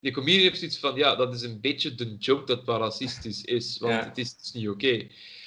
[0.00, 3.44] Die comedian heeft zoiets van, ja, dat is een beetje de joke dat wat racistisch
[3.44, 4.04] is, want Ja.
[4.04, 5.06] het, is, het is niet oké.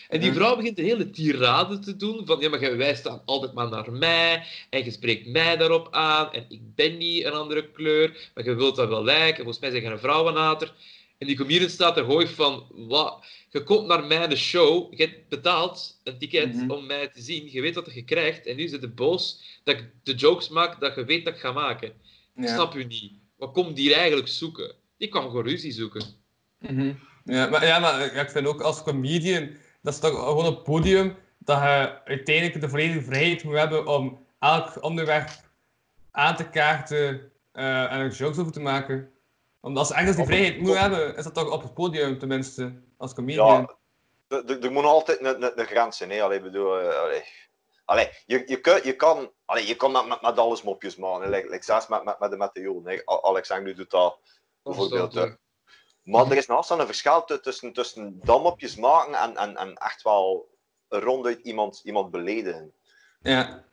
[0.10, 3.22] En die vrouw begint een hele tirade te doen van, ja, maar jij wijst dan
[3.26, 7.32] altijd maar naar mij, en je spreekt mij daarop aan, en ik ben niet een
[7.34, 10.74] andere kleur, maar je wilt dat wel lijken, volgens mij zeg je een vrouwenhater.
[11.18, 15.30] En die comedian staat er hoog van, wat, je komt naar mijn show, je hebt
[15.30, 16.72] betaald een ticket Mhm.
[16.72, 19.76] om mij te zien, je weet wat je krijgt, en nu zit het boos dat
[19.78, 21.88] ik de jokes maak dat je weet dat ik ga maken.
[22.36, 23.12] Ik snap u niet.
[23.38, 24.76] Wat komt die hier eigenlijk zoeken?
[24.98, 26.06] Die kwam gewoon ruzie zoeken.
[26.60, 26.92] Mhm.
[27.26, 29.50] Ja, maar, ja, maar ik vind ook als comedian,
[29.86, 34.26] dat is toch gewoon een podium dat je uiteindelijk de volledige vrijheid moet hebben om
[34.40, 35.30] elk onderwerp
[36.12, 39.14] aan te kaarten eh, en er jokes over te maken.
[39.60, 42.82] Want als je echt die vrijheid moet hebben, is dat toch op het podium tenminste,
[42.98, 43.76] als comedian.
[44.28, 46.22] Ja, er- moet altijd een, een, een grens zijn, hè.
[46.22, 47.24] Allee, bedoel, eh, allee.
[47.86, 51.30] Allee, je, je, kun, je kan, allee, je kan met, met, met alles mopjes maken,
[51.30, 53.02] like, like zelfs met, met, met de.
[53.06, 54.20] Al- Alexander doet dat
[54.64, 55.14] bijvoorbeeld.
[56.06, 59.74] Maar er is naast een verschil tu- tussen, tussen dat mopjes maken en, en, en
[59.76, 60.50] echt wel
[60.90, 62.72] ronduit iemand, iemand beledigen.
[63.22, 63.64] Ja.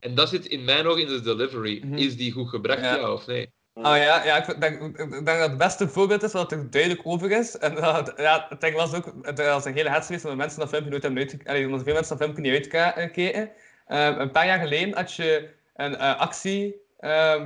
[0.00, 1.82] En dat zit in mijn ogen in de delivery.
[1.84, 1.94] Mhm.
[1.94, 2.94] Is die goed gebracht, Ja.
[2.96, 3.52] ja, of nee?
[3.74, 7.00] Oh ja, ja ik, denk, ik denk dat het beste voorbeeld is wat er duidelijk
[7.04, 7.58] over is.
[7.58, 10.68] En dat, ja, het ding was ook, het was een hele hets omdat mensen dat
[10.68, 11.64] filmpje nooit hebben uitgekeken.
[11.66, 13.50] Omdat veel mensen dat filmpje niet uitkeken.
[13.86, 16.76] Ehm, een paar jaar geleden had je een eh, actie.
[16.98, 17.44] ehm,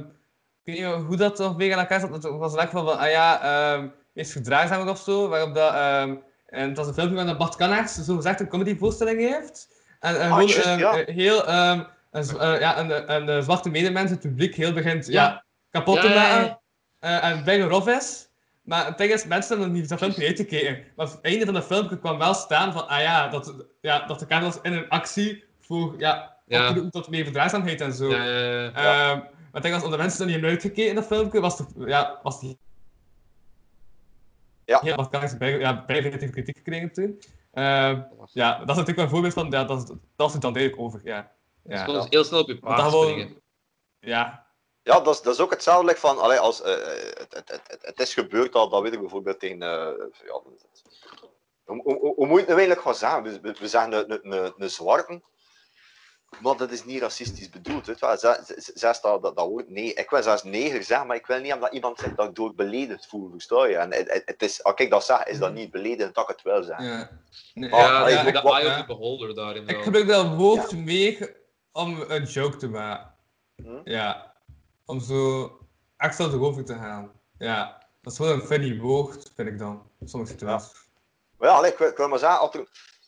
[0.64, 2.10] ik weet niet hoe dat toch weer aan elkaar zat.
[2.10, 5.28] Het was een van, van ah ja, ehm is gedraagzamer of zo.
[5.28, 6.14] Waarop dat, ehm,
[6.46, 9.68] en het was een filmpje waar Bart Kannaerts zo gezegd een comedyvoorstelling heeft.
[10.00, 11.02] En, en Ah, gewoon ehm, ja.
[11.06, 15.12] heel, ehm, een, eh, ja, een, een, een zwarte medemens, het publiek, heel begint ja.
[15.22, 15.44] Ja.
[15.70, 16.36] kapot Ja, te ja, ja.
[16.40, 16.58] maken.
[17.00, 18.28] eh, en bijna rof is.
[18.62, 20.84] Maar het ding is, mensen hebben niet dat filmpje uitgekeken.
[20.96, 24.06] Maar op het einde van de filmpje kwam wel staan van, ah ja, dat, ja,
[24.06, 26.74] dat de Carlos in een actie voor, ja, Ja.
[26.90, 28.10] tot meer verdraagzaamheid en zo.
[28.10, 28.70] Ja, ja, ja.
[29.10, 31.56] Ehm, maar het ding was, omdat mensen er niet hebben uitgekeken in dat filmpje, was,
[31.56, 32.58] de, ja, was die
[34.64, 34.80] Ja.
[34.80, 37.22] heel wat kansen bij, ja, tegen kritiek gekregen toen.
[37.50, 37.98] Eh,
[38.32, 40.86] ja, dat is natuurlijk een voorbeeld van, ja, dat, is- dat is het dan eigenlijk
[40.86, 41.32] over, ja.
[41.64, 41.84] Ja.
[41.86, 43.40] Soms heel snel op je paard springen.
[44.00, 44.42] ja.
[44.82, 47.60] Ja, dat is, dat is ook hetzelfde like van, allee, als, eh, het, het, het,
[47.66, 49.68] het, het is gebeurd al, dat weet ik bijvoorbeeld tegen, eh,
[50.24, 50.40] ja,
[51.64, 53.22] hoe, hoe, hoe- hoe moet je het nou eigenlijk gaan zeggen?
[53.22, 55.22] We, we, we zeggen een, een, een, een zwarte,
[56.42, 57.86] maar dat is niet racistisch bedoeld.
[57.86, 58.16] Weet wel.
[58.74, 61.72] Zelfs dat, dat, woord, nee, ik wil zelfs neger zeggen, maar ik wil niet omdat
[61.72, 63.76] iemand zegt dat ik door beledigd voel, versta je?
[63.76, 63.92] En
[64.24, 66.78] het, is, als ik dat zeg, is dat niet beledigend dat ik het wel zeg.
[66.80, 67.10] ja.
[67.54, 68.80] Nee, Ja, ik- de wat- eye of ja.
[68.80, 71.36] the beholder daarin Ik gebruik dat woord meer
[71.72, 73.14] om een joke te maken.
[73.56, 73.80] Hm?
[73.84, 74.34] Ja.
[74.86, 75.50] Om zo
[75.96, 77.12] extra erover te gaan.
[77.38, 77.82] Ja.
[78.02, 79.82] Dat is wel een funny woord, vind ik dan.
[80.04, 80.72] Sommige situaties.
[81.38, 82.40] Maar ja, allee, ik, wil, ik wil maar zeggen,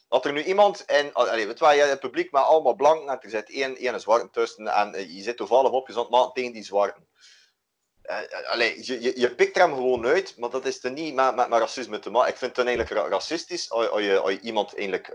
[0.09, 3.19] als er, nu iemand in, allee, weet je wel, het publiek met allemaal blanken en
[3.21, 6.33] er zit één, één zwarte tussen en eh, je zit toevallig op je zand maken
[6.33, 7.09] tegen die zwarten.
[8.03, 11.15] Eh, allee, je, je, je pikt er hem gewoon uit, maar dat is er niet
[11.15, 12.31] met, met, met racisme te maken.
[12.31, 15.09] Ik vind het dan eigenlijk ra- racistisch als, je, als je iemand eigenlijk...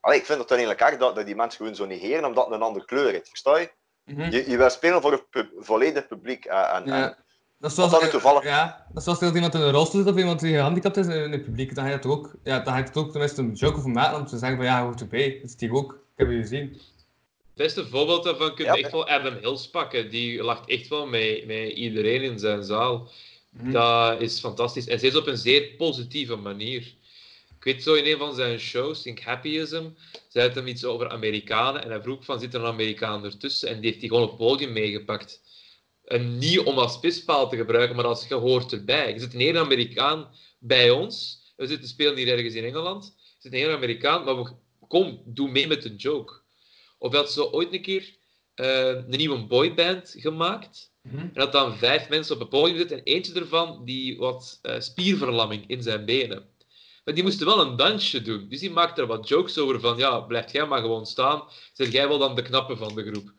[0.00, 2.44] allee, ik vind het dan eigenlijk erg dat, dat die mensen gewoon zo negeren omdat
[2.44, 3.70] het een andere kleur heeft, versta je?
[4.04, 4.30] Mhm.
[4.30, 6.44] Je, je wil spelen voor een pu- volledig publiek.
[6.44, 7.26] en, en, Ja.
[7.60, 10.12] Dat is zoals, dat toevallig- ja, dat is zoals als iemand in een rolstoel zit
[10.12, 11.74] of iemand die gehandicapt is in het publiek.
[11.74, 13.90] Dan ga je het ook, ja, dan ga je het ook tenminste een joke over
[13.90, 15.38] maken om te zeggen van ja, hoort erbij.
[15.40, 15.92] Dat is die ook.
[15.92, 16.68] Ik heb je gezien.
[16.70, 20.10] Het beste voorbeeld daarvan kun je Ja, echt wel Adam Hills pakken.
[20.10, 23.08] Die lacht echt wel met, met iedereen in zijn zaal.
[23.50, 23.70] Mhm.
[23.72, 24.86] Dat is fantastisch.
[24.86, 26.80] En steeds op een zeer positieve manier.
[27.58, 29.84] Ik weet zo in een van zijn shows, Think Happyism,
[30.28, 31.82] zei het hem iets over Amerikanen.
[31.84, 33.68] En hij vroeg van, zit er een Amerikaan ertussen?
[33.68, 35.40] En die heeft hij gewoon op het podium meegepakt.
[36.08, 39.14] En niet om als pispaal te gebruiken, maar als je hoort erbij.
[39.14, 40.28] Er zit een hele Amerikaan
[40.58, 41.42] bij ons.
[41.56, 43.04] We zitten spelen hier ergens in Engeland.
[43.04, 44.50] Er zit een hele Amerikaan, maar we,
[44.88, 46.40] kom, doe mee met de joke.
[46.98, 48.16] Of had zo ooit een keer
[48.54, 50.92] eh, een nieuwe boyband gemaakt.
[51.02, 51.18] Mhm.
[51.18, 54.80] En had dan vijf mensen op het podium zitten en eentje ervan die wat eh,
[54.80, 56.48] spierverlamming in zijn benen.
[57.04, 58.48] Maar die moesten wel een dansje doen.
[58.48, 61.42] Dus die maakte er wat jokes over van, ja, blijf jij maar gewoon staan.
[61.72, 63.32] Zeg jij wel dan de knappe van de groep.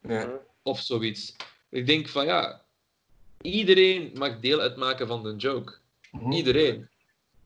[0.00, 0.40] Ja.
[0.62, 1.34] Of zoiets.
[1.74, 2.64] Ik denk van, ja,
[3.40, 5.74] iedereen mag deel uitmaken van de joke.
[6.10, 6.32] Mhm.
[6.32, 6.88] Iedereen.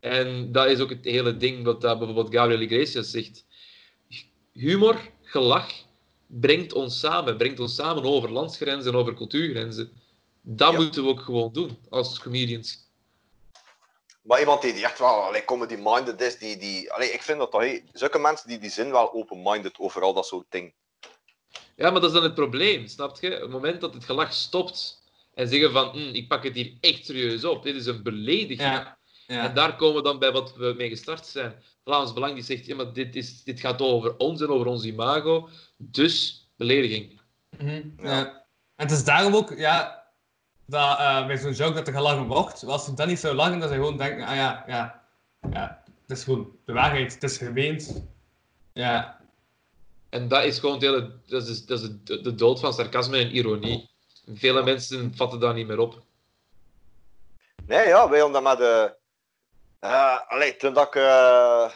[0.01, 3.45] En dat is ook het hele ding wat dat bijvoorbeeld Gabriel Iglesias zegt.
[4.53, 5.73] Humor, gelach,
[6.27, 7.37] brengt ons samen.
[7.37, 9.93] Brengt ons samen over landsgrenzen en over cultuurgrenzen.
[10.43, 10.79] Dat Ja.
[10.79, 12.87] moeten we ook gewoon doen als comedians.
[14.23, 17.51] Maar iemand die die echt wel allee, comedy-minded is, die, die, allee, ik vind dat
[17.51, 20.73] toch, hey, zulke mensen die, die zijn wel open-minded over al dat soort dingen.
[21.79, 23.35] Ja, maar dat is dan het probleem, snap je?
[23.35, 25.03] Op het moment dat het gelach stopt
[25.35, 28.61] en zeggen van, "Hm, ik pak het hier echt serieus op, dit is een belediging.
[28.61, 28.97] Ja.
[29.27, 31.55] En daar komen we dan bij wat we mee gestart zijn.
[31.85, 34.85] Vlaams Belang die zegt, ja, maar dit, is, dit gaat over ons en over ons
[34.85, 37.21] imago, dus belediging.
[37.59, 38.11] Mhm, Ja.
[38.11, 38.27] ja.
[38.77, 40.05] En het is daarom ook, ja,
[40.67, 42.65] dat eh, bij zo'n joke dat er gelachen wordt.
[42.65, 45.03] Als ze dan niet zo lachen, dat ze gewoon denken, ah ja, ja,
[45.51, 48.05] ja, het is gewoon de waarheid, het is gemeend.
[48.73, 49.18] Ja,
[50.11, 53.19] En dat is gewoon het hele, dat is, dat is de, de dood van sarcasme
[53.19, 53.91] en ironie.
[54.35, 56.03] Vele mensen vatten dat niet meer op.
[57.67, 58.97] Nee, ja, wij hadden dat met de...
[59.81, 60.95] eh allee, toen dat ik...
[60.95, 61.71] eh,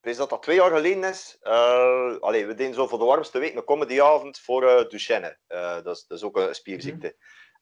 [0.00, 1.38] weet dat dat twee jaar geleden is.
[1.40, 5.38] eh, allee, we deden zo voor de warmste week een comedyavond voor eh Duchenne.
[5.46, 7.16] Eh, dat, is, dat is ook een spierziekte.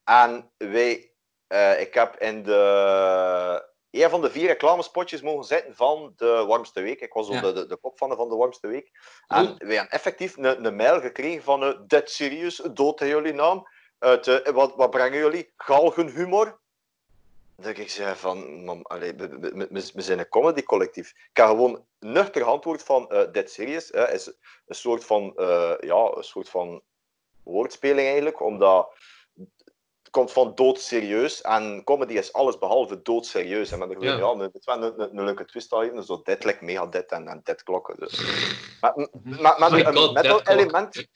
[0.04, 1.12] En wij...
[1.46, 3.70] eh, ik heb in de...
[3.92, 7.00] Een van de vier reclamespotjes mogen zitten van de warmste week.
[7.00, 7.40] Ik was zo Ja.
[7.40, 8.90] de, de, de kop van de, van de warmste week.
[9.28, 13.68] En wij hebben effectief een, een mail gekregen van uh, Dead Serious, dood jullie naam.
[13.98, 15.52] Uit, eh, wat, wat brengen jullie?
[15.56, 16.60] Galgenhumor?
[17.56, 21.08] Dat ik zei van, mam, allee, we, we, we- we- we zijn een comedy collectief.
[21.10, 23.90] Ik heb gewoon nuchter antwoord van eh Dead Serious.
[23.90, 24.26] Is
[24.66, 25.32] een soort van,
[25.80, 26.82] ja, een soort van
[27.42, 28.94] woordspeling eigenlijk, omdat
[30.12, 33.72] komt van doodserieus en comedy is alles behalve doodserieus.
[33.72, 34.16] En met Ja.
[34.16, 36.86] ja, een, het is wel een, een, een leuke twist geven, zo dead like mega
[36.86, 37.96] dead en, en dead klokken.
[37.98, 38.20] Dus.
[38.80, 40.48] Maar, maar, maar, God, metal dead clock.
[40.48, 41.06] element.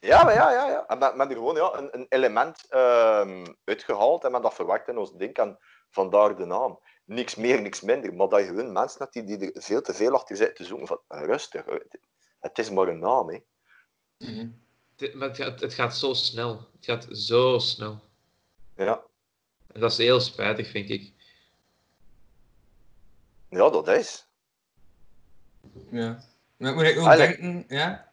[0.00, 0.86] Ja, maar ja, ja, ja.
[0.86, 4.88] En met, met er gewoon ja, een, een element ehm, uitgehaald en met dat verwerkt
[4.88, 5.36] in ons ding.
[5.36, 5.58] En
[5.90, 6.80] vandaar de naam.
[7.04, 8.14] Niks meer, niks minder.
[8.14, 10.64] Maar dat je gewoon mensen hebt die, die er veel te veel achter zitten te
[10.64, 10.86] zoeken.
[10.86, 11.64] Van, rustig,
[12.40, 13.28] het, is maar een naam.
[13.28, 13.38] Hè.
[14.96, 16.68] Het, maar het, gaat, het gaat zo snel.
[16.76, 18.07] Het gaat zo snel.
[18.78, 19.00] Ja.
[19.72, 21.12] En dat is heel spijtig, vind ik.
[23.50, 24.26] ja, dat is.
[25.90, 26.18] ja.
[26.56, 27.26] Maar moet ik ook Allee.
[27.26, 28.06] denken, ja.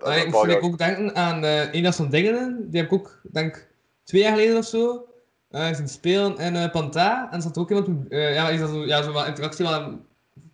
[0.00, 3.20] Maar ik moet ik ook denken aan eh een van dingen, die heb ik ook,
[3.22, 3.68] denk ik,
[4.04, 5.08] twee jaar geleden of zo,
[5.50, 7.28] eh zien spelen in eh Panta.
[7.30, 9.80] En er zat ook iemand, eh ja, is dat zo, ja, zo wat interactie, wel,
[9.80, 9.90] ik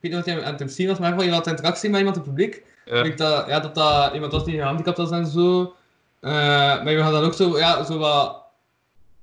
[0.00, 1.90] weet niet wat hij aan het zien was, maar in ieder geval, je had interactie
[1.90, 2.64] met iemand in het publiek.
[2.84, 2.96] Ja.
[2.96, 5.74] Ik denk dat, ja, dat dat iemand was die gehandicapt was en zo.
[6.20, 6.30] Eh,
[6.82, 8.39] maar je had dan ook zo, ja, zo wat,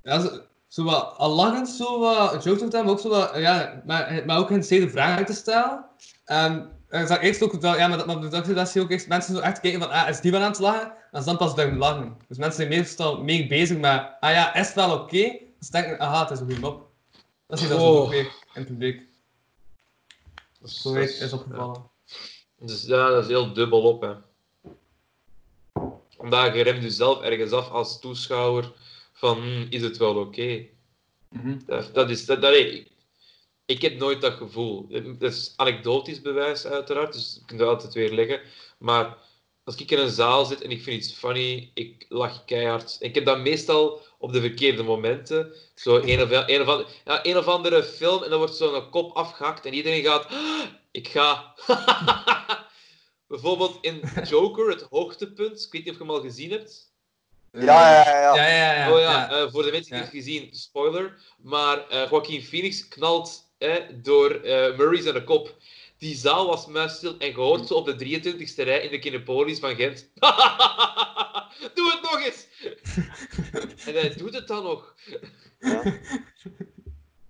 [0.08, 3.82] ja, zo, zo wat al lachend zo wat jokes met hem, ook zo wat, ja,
[3.86, 5.86] maar, maar ook steden vragen uit te stellen.
[6.26, 8.94] Um, ik zag eerst ook wel, ja, maar dat, maar dat, dat zie je ook
[8.94, 10.94] echt mensen zo echt kijken van, ah, is die wel aan het lachen?
[11.12, 12.18] En dan pas dat lachen.
[12.28, 15.04] Dus mensen zijn meestal mee bezig met, ah ja, is het wel oké?
[15.04, 15.42] Okay?
[15.60, 16.90] Dus denken, aha, het is een goede mop.
[17.48, 19.02] Dat zie je dan zo in het publiek.
[20.64, 21.90] Zo is, is opgevallen.
[22.60, 24.14] Dus ja, dat is heel dubbel op, hè.
[26.18, 28.74] Omdat je remt jezelf ergens af als toeschouwer
[29.18, 30.66] van, hm, is het wel oké?
[31.30, 31.60] Mhm.
[31.66, 32.88] dat, dat is, dat, dat, ik,
[33.66, 34.88] ik heb nooit dat gevoel.
[35.18, 38.42] Dat is anekdotisch bewijs, uiteraard, dus je kunt het altijd weer leggen.
[38.78, 39.18] Maar
[39.64, 42.98] als ik in een zaal zit en ik vind iets funny, ik lach keihard.
[43.00, 45.54] En ik heb dat meestal op de verkeerde momenten.
[45.76, 48.90] Zo een of, een of, andere, ja, een of andere film en dan wordt zo'n
[48.90, 50.26] kop afgehakt en iedereen gaat...
[50.26, 51.56] "Ah, Ik ga...
[53.28, 55.64] Bijvoorbeeld in Joker, het hoogtepunt.
[55.66, 56.87] Ik weet niet of je hem al gezien hebt.
[57.52, 58.36] Ja, ja, ja.
[58.36, 58.36] ja.
[58.36, 58.92] Ja, ja, ja.
[58.94, 59.30] oh ja, ja.
[59.30, 60.06] eh, voor de mensen die Ja.
[60.06, 61.18] het gezien, spoiler.
[61.42, 65.56] Maar eh Joaquin Phoenix knalt eh, door eh Murray zijn kop.
[65.98, 69.76] Die zaal was muisstil en gehoord zo op de 23e rij in de Kinepolis van
[69.76, 70.10] Gent.
[71.76, 72.48] Doe het nog eens!
[73.88, 74.96] en hij doet het dan nog.
[75.60, 75.84] Ja.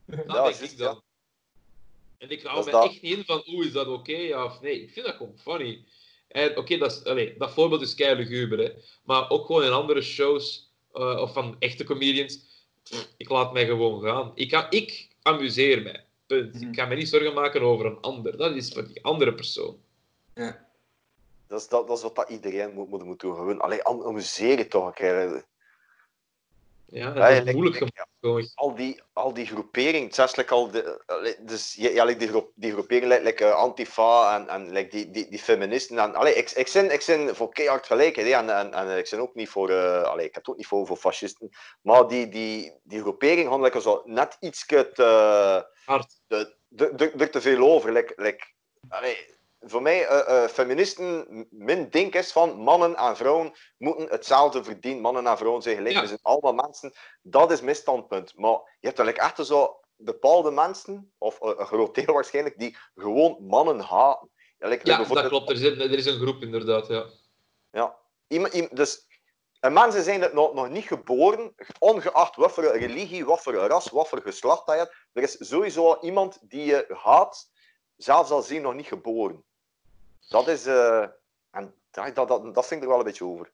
[0.06, 1.02] Dat Ja, denk ik dan.
[2.18, 2.84] En ik hou me dat.
[2.84, 4.82] echt niet in van, oeh, is dat oké, ja of nee.
[4.82, 5.86] Ik vind dat gewoon funny.
[6.38, 7.02] En oké, dat,
[7.38, 8.72] dat voorbeeld is keihard luguber, hè.
[9.04, 12.40] Maar ook gewoon in andere shows, eh, of van echte comedians,
[12.84, 14.32] pff, ik laat mij gewoon gaan.
[14.36, 16.06] Ik, ga, ik amuseer mij.
[16.28, 16.54] Punt.
[16.54, 16.68] Mhm.
[16.68, 18.38] Ik ga me niet zorgen maken over een ander.
[18.38, 19.78] Dat is voor die andere persoon.
[21.48, 23.36] Dat is, dat, dat is wat dat iedereen moet, moet, moet doen.
[23.36, 24.98] Gewoon, amuseer je toch.
[24.98, 25.42] hè.
[26.90, 28.52] Ja, dat is moeilijk like, gemaakt.
[28.56, 32.52] al die, al die groeperingen, zelfs like al de, dus, ja, ja, like die, groep,
[32.56, 35.98] die groeperingen, like, like, eh, Antifa en, en like die, die, die feministen.
[35.98, 39.08] En, allee, ik, ik, ben, ik ben voor keihard gelijkheid, hè, en, en, en ik
[39.10, 41.50] ben ook niet voor, eh, allee, ik heb het ook niet voor, voor fascisten,
[41.82, 46.20] maar die, die, die groepering had like, zo net iets te, Hard.
[46.28, 47.92] de, de, de, er te veel over.
[47.92, 48.46] Like, like,
[48.90, 49.37] allee,
[49.70, 55.02] voor mij, eh, eh, feministen, mijn ding is van mannen en vrouwen moeten hetzelfde verdienen.
[55.02, 56.02] Mannen en vrouwen zijn gelijk, Ja.
[56.02, 56.94] we zijn allemaal mensen.
[57.22, 58.36] Dat is mijn standpunt.
[58.36, 62.78] Maar je hebt eigenlijk echt zo bepaalde mensen, of eh, een groot deel waarschijnlijk, die
[62.96, 64.30] gewoon mannen haten.
[64.58, 65.50] Ja, like, dat klopt.
[65.50, 67.06] Er, zit, er is een groep inderdaad, ja.
[67.72, 67.98] ja.
[68.28, 69.06] Iemand, iem- dus,
[69.60, 73.90] en mensen zijn het nog, nog niet geboren, ongeacht wat voor religie, wat voor ras,
[73.90, 74.96] wat voor geslacht dat je hebt.
[75.14, 77.50] Er is sowieso al iemand die je haat,
[77.96, 79.44] zelfs al zijn nog niet geboren.
[80.30, 80.66] Dat is...
[80.66, 81.06] eh,
[81.52, 83.52] en dat, dat, dat, dat vind ik er wel een beetje over.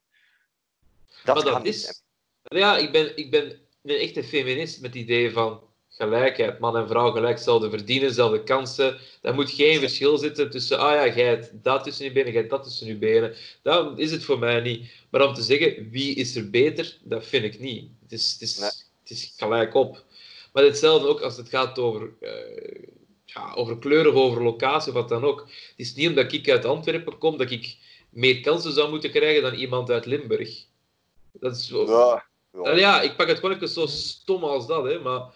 [1.25, 2.01] maar dat niet is...
[2.43, 3.43] Ja, ik ben, ik ben
[3.83, 6.59] een echte feminist met het idee van gelijkheid.
[6.59, 8.99] Man en vrouw gelijk hetzelfde verdienen, dezelfde kansen.
[9.21, 12.39] Er moet geen verschil zitten tussen, ah ja, jij hebt dat tussen je benen, jij
[12.39, 13.35] hebt dat tussen je benen.
[13.61, 14.91] Dat is het voor mij niet.
[15.09, 17.91] Maar om te zeggen, wie is er beter, dat vind ik niet.
[18.01, 18.69] Het is, het is, Nee.
[19.01, 20.03] het is gelijk op.
[20.53, 22.83] Maar hetzelfde ook als het gaat over, eh,
[23.33, 25.39] ja, over kleur of over locatie, wat dan ook.
[25.39, 27.77] Het is niet omdat ik uit Antwerpen kom, dat ik
[28.09, 30.65] meer kansen zou moeten krijgen dan iemand uit Limburg.
[31.31, 31.85] Dat is zo...
[31.85, 32.25] Ja,
[32.63, 32.75] ja.
[32.75, 35.33] Ja, ik pak het gewoon even zo stom als dat, hè, maar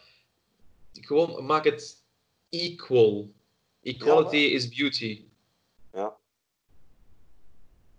[0.94, 2.03] gewoon maak het
[2.49, 3.32] equal.
[3.82, 5.24] Equality Ja, is beauty.
[5.94, 6.18] Ja.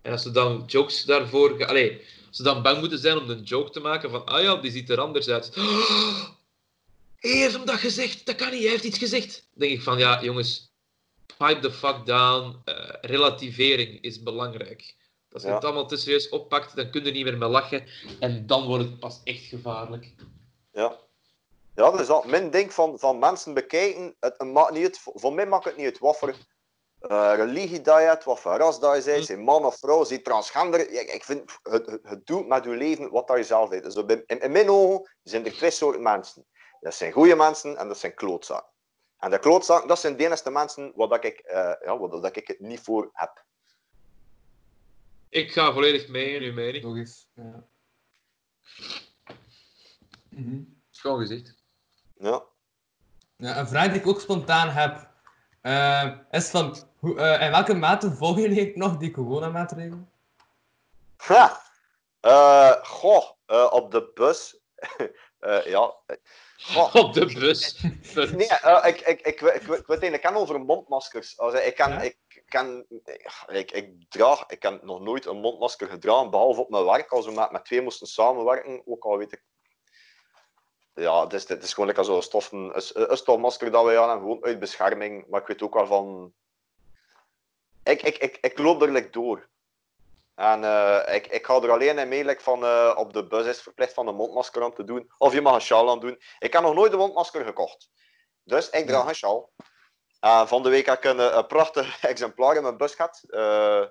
[0.01, 1.65] En als ze dan jokes daarvoor...
[1.65, 4.55] Allee, als ze dan bang moeten zijn om een joke te maken van ah ja,
[4.55, 5.53] die ziet er anders uit.
[7.19, 9.33] Hij heeft hem dat gezegd, dat kan niet, hij heeft iets gezegd.
[9.33, 10.73] Dan denk ik van ja, jongens,
[11.37, 12.61] pipe the fuck down.
[12.65, 14.95] Eh, relativering is belangrijk.
[15.31, 15.53] Als je Ja.
[15.55, 17.87] het allemaal te serieus oppakt, dan kun je er niet meer mee lachen.
[18.19, 20.13] En dan wordt het pas echt gevaarlijk.
[20.71, 20.97] Ja.
[21.75, 22.25] Ja, dat is dat.
[22.25, 25.77] Mijn ding van, van mensen bekijken, het, het maakt niet uit, voor mij maakt het
[25.77, 26.35] niet uit wat voor
[26.99, 29.23] eh, religie dat je hebt, wat voor ras dat je bent, Hm.
[29.25, 30.89] zijn man of vrouw, zijn transgender.
[30.89, 33.83] Ik, ik vind, het, het, doet met je leven wat dat je zelf bent.
[33.83, 36.45] Dus in, in mijn ogen zijn er twee soorten mensen.
[36.81, 38.71] Dat zijn goede mensen en dat zijn klootzakken.
[39.19, 42.35] En de klootzakken, dat zijn de enige mensen waar dat ik, eh, ja, waar dat
[42.35, 43.43] ik het niet voor heb.
[45.29, 46.83] Ik ga volledig mee in uw mening.
[46.83, 47.27] Logisch.
[47.33, 47.63] Ja.
[50.29, 50.61] Mhm.
[50.89, 51.55] Schoon gezegd.
[52.17, 52.43] Ja.
[53.35, 55.09] Ja, een vraag die ik ook spontaan heb,
[55.61, 60.09] eh, is van, hoe, eh, in welke mate volgen jullie nog die coronamaatregelen?
[61.17, 61.61] Ha!
[62.19, 63.29] Eh, goh,
[63.71, 64.57] op de bus.
[65.39, 65.95] Eh, ja.
[66.61, 66.95] Goh.
[66.95, 67.81] Op de bus.
[68.35, 71.37] Nee, eh, ik, ik, ik, ik, ik, weet niet, ik kan over mondmaskers.
[71.37, 72.01] Als, ik, kan, Ja?
[72.01, 72.85] ik, kan,
[73.47, 77.25] ik, ik, draag, ik heb nog nooit een mondmasker gedragen, behalve op mijn werk, als
[77.25, 78.81] we met, met twee moesten samenwerken.
[78.85, 79.43] Ook al weet ik.
[80.93, 83.99] Ja, het is, het is gewoon lekker zo'n stof, een, een, een stofmasker dat we
[83.99, 85.25] aan hebben, gewoon uit bescherming.
[85.27, 86.33] Maar ik weet ook wel van.
[87.83, 89.49] Ik, ik, ik, ik loop er like door.
[90.39, 93.45] En eh, ik, ik ga er alleen in mee, like van eh, op de bus
[93.45, 95.11] is verplicht van een mondmasker aan te doen.
[95.17, 96.21] Of je mag een sjaal aan doen.
[96.39, 97.89] Ik heb nog nooit een mondmasker gekocht.
[98.43, 99.51] Dus ik draag een sjaal.
[100.19, 103.23] En van de week heb ik een, eh, een prachtig exemplaar in mijn bus gehad.
[103.27, 103.83] Eh,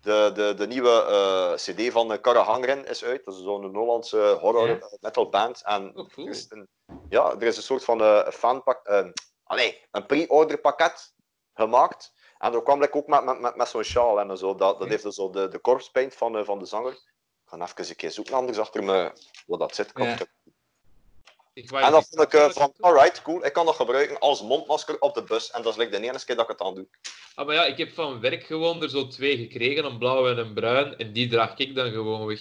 [0.00, 3.24] de, de, de nieuwe CD van Cara Hangren is uit.
[3.24, 4.78] Dat is zo'n Hollandse horror Ja.
[5.00, 5.62] metal band.
[5.64, 6.68] En Oh, er is een,
[7.08, 9.06] ja, er is een soort van fanpak,
[9.44, 11.12] allee, een pre-order pakket
[11.54, 12.12] gemaakt.
[12.38, 14.54] En dat kwam like, ook met, met, met, met zo'n sjaal en zo.
[14.54, 16.92] Dat, dat heeft dus zo de, de corpse paint van, eh, van de zanger.
[16.92, 16.98] Ik
[17.44, 19.12] ga even een keer zoeken, anders achter me
[19.46, 19.90] wat dat zit.
[19.94, 20.12] Ja.
[20.12, 20.26] ik-
[21.52, 23.44] Ik En dan vond ik kat van, alright, cool.
[23.44, 25.50] Ik kan dat gebruiken als mondmasker op de bus.
[25.50, 26.86] En dat is like, de enige keer dat ik het aan doe.
[27.34, 30.38] Ah, maar ja, ik heb van werk gewoon er zo twee gekregen, een blauw en
[30.38, 30.96] een bruin.
[30.98, 32.40] En die draag ik dan gewoon weg.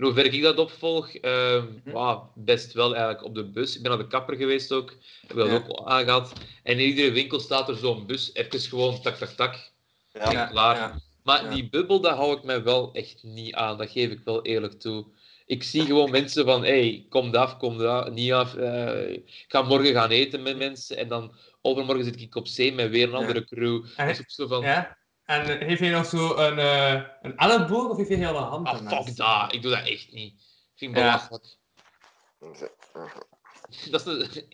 [0.00, 2.16] In hoeverre ik dat opvolg, ehm, Mhm.
[2.34, 3.76] best wel eigenlijk op de bus.
[3.76, 4.94] Ik ben naar de kapper geweest ook,
[5.26, 5.54] heb dat Ja.
[5.54, 6.32] ook aangehad.
[6.62, 9.70] En in iedere winkel staat er zo'n bus, even gewoon tak, tak, tak.
[10.12, 10.30] Ja.
[10.30, 10.46] Ja.
[10.46, 10.76] klaar.
[10.76, 11.00] ja.
[11.22, 11.50] Maar Ja.
[11.50, 13.78] die bubbel, daar hou ik mij wel echt niet aan.
[13.78, 15.04] Dat geef ik wel eerlijk toe.
[15.46, 18.54] Ik zie gewoon mensen van, hey, kom af, kom er niet af.
[18.54, 20.96] eh, ik ga morgen gaan eten met mensen.
[20.96, 23.84] En dan overmorgen zit ik op zee met weer een andere crew.
[23.96, 24.96] En- Dat is ook zo van, Ja.
[25.30, 28.42] En eh, heeft hij nog zo een, eh een elleboog of heeft hij heel een
[28.42, 28.66] hand?
[28.66, 29.52] ah, fuck dat.
[29.52, 30.32] Ik doe dat echt niet.
[30.32, 31.10] Ik vind het Ja.
[31.10, 31.56] belachelijk.
[33.90, 34.46] Dat is de...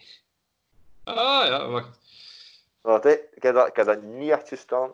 [1.04, 1.98] Ah ja, wacht.
[2.80, 3.10] Wat, hè?
[3.10, 4.92] Ik, heb dat, ik heb dat niet echt gestaan.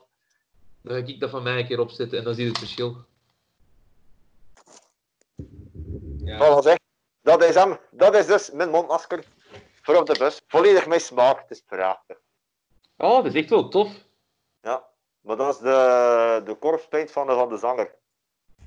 [0.82, 3.04] Dan ga ik dat van mij een keer opzetten en dan zie je het verschil.
[6.24, 6.38] Ja.
[6.38, 6.76] Voilà, zeg.
[7.22, 7.78] Dat is hem.
[7.90, 9.24] Dat is dus mijn mondmasker
[9.82, 10.40] voor op de bus.
[10.46, 11.40] Volledig mijn smaak.
[11.40, 12.16] Het is prachtig.
[12.96, 13.92] Oh, dat is echt wel tof.
[14.62, 14.90] Ja.
[15.22, 17.94] Maar dat is de, de corpse paint van de, van de zanger.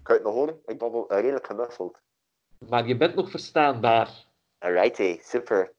[0.01, 0.59] Kan je het nog horen?
[0.65, 1.99] Ik ben wel redelijk gemuffeld.
[2.57, 4.09] Maar je bent nog verstaanbaar.
[4.59, 5.19] Alright, hey.
[5.23, 5.73] Super.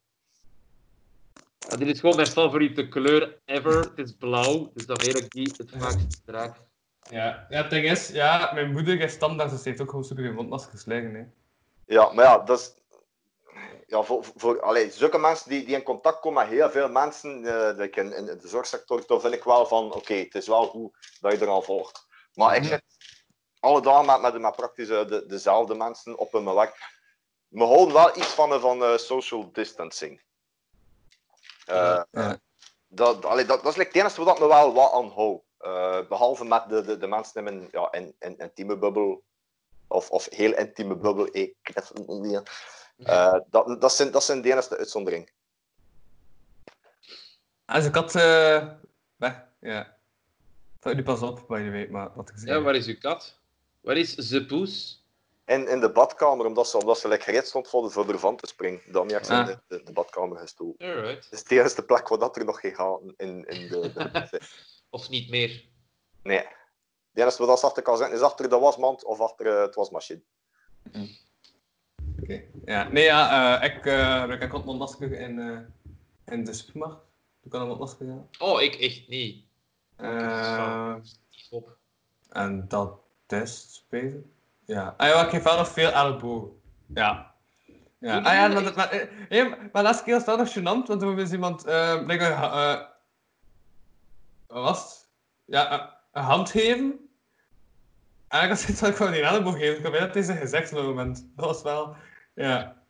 [1.58, 3.78] Ja, dit is gewoon mijn favoriete kleur ever.
[3.78, 6.64] Het is blauw, dus dan weet ik die het vaakst draag.
[7.10, 7.46] Ja.
[7.48, 10.34] ja, het ding is, ja, mijn moeder is standaard, dus ze heeft ook gewoon super
[10.34, 11.14] mondmaskers liggen.
[11.14, 11.24] Hè.
[11.94, 12.74] Ja, maar ja, dat is...
[13.86, 17.44] Ja, voor, voor allee, zulke mensen die, die in contact komen met heel veel mensen,
[17.46, 20.66] eh, like in, in de zorgsector, dan vind ik wel van, oké, het is wel
[20.66, 22.06] goed dat je eraan volgt.
[22.34, 22.70] Maar ik Mhm.
[22.70, 22.82] zit
[23.60, 26.94] alle dagen met, met, met praktisch eh, de, dezelfde mensen op mijn werk.
[27.48, 30.22] We houden wel iets van, eh, van eh, social distancing.
[31.66, 32.38] Eh, Ja.
[32.88, 35.44] dat, allee, dat, dat is like het enige wat me wel wat aan.
[35.58, 39.22] Eh, behalve met de, de, de mensen in mijn ja, in, in, intieme bubbel.
[39.88, 41.28] Of, of heel intieme bubbel.
[41.30, 42.50] Ik knuffel het niet.
[43.02, 45.30] Eh, dat, dat, zijn, dat zijn de enige uitzondering.
[47.66, 48.66] En zijn kat eh
[49.16, 49.44] weg.
[49.60, 49.96] Ja.
[50.78, 52.48] Dat nu pas op, by the way, maar wat ik zeg.
[52.48, 53.38] Ja, waar is uw kat?
[53.80, 55.04] Waar is ze poes?
[55.44, 58.36] In, in de badkamer, omdat ze, omdat ze like, gereed stond voor, de, voor ervan
[58.36, 58.80] te springen.
[58.86, 59.46] Dan heb ik ze in Ah.
[59.46, 60.86] de, de, de badkamer gestoken.
[60.86, 61.24] Alright.
[61.24, 64.40] Het is de enige plek waar dat er nog geen gaten in, in de, de,
[64.90, 65.64] Of niet meer.
[66.22, 66.46] Nee.
[67.10, 69.74] De enige wat dat achter kan zijn, is achter de wasmand of achter eh, het
[69.74, 70.22] wasmachine.
[72.64, 77.00] Ja, nee, ja, eh, ik eh gebruik een mondmasker in, eh, in de supermarkt.
[77.42, 78.06] Ik kan een mondmasker.
[78.38, 79.44] Oh, ik echt niet.
[79.96, 80.94] Eh,
[81.30, 81.76] Niet op.
[82.28, 82.98] en dat
[83.28, 84.20] is bezig.
[84.64, 84.94] Ja.
[84.96, 86.60] Ah ja, ik geef wel nog veel ellebogen.
[86.94, 87.34] Ja.
[87.98, 88.16] Ja.
[88.18, 91.00] Ah ja, maar, dat- maar, eh, eh, maar laatste keer was dat nog gênant, want
[91.00, 92.86] toen was iemand, eh, blijkbaar, eh,
[94.46, 95.08] wat was het?
[95.44, 97.08] Ja, een, een hand geven.
[98.28, 99.76] En ik had zoiets van, ik wou die elleboog geven.
[99.76, 101.26] Ik had bijna tegen gezegd op dat moment.
[101.36, 101.96] Dat was wel,
[102.36, 102.84] ja.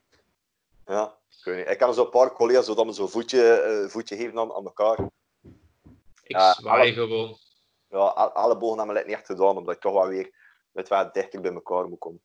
[0.86, 1.68] Ja, ik weet niet.
[1.68, 4.98] Ik ken zo'n paar collega's zodat we zo'n voetje, eh, voetje geven aan, aan elkaar.
[6.22, 7.36] Ik Ja, zwaai alle- gewoon.
[7.90, 10.34] Ja, alle bogen hebben het niet echt gedaan, omdat ik toch wel weer
[10.72, 12.20] met wat dichter bij elkaar moet komen.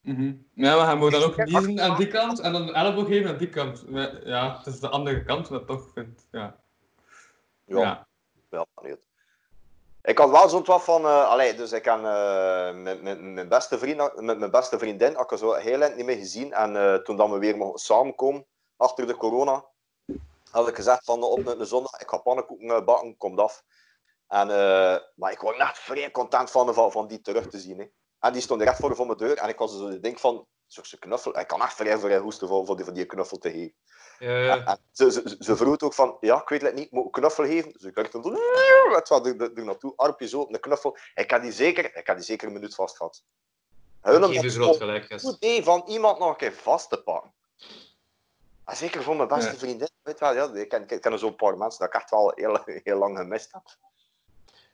[0.00, 0.32] Mhm.
[0.54, 3.30] Ja, maar hij moet dan ook niezen aan die kant en dan een elleboog geven
[3.30, 3.84] aan die kant.
[4.24, 6.26] Ja, het is de andere kant, wat ik toch vind.
[6.30, 6.60] Ja.
[7.64, 8.06] Ja, Ja.
[8.50, 8.66] ja.
[8.82, 9.06] niet.
[10.04, 14.20] Ik had wel zo'n wat van, allee, dus ik heb eh, met, mijn beste vriend,
[14.20, 16.52] met mijn beste vriendin, had ik zo heel eind niet meer gezien.
[16.52, 19.64] En eh, toen dat we weer mochten samenkomen, achter de corona,
[20.50, 23.62] had ik gezegd van op een zondag, ik ga pannenkoeken bakken, komt af.
[24.28, 24.46] En,
[25.14, 27.78] maar ik was echt vrij content van, van, van die terug te zien.
[27.78, 27.86] Hè.
[28.18, 30.98] En die stond recht voor, voor mijn deur en ik was zo denk van, zo'n
[30.98, 33.74] knuffel, ik kan echt vrij vrij hoesten voor, voor, die, voor die knuffel te geven.
[34.18, 34.78] Ja, ja.
[34.92, 37.44] Ze, ze, ze vroeg ook van, ja, ik weet het niet, moet ik een knuffel
[37.44, 37.72] geven?
[37.72, 40.96] Dus ik dacht het was er, naartoe, armpje zo, een knuffel.
[41.14, 43.22] Ik had die zeker, ik had die zeker een minuut vast gehad.
[44.76, 45.24] Gelijk, gast.
[45.24, 47.32] goed idee van iemand nog een keer vast te pakken.
[48.64, 49.56] En zeker voor mijn beste Ja.
[49.56, 52.32] vriendin, weet wel, ja, ik ken, ik ken zo'n paar mensen dat ik echt wel
[52.34, 53.62] heel, heel lang gemist heb.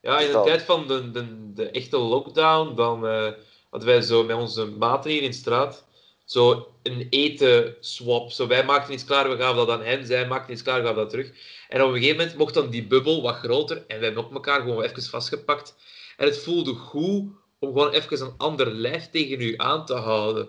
[0.01, 3.33] Ja, in de tijd van de, de, de echte lockdown, dan eh,
[3.71, 5.85] hadden wij zo met onze maten hier in de straat
[6.31, 8.31] zo een eten swap.
[8.31, 10.87] Zo, wij maakten iets klaar, we gaven dat aan hen, zij maakten iets klaar, we
[10.87, 11.33] gaven dat terug.
[11.69, 14.33] En op een gegeven moment mocht dan die bubbel wat groter en we hebben op
[14.33, 15.75] elkaar gewoon even vastgepakt.
[16.17, 20.49] En het voelde goed om gewoon even een ander lijf tegen u aan te houden.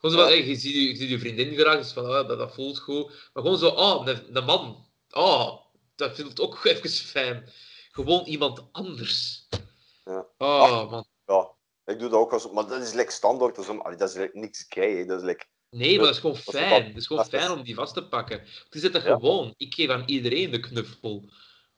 [0.00, 0.28] Gewoon zo Ja.
[0.28, 2.78] hey, je, ziet je, je ziet je vriendin graag, dus van, ah, dat, dat voelt
[2.78, 3.06] goed.
[3.06, 4.86] Maar gewoon zo, oh, een, een man.
[5.10, 5.60] Oh,
[5.96, 7.52] dat voelt ook even fijn.
[7.90, 9.46] Gewoon iemand anders.
[10.04, 10.26] Ja.
[10.38, 11.06] Oh, man.
[11.26, 11.56] Ja,
[11.88, 12.50] ik doe dat ook als...
[12.50, 13.54] Maar dat is like standaard.
[13.54, 15.04] Dat is, om- allee, dat is like niks gay, hè.
[15.04, 15.44] Dat is like...
[15.70, 16.84] Nee, maar dat is gewoon Dat fijn.
[16.86, 18.38] Het is gewoon dat fijn om die vast te pakken.
[18.40, 19.14] Het is het er Ja.
[19.14, 19.54] gewoon.
[19.56, 21.24] Ik geef aan iedereen de knuffel.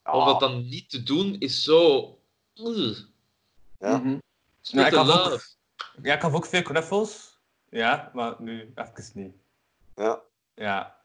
[0.03, 2.15] Ja, Om dat dan niet te doen, is zo...
[3.79, 3.97] Ja.
[3.97, 4.17] Mhm.
[4.61, 5.47] Split Ja, ik had ook-.
[6.01, 7.39] Ja, ik had ook veel knuffels.
[7.69, 9.35] Ja, maar nu even niet.
[9.95, 10.21] ja.
[10.55, 10.99] Ja.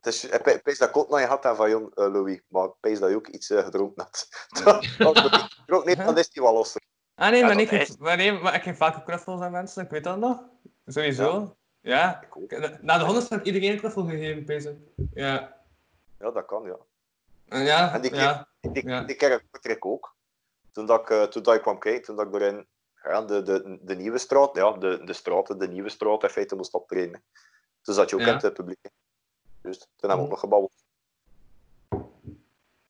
[0.00, 2.40] Het is, ik pe- pees dat ik ook naar je had van jong, eh, Louis.
[2.48, 4.26] Maar ik pees dat je ook iets eh, gedronken had.
[5.60, 6.80] Gedronken niet, dan is die wel losser.
[7.22, 9.50] Ah nee, Ja, maar, ik geef, is- maar, nee, maar ik geef vaker knuffels aan
[9.52, 10.42] mensen, ik weet dat nog.
[10.86, 11.56] Sowieso.
[11.80, 12.22] Ja.
[12.22, 12.80] Ik ook.
[12.82, 14.88] Na de honderd heb iedereen een knuffel gegeven, pezen.
[15.14, 15.56] Ja.
[16.18, 16.76] Ja, dat kan, ja.
[17.48, 18.48] En ja, En die ja.
[18.60, 19.02] Die, Ja.
[19.02, 19.16] die
[19.62, 20.14] ik ook.
[20.72, 22.66] Toen dat ik, eh, toen dat ik kwam kijken, toen dat ik door in
[23.02, 26.54] ja, de, de, de nieuwe straat, ja, de, de straat, de nieuwe straat in feite
[26.56, 27.22] moest optreden.
[27.82, 28.28] Toen zat je ook Ja.
[28.28, 28.88] in het publiek.
[29.60, 30.72] Dus toen hebben we ook nog gebabbeld.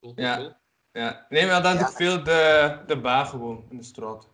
[0.01, 0.61] Cool, Ja.
[0.93, 1.27] Ja.
[1.29, 4.29] Nee, maar dan doe ik veel de, de bar gewoon in de straat.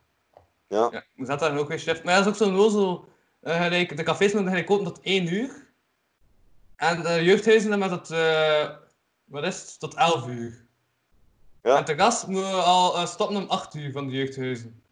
[0.69, 0.89] Ja.
[0.93, 2.03] Ja, ik zat daar ook weer chef.
[2.05, 3.09] Maar ja, dat is ook zo'n nozel.
[3.41, 5.67] eh, gelijk, de cafés moeten gelijk open tot 1 uur.
[6.77, 8.71] En de jeugdhuizen dan met het, eh,
[9.25, 10.67] wat is het, tot 11 uur.
[11.63, 11.77] Ja.
[11.77, 14.83] En de gast moet al eh, stoppen om 8 uur van de jeugdhuizen.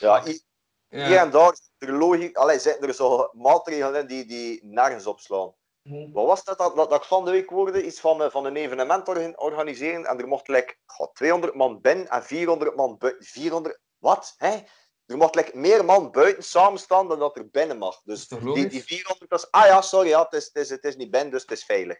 [0.00, 0.40] Ja, hier,
[0.88, 1.06] Ja.
[1.06, 5.06] hier en daar zit er logisch, allee, zitten er zo maatregelen in die, die nergens
[5.06, 5.52] opslaan.
[5.86, 6.12] Mhm.
[6.12, 7.84] Wat was dat, dat, dat, dat ik van de week hoorde?
[7.86, 11.80] Iets van, eh, van een evenement organ- organiseren en er mocht like, goh, 200 man
[11.80, 13.24] binnen en 400 man buiten.
[13.24, 14.34] 400, wat?
[14.36, 14.62] Hè?
[15.06, 18.00] Er mocht like, meer man buiten samen staan dan dat er binnen mag.
[18.04, 20.96] Dus die, die 400 was, ah ja, sorry, ja, het, is, het, is, het is
[20.96, 21.98] niet binnen, dus het is veilig.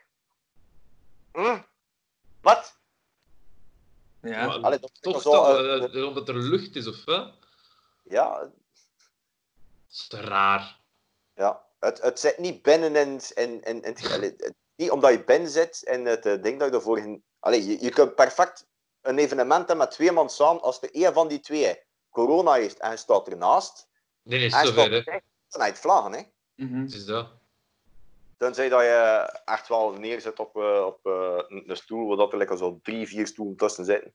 [1.32, 1.58] Hm?
[2.40, 2.78] Wat?
[4.22, 4.46] Ja.
[4.46, 7.34] Allee, dat is Toch zo, eh, eh, omdat er lucht is, of wat?
[8.04, 8.50] Ja, Dat
[9.90, 10.80] is te raar.
[11.34, 11.64] ja.
[11.86, 15.24] Het, het zit niet binnen in, in, in, in het- allee, het- niet omdat je
[15.24, 16.98] binnen zit en het eh, ding dat je ervoor...
[16.98, 18.66] in- Allee, je, je kunt perfect
[19.00, 22.78] een evenement hebben met twee man samen als de een van die twee corona heeft
[22.78, 23.88] en staat ernaast.
[24.22, 24.82] Nee, nee, En staat hè.
[24.96, 26.22] er dan uit vlaggen, hè.
[26.54, 26.80] Mhm.
[26.80, 27.28] Het is dat.
[28.36, 32.16] Dan zei dat je echt wel neerzet op, eh, op eh, een een stoel, waar
[32.16, 34.12] dat er lekker zo drie, vier stoelen tussen zitten.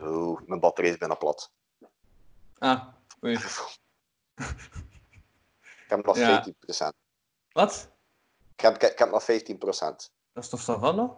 [0.00, 1.50] Oh, mijn batterij is bijna plat.
[2.58, 2.86] Ah,
[3.24, 3.38] oei.
[5.88, 6.44] Ik heb nog Ja.
[6.46, 6.92] 15%.
[7.52, 7.90] Wat?
[8.54, 9.26] Ik heb, ik heb nog 15%.
[10.32, 11.10] Dat is toch Savannah?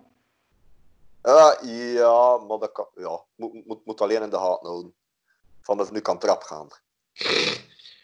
[1.22, 1.52] Uh,
[1.94, 4.94] ja, maar dat kan, ja, moet, moet, moet alleen in de gaten houden.
[5.60, 6.68] Vanaf nu kan trap gaan.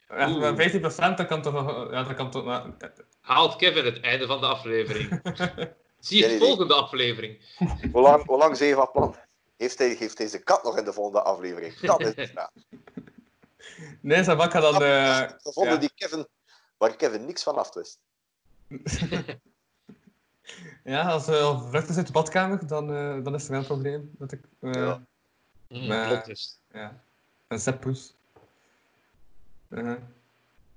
[0.09, 0.38] Ja, Oeh.
[0.40, 0.70] maar
[1.12, 1.90] 15% dat kan toch.
[1.90, 2.44] Ja, dat kan toch...
[2.44, 2.76] maar-
[3.20, 5.20] Haalt Kevin het einde van de aflevering.
[6.01, 6.38] Zie je idee.
[6.38, 7.56] volgende aflevering.
[7.93, 9.16] Hoe lang, hoe lang zijn van plan?
[9.56, 11.80] Heeft, hij, heeft deze kat nog in de volgende aflevering?
[11.80, 12.30] Dat is het.
[12.34, 12.51] Ja.
[14.01, 14.74] Nee, Savak gaat dan...
[14.74, 15.76] eh, De volgende ja.
[15.80, 16.26] die Kevin,
[16.78, 17.98] waar Kevin niks van af wist.
[20.85, 23.61] Ja, als er al vlucht is uit de badkamer, dan, eh, dan is er wel
[23.61, 24.11] een probleem.
[24.19, 24.40] Dat ik...
[24.61, 25.03] eh, Ja.
[25.69, 26.59] Mm, Maar- klopt dus.
[26.73, 27.03] ja.
[27.48, 28.15] Een seppoes.
[29.70, 29.93] Uh,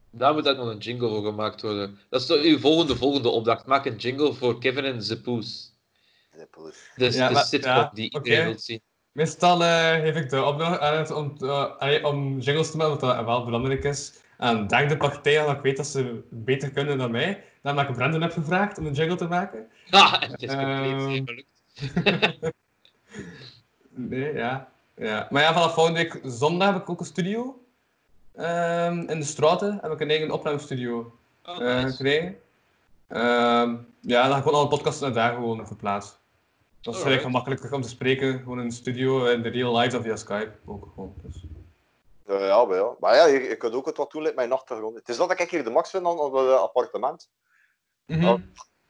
[0.09, 1.99] Daar moet ook nog een jingle voor gemaakt worden.
[2.09, 3.65] Dat is toch uw volgende, volgende opdracht.
[3.65, 5.73] Maak een jingle voor Kevin en Zepoes.
[6.95, 8.81] Dus Ja, de maar- sitcom ja, die iedereen wilt zien.
[9.11, 13.15] meestal eh, geef ik de opdracht aan het om, eh, om jingles te maken, wat
[13.15, 14.13] dat wel belangrijk is.
[14.67, 17.95] Dank de partijen dat ik weet dat ze beter kunnen dan mij, dan heb ik
[17.95, 19.67] Brandon heb gevraagd om een jingle te maken.
[19.89, 21.25] Ah, het is compleet Ehm.
[21.25, 22.53] gelukt.
[23.89, 24.69] Nee, ja.
[24.95, 25.27] ja.
[25.29, 27.63] Maar ja, vanaf volgende week zondag heb ik ook een studio.
[28.35, 31.95] Ehm, in de Straten heb ik een eigen opnamestudio Oh, eh, nice.
[31.95, 32.35] gekregen.
[33.07, 36.15] Ehm, ja, dan gewoon alle podcasts naar daar gewoon verplaatsen.
[36.81, 39.97] Dat is vrij gemakkelijk om te spreken, gewoon in de studio, in de real life
[39.97, 41.13] of via Skype ook gewoon.
[41.23, 41.43] Dus.
[42.29, 42.95] Ja, ja, maar ja.
[42.99, 44.95] Maar ja, je, je kunt ook het wat doen met mijn achtergrond.
[44.95, 47.29] Het is dat ik hier de max vind dan op het eh, appartement.
[48.07, 48.33] Oh.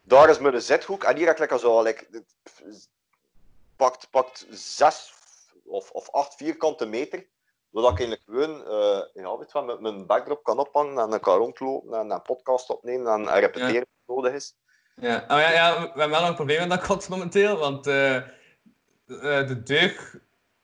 [0.01, 2.25] Daar is mijn zethoek en hier heb ik lekker zo, like,
[3.75, 5.13] pakt, pakt zes
[5.65, 7.27] of, of acht vierkante meter.
[7.71, 11.09] Zodat ik eigenlijk gewoon eh, ja, weet je wat, met mijn backdrop kan ophangen en
[11.09, 14.55] dan kan rondlopen en een podcast opnemen en, en repeteren wat nodig is.
[14.95, 18.15] Ja, oh, ja, ja, we hebben wel een probleem in dat kot momenteel, want eh,
[18.15, 18.23] eh,
[19.47, 20.15] de deug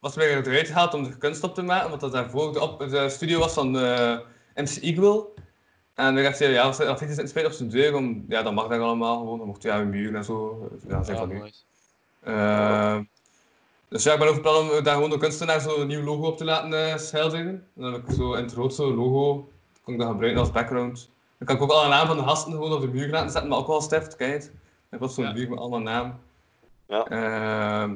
[0.06, 2.80] was weer eruit gehaald om de kunst op te maken, omdat dat daarvoor de, op,
[2.80, 4.18] de studio was van eh,
[4.56, 5.26] MC Eagle.
[5.94, 8.41] En we dachten, ja, als hij als hij zit spelen op zijn deur, om, ja,
[8.44, 10.69] dat mag dat allemaal gewoon, dan mocht hij aan de muur en zo.
[10.88, 11.44] Ja, zeg van nu.
[12.19, 12.98] Eh,
[13.88, 16.27] dus ja, ik ben ook van plan om daar gewoon de kunstenaar zo'n nieuw logo
[16.27, 17.68] op te laten uh, schilderen.
[17.73, 19.49] Dan heb ik zo in het rood zo'n logo,
[19.84, 21.10] kan ik dat gebruiken als background.
[21.38, 23.49] Dan kan ik ook alle namen van de gasten gewoon op de muur laten zetten,
[23.49, 24.41] maar ook wel stift, kijk.
[24.41, 24.52] Dan
[24.90, 25.34] heb ik zo'n Ja.
[25.34, 26.19] muur met allemaal namen.
[26.88, 27.06] Ja.
[27.06, 27.94] Ehm,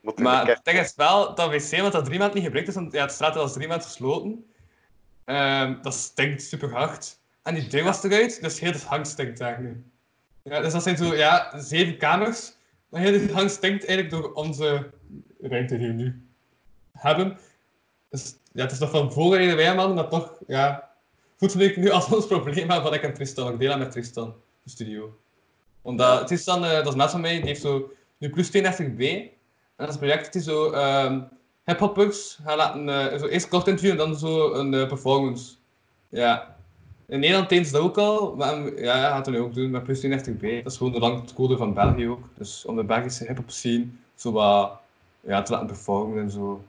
[0.00, 2.74] Moet maar het ding is wel dat wc, wat dat drie maanden niet gebruikt is,
[2.74, 4.44] want ja, het straat was drie maanden gesloten.
[5.24, 7.18] Ehm, dat stinkt super hard.
[7.42, 9.84] En die deur was eruit, dus heel het hang stinkt daar nu.
[10.42, 12.52] Ja, dus dat zijn zo, ja, zeven kamers.
[12.88, 14.90] Maar heel het hang stinkt eigenlijk door onze
[15.40, 16.28] ruimte die we nu
[16.92, 17.38] hebben.
[18.10, 20.90] Dus ja, het is nog van voorreden wij man, maar toch, ja,
[21.36, 23.52] voelt me nu als ons probleem aan van ik en Tristan.
[23.52, 25.18] Ik deel dat met Tristan, de studio.
[25.82, 29.36] Omdat Tristan, eh, dat is net van mij, die heeft zo nu plus 32b.
[29.78, 31.20] En dat is een project dat hij zo ehm
[31.68, 35.54] hiphoppers gaan laten, eh, zo eerst kort interview en dan zo een eh, performance.
[36.08, 36.56] Ja.
[37.06, 39.54] In Nederland deden ze dat ook al, maar eh, ja, hij gaat het nu ook
[39.54, 40.62] doen met plus 32b.
[40.62, 42.24] Dat is gewoon de langcode van België ook.
[42.34, 44.72] Dus om de Belgische hip-hop scene zo wat
[45.20, 46.64] ja, te laten performen en zo.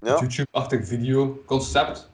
[0.00, 0.18] Ja.
[0.20, 2.10] YouTube-achtig videoconcept.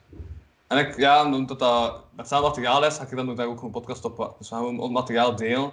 [0.67, 3.71] En ik, ja, omdat dat hetzelfde materiaal is, ga ik dan ook daar ook een
[3.71, 4.35] podcast op.
[4.37, 5.71] Dus we gaan materiaal delen.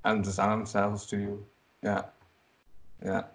[0.00, 1.46] En dus aan hetzelfde studio.
[1.80, 2.14] Ja.
[3.00, 3.34] Ja.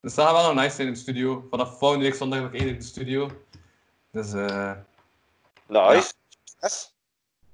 [0.00, 1.46] Dat gaat wel een nice in de studio.
[1.50, 3.30] Vanaf volgende week zondag heb ik één in de studio.
[4.10, 4.72] Dus eh
[5.66, 6.12] Nice.
[6.60, 6.94] Yes.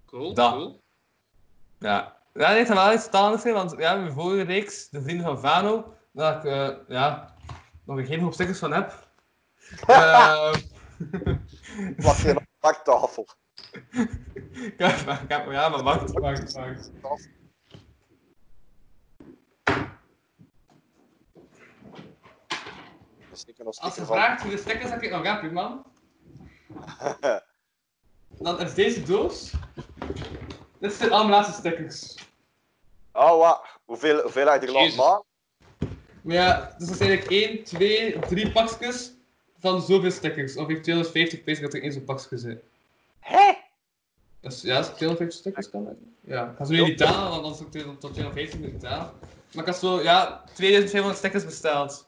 [0.06, 0.52] Cool, Dat.
[0.52, 0.80] cool.
[1.78, 2.16] ja.
[2.34, 5.26] Ja, nee, het gaat wel iets anders zijn, want ja, mijn vorige reeks, De Vrienden
[5.26, 7.34] van Vano, daar ik eh, ja,
[7.84, 9.10] nog geen hoop stickers van heb.
[9.86, 10.52] Eh,
[11.96, 13.26] Plak je baktafel.
[14.76, 16.52] Kijk, maar, ja, maar wacht, wacht,
[17.00, 17.28] wacht.
[23.56, 25.84] Dan Als je vraagt hoeveel stickers dat ik nog heb, man,
[28.38, 29.52] dan is deze doos.
[30.78, 32.14] Dit zijn allemaal laatste stickers.
[33.12, 33.62] Oh, wat?
[33.84, 35.24] Hoeveel, hoeveel heb je er laten maken?
[36.22, 39.12] Maar ja, dus dat zijn eigenlijk 1, 2, 3 pakjes
[39.58, 40.56] van zoveel stickers.
[40.56, 42.62] Of ik 250 pesos dat er één zo'n pakje zit.
[43.18, 43.52] Hé?
[44.40, 46.16] Dus ja, als ik 250 stickers kan hebben.
[46.20, 49.12] Ja, ik ga ze nu niet tellen, want anders heb ik tot 250 moeten tellen.
[49.52, 52.06] Maar ik had zo, ja, 2500 stickers besteld.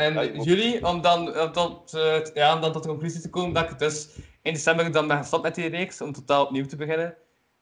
[0.00, 3.20] En Ja, je moet- jullie, om dan, tot, eh, ja, om dan tot de conclusie
[3.20, 4.08] te komen dat ik het dus
[4.42, 7.14] in december dan ben gestopt met die reeks, om totaal opnieuw te beginnen.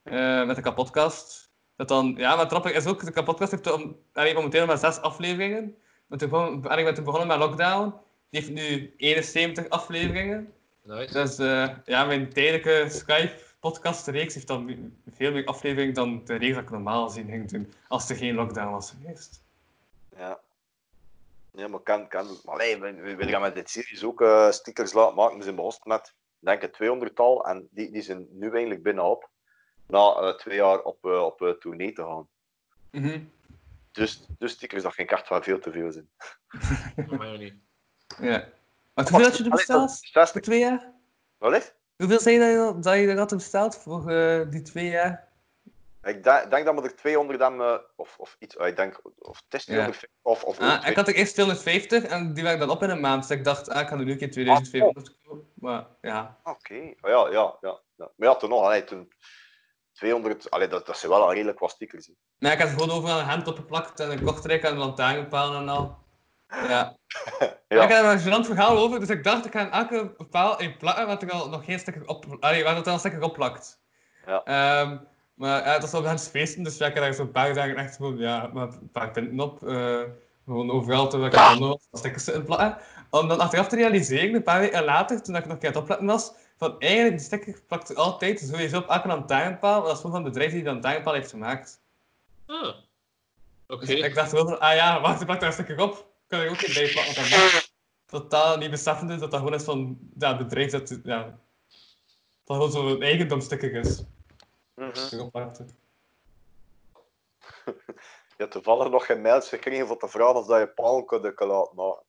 [0.03, 1.49] eh, met de kapotcast.
[1.75, 5.01] Dat dan, ja, maar trappig is ook, de kapotcast heeft om, allee, momenteel maar zes
[5.01, 5.75] afleveringen.
[6.07, 7.93] Want toen begon, en ik ben toen begonnen met Lockdown.
[8.29, 10.53] Die heeft nu 71 afleveringen.
[10.83, 11.13] Nice.
[11.13, 16.63] Dus eh, ja, mijn tijdelijke Skype-podcast-reeks heeft dan veel meer afleveringen dan de reeks dat
[16.63, 19.41] ik normaal zien ging doen, als er geen lockdown was geweest.
[20.17, 20.39] Ja.
[21.51, 22.37] Ja, maar kan, kan.
[22.43, 25.37] Maar nee, we, gaan met dit series ook eh, stickers laten maken.
[25.37, 27.45] We zijn begonnen met, ik denk een 200-tal.
[27.45, 29.29] En die, die zijn nu eigenlijk binnenop.
[29.87, 32.27] Na eh, twee jaar op, eh, op tournee te gaan.
[32.91, 33.19] Mhm.
[33.91, 36.09] Dus, dus stickers, dat vind ik echt wel veel te veel zijn.
[37.39, 37.53] Niet.
[38.21, 38.47] Ja.
[38.93, 39.99] Maar hoeveel had je er Allee, besteld?
[39.99, 40.41] Voor 60.
[40.41, 40.93] twee jaar?
[41.37, 41.73] Wat is?
[41.97, 45.27] Hoeveel zei je dat je, dat je er had besteld voor eh, die twee jaar?
[46.01, 49.59] Ik denk, dat we er 200 hebben, eh, of, of iets, ik denk, of het
[49.59, 52.83] is 250, of, of Ah, ik had er eerst 250 en die werd dan op
[52.83, 53.27] in een maand.
[53.27, 55.47] Dus ik dacht, ah, ik ga er nu een keer 2500 kopen.
[55.55, 56.37] Maar ja.
[56.43, 58.11] Oké, ja, ja, ja, ja.
[58.15, 59.13] Maar ja, toen nog, allee, toen
[59.93, 62.11] 200, allee, dat, dat zijn wel al redelijk wat stickers.
[62.37, 65.69] Maar ik had gewoon overal een hand opgeplakt en een kortrijk en een lantaarnpaal en
[65.69, 65.97] al.
[66.47, 66.97] Ja.
[67.67, 67.83] Ja.
[67.83, 70.59] Ik heb er een gênant verhaal over, dus ik dacht ik ga in elke paal
[70.59, 73.21] in plakken wat er al nog geen sticker op, allee, waar het al een sticker
[73.21, 73.81] op plakt.
[74.25, 74.43] Ja.
[74.43, 74.97] Ehm,
[75.39, 77.75] maar ja, dat was op Hans feesten, dus ja, ik heb daar zo'n paar dagen
[77.75, 79.67] echt gewoon, ja, met een paar punten op.
[79.67, 80.01] eh,
[80.45, 82.77] gewoon overal terwijl ik aan was, stickers in plakken.
[83.09, 85.73] Om dan achteraf te realiseren, een paar weken later, toen ik nog een keer aan
[85.73, 89.95] het opletten was, van eigenlijk, die sticker plakt altijd sowieso op elke lantaarnpaal, dat is
[89.97, 91.79] gewoon van het bedrijf die die lantaarnpaal heeft gemaakt.
[92.45, 92.73] Ah.
[93.67, 93.85] Oké.
[93.85, 96.07] Dus ik dacht wel van, ah ja, wacht, ik plak daar een sticker op.
[96.27, 97.67] Kan ik ook want dan mag-
[98.05, 101.39] Totaal niet beseffende dat dat gewoon is van ja, het bedrijf dat, ja,
[102.45, 104.03] dat gewoon zo'n eigendomsticker is.
[104.79, 105.65] Erop plakte.
[107.65, 111.33] Je hebt toevallig nog geen mails gekregen voor te vragen of dat je paal kunt
[111.33, 112.03] kan laten maken.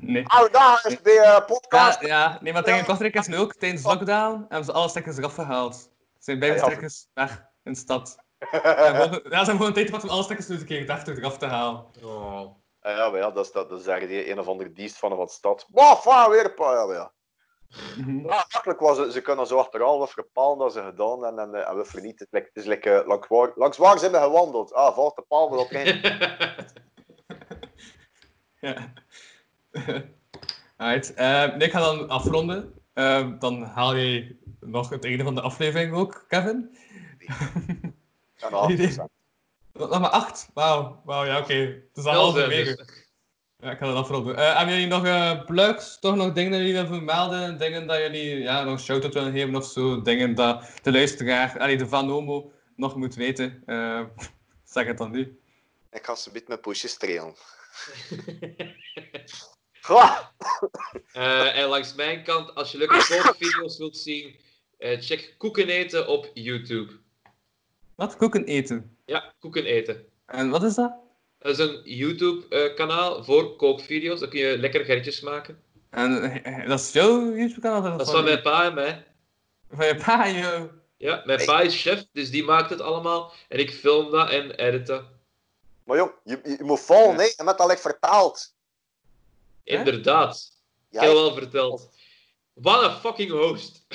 [0.12, 0.24] nee.
[0.24, 2.00] Oh, daar is de eh, Ja, podcast!
[2.00, 5.34] ja, nee, maar tegen Kortrijk is nu ook tijdens lockdown hebben ze alle stickers eraf
[5.34, 5.74] gehaald.
[5.74, 6.66] Er zijn bijna Ja, ja.
[6.66, 8.16] stickers weg in de stad.
[8.50, 11.38] Ja, ja, ze hebben gewoon tijd gehad om alle stickers nu een keer gedacht eraf
[11.38, 11.86] te halen.
[12.02, 12.40] Oh.
[12.80, 15.10] Ah, ja, maar ja, dat is, dat, dat is eigenlijk een of andere dienst van
[15.10, 15.66] een wat stad.
[15.72, 17.12] Van weer een paar, ja, maar ja.
[17.96, 18.26] Mhm.
[18.26, 21.54] Ja, makkelijk was ze, ze kunnen zo achterhaal wat verpalen dat ze gedaan en, en,
[21.54, 22.26] eh, en we vernieten.
[22.30, 24.72] Het is het like, eh, langs, waar, langs waar zijn we gewandeld?
[24.72, 26.00] Ah, valt de paal erop in.
[28.62, 28.92] Ja.
[30.76, 32.74] Alright, eh, nee, ik ga dan afronden.
[32.92, 36.76] Eh, dan haal je nog het einde van de aflevering ook, Kevin.
[38.36, 38.96] Ja, nou, Nee.
[39.72, 40.50] Nog maar acht?
[40.54, 41.54] Wauw, wauw, ja oké.
[41.54, 42.76] Het is al dus.
[43.62, 44.36] Ja, ik ga dat afronden.
[44.36, 45.98] Eh, hebben jullie nog eh plugs?
[45.98, 47.58] Toch nog dingen dat jullie willen vermelden?
[47.58, 50.02] Dingen dat jullie ja, nog een shout-out willen geven of zo?
[50.02, 53.62] Dingen dat de luisteraar, allee, de Van Homo, nog moet weten?
[53.66, 54.00] Eh,
[54.64, 55.38] zeg het dan nu.
[55.92, 56.96] Ik ga ze met mijn poesjes!
[61.12, 64.36] Eh, en langs mijn kant, als je leuke kookvideo's wilt zien,
[64.78, 66.92] eh, check Koeken eten op YouTube.
[67.94, 68.16] Wat?
[68.16, 68.96] Koeken eten.
[69.04, 70.04] Ja, Koeken eten.
[70.26, 71.01] En wat is dat?
[71.42, 74.20] Dat is een YouTube-kanaal voor kookvideo's.
[74.20, 75.62] Dan kun je lekker gerechtjes maken.
[75.90, 77.82] En eh, dat is jouw YouTube-kanaal?
[77.82, 79.06] Dat is van mijn pa en mij.
[79.70, 80.62] Van je pa, joh.
[80.96, 83.32] Ja, mijn pa is chef, dus die maakt het allemaal.
[83.48, 85.04] En ik film dat en edit dat.
[85.84, 87.32] Maar jong, je, je, moet volgen, hè.
[87.36, 88.54] En met dat vertaald.
[89.64, 90.50] Inderdaad.
[90.90, 91.90] Ja, ik heb wel verteld.
[92.54, 93.86] Wat een fucking host.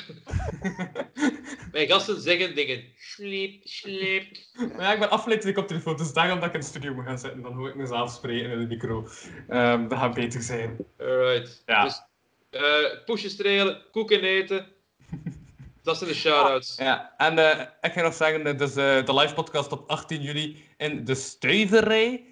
[1.72, 2.84] mijn gasten zeggen dingen.
[2.96, 4.38] Sleep, sleep.
[4.54, 6.66] Maar ja, ik ben afgeleid toen ik op telefoon, dus daarom dat ik in de
[6.66, 7.42] studio moet gaan zitten.
[7.42, 9.08] Dan hoor ik mezelf spreken in de micro.
[9.48, 10.78] Ehm, dat gaat beter zijn.
[11.00, 11.64] Alright.
[11.66, 11.84] Ja.
[11.84, 12.02] Dus,
[12.50, 14.68] eh poesjes strelen, koeken eten.
[15.84, 16.76] Dat zijn de shout-outs.
[16.76, 20.22] Ja, en eh, ik ga nog zeggen, eh, dus, eh, de live podcast op 18
[20.22, 22.26] juli in de Stuiverij.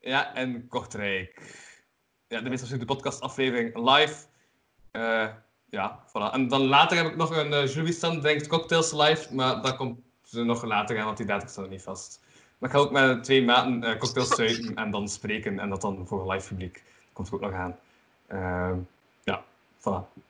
[0.00, 1.40] Ja, in Kortrijk.
[2.28, 4.14] Ja, de meest de podcastaflevering live.
[4.90, 5.28] Eh,
[5.72, 6.32] ja, voilà.
[6.32, 9.76] En dan later heb ik nog een uh, Julie Stand Drinkt Cocktails live, maar dat
[9.76, 12.20] komt ze nog later aan, want die datum staat nog niet vast.
[12.58, 15.80] Maar ik ga ook met twee maten eh, cocktails zuipen en dan spreken en dat
[15.80, 16.82] dan voor een live publiek.
[17.12, 17.78] Komt er ook nog aan.
[18.26, 18.78] Ehm,
[19.24, 19.44] ja,
[19.78, 20.20] voilà.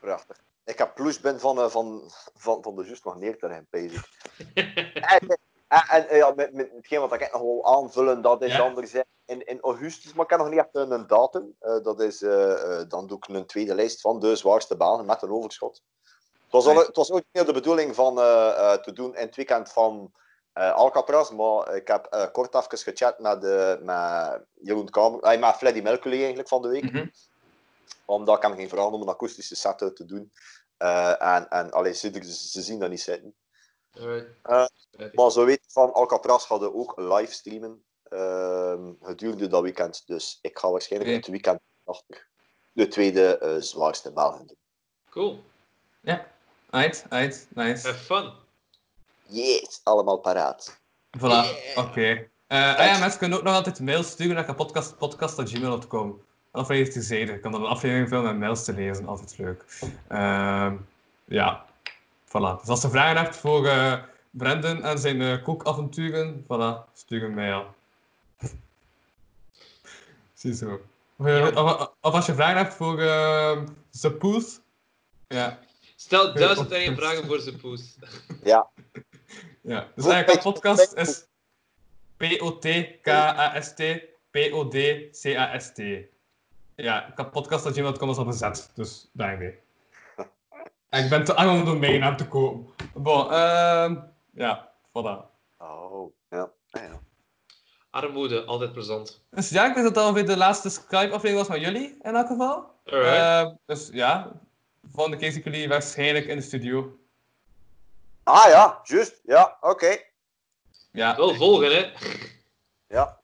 [0.00, 0.40] Prachtig.
[0.64, 2.02] Ik heb plus ben van, eh, van,
[2.36, 4.08] van, van de juist nog neer te rijden, bezig.
[5.68, 8.74] en en, eh, ja, met, met hetgeen wat ik nog wil aanvullen, dat is Ja.
[8.76, 11.56] er zijn in, in augustus, maar ik heb nog niet echt een, een datum.
[11.60, 15.06] Eh, dat is, eh, eh, dan doe ik een tweede lijst van de zwaarste banen
[15.06, 15.82] met een overschot.
[16.02, 19.26] Het was, al, het was ooit meer de bedoeling van eh, eh, te doen in
[19.26, 20.12] het weekend van
[20.52, 25.40] eh, Alcatraz, maar ik heb eh, kort even gechat met, eh met Jeroen Kamer, eh,
[25.40, 27.06] met Freddy Melkely eigenlijk van de week Mhm.
[28.04, 30.32] omdat ik hem ging vragen om een akoestische set te doen.
[30.76, 33.34] Eh, en en allee, ze, ze zien dat niet zitten.
[33.96, 35.14] Eh, Spijtig.
[35.14, 40.02] Maar zo weet van Alcatraz hadden ook livestreamen ehm gedurende dat weekend.
[40.06, 42.26] Dus ik ga waarschijnlijk het weekend achter
[42.72, 44.56] de tweede eh, zwaarste Belgen doen.
[45.10, 45.44] Cool.
[46.00, 46.26] Ja,
[46.70, 47.86] uit, uit, nice.
[47.86, 48.32] Have fun.
[49.26, 50.78] Yes, allemaal paraat.
[51.18, 52.28] Voilà, oké.
[52.46, 56.24] Eh, ah ja, mensen kunnen ook nog altijd mails sturen naar podcast, podcast.gmail.com.
[56.50, 57.32] Aflevering terzijde.
[57.32, 59.64] Ik kan dan een aflevering filmen en mails te lezen, altijd leuk.
[60.08, 60.76] Ehm,
[61.24, 61.66] ja,
[62.38, 62.60] voilà.
[62.60, 67.34] Dus als je vragen hebt voor eh Brendan en zijn eh, kookavonturen, voilà, stuur een
[67.34, 67.74] mail.
[70.34, 70.80] Ziezo.
[71.18, 73.58] Of, je- of, of als je vragen hebt voor uh,
[74.00, 74.60] The Poes,
[75.28, 75.58] ja,
[75.96, 77.96] Stel duizend en één vragen voor zijn poes.
[79.62, 81.24] Ja, dus eigenlijk een beetje- podcast is
[82.16, 83.82] P-O-T-K-A-S-T,
[84.30, 85.78] P-O-D-C-A-S-T.
[86.74, 89.58] Ja, ik heb podcast.gmail.com is al bezet, dus daarmee.
[90.96, 92.74] En ik ben te arm om een domeinnaam te kopen.
[92.94, 93.96] Bon, ehm
[94.32, 95.24] ja, voilà.
[95.58, 96.50] Oh, ja.
[96.66, 97.00] Ja.
[97.90, 99.24] Armoede, altijd plezant.
[99.30, 102.26] Dus ja, ik denk dat dat ongeveer de laatste Skype-aflevering was met jullie, in elk
[102.26, 102.70] geval.
[102.84, 103.16] Alright.
[103.16, 104.32] Ehm, dus ja,
[104.92, 106.98] volgende keer zie ik jullie waarschijnlijk in de studio.
[108.22, 109.20] Ah ja, juist.
[109.24, 109.96] Ja, oké.
[110.92, 111.92] Ja, Wel volgen, hè.
[112.88, 113.20] Ja.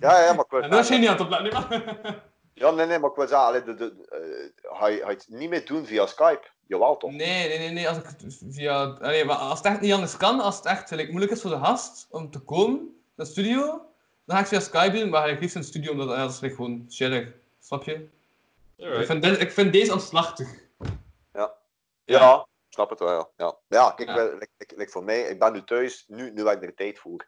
[0.00, 2.29] Ja, ja, maar en dat is je niet aan het opletten, nee, maar...
[2.60, 3.94] Ja, nee, nee, maar ik wil zeggen, allee, de, de,
[4.62, 6.48] eh, ga, je, ga je het niet meer doen via Skype?
[6.66, 7.10] Jawel, toch?
[7.10, 7.88] Nee, nee, nee, nee.
[7.88, 10.90] Als, ik het via, allee, maar als het echt niet anders kan, als het echt
[10.90, 12.76] like, moeilijk is voor de gast om te komen
[13.14, 13.60] naar de studio,
[14.24, 16.10] dan ga ik het via Skype doen, maar ga ik liefst in de studio, omdat
[16.10, 17.28] eh, dat is like, gewoon chillig.
[17.60, 18.08] Snap je?
[18.76, 20.48] Ik, vind dit- ik vind deze ontslachtig.
[21.32, 21.54] Ja.
[22.04, 23.14] Ja, ik snap het wel.
[23.14, 23.56] Ja, ja.
[23.68, 24.38] ja kijk, Ja.
[24.56, 27.26] like voor mij, ik ben nu thuis, nu, nu heb ik er tijd voor.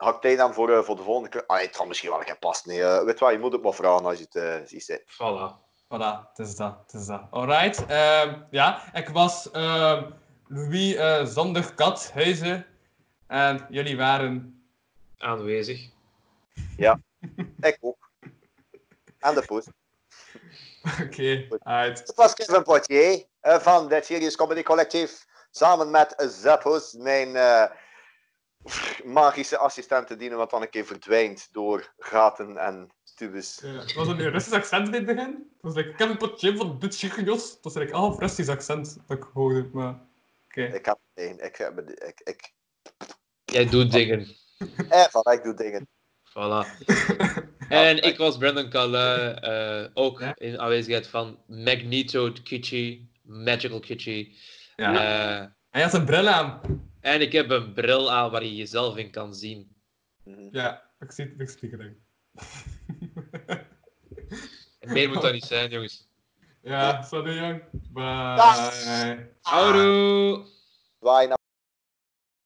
[0.00, 1.46] Ga ik tijd hebben voor, eh, voor de volgende keer?
[1.46, 2.68] Ah, het zal misschien wel een keer passen.
[2.68, 4.84] Nee, eh, weet je wat, je moet het maar vragen als je het eh, ziet
[4.84, 5.06] zitten.
[5.14, 5.68] Voilà.
[5.84, 7.22] Voilà, het is dat, het is dat.
[7.30, 10.10] Alright, ehm, ja, ik was ehm,
[10.46, 10.96] Louis
[11.32, 12.66] zonder kat, huizen,
[13.26, 14.62] en jullie waren...
[15.18, 15.88] Aanwezig.
[17.60, 18.10] Ik ook.
[19.18, 19.66] En de poes.
[21.04, 21.98] Oké, alright.
[21.98, 25.26] Het was Kevin Poitier eh, van de Serious Comedy Collectief.
[25.50, 27.36] Samen met Zappos, mijn
[29.04, 33.60] magische assistenten die nu wat dan een keer verdwijnt door gaten en tubes.
[33.62, 35.50] Ja, was dat nu een Russisch accent in het begin?
[35.60, 37.50] Was like, ik heb een potje van dit Chicos.
[37.50, 40.00] Het was like, half Russisch accent dat ik hoorde, maar...
[40.44, 40.62] Oké.
[40.62, 41.44] Ik heb één.
[41.44, 42.52] Ik, heb- ik, ik,
[43.44, 44.26] Jij doet dingen.
[44.88, 45.88] eh, van, ik doe dingen.
[46.28, 46.66] Voilà.
[47.68, 50.32] En ik was Brandon Calais, eh, ook Ja.
[50.36, 54.34] in aanwezigheid van Magneto Kitschy, Magical Kitschy.
[54.76, 54.92] Ja.
[55.40, 56.60] Eh, Hij had een bril aan.
[57.00, 59.74] En ik heb een bril aan waar je jezelf in kan zien.
[60.24, 60.48] Mhm.
[60.52, 61.96] Ja, ik zie het, ik spreek het.
[64.92, 66.08] Meer moet dat niet zijn, jongens.
[66.62, 67.62] Ja, sorry jong.
[67.92, 69.28] Bye.
[69.40, 70.46] Houdoe!
[71.00, 71.39] Naar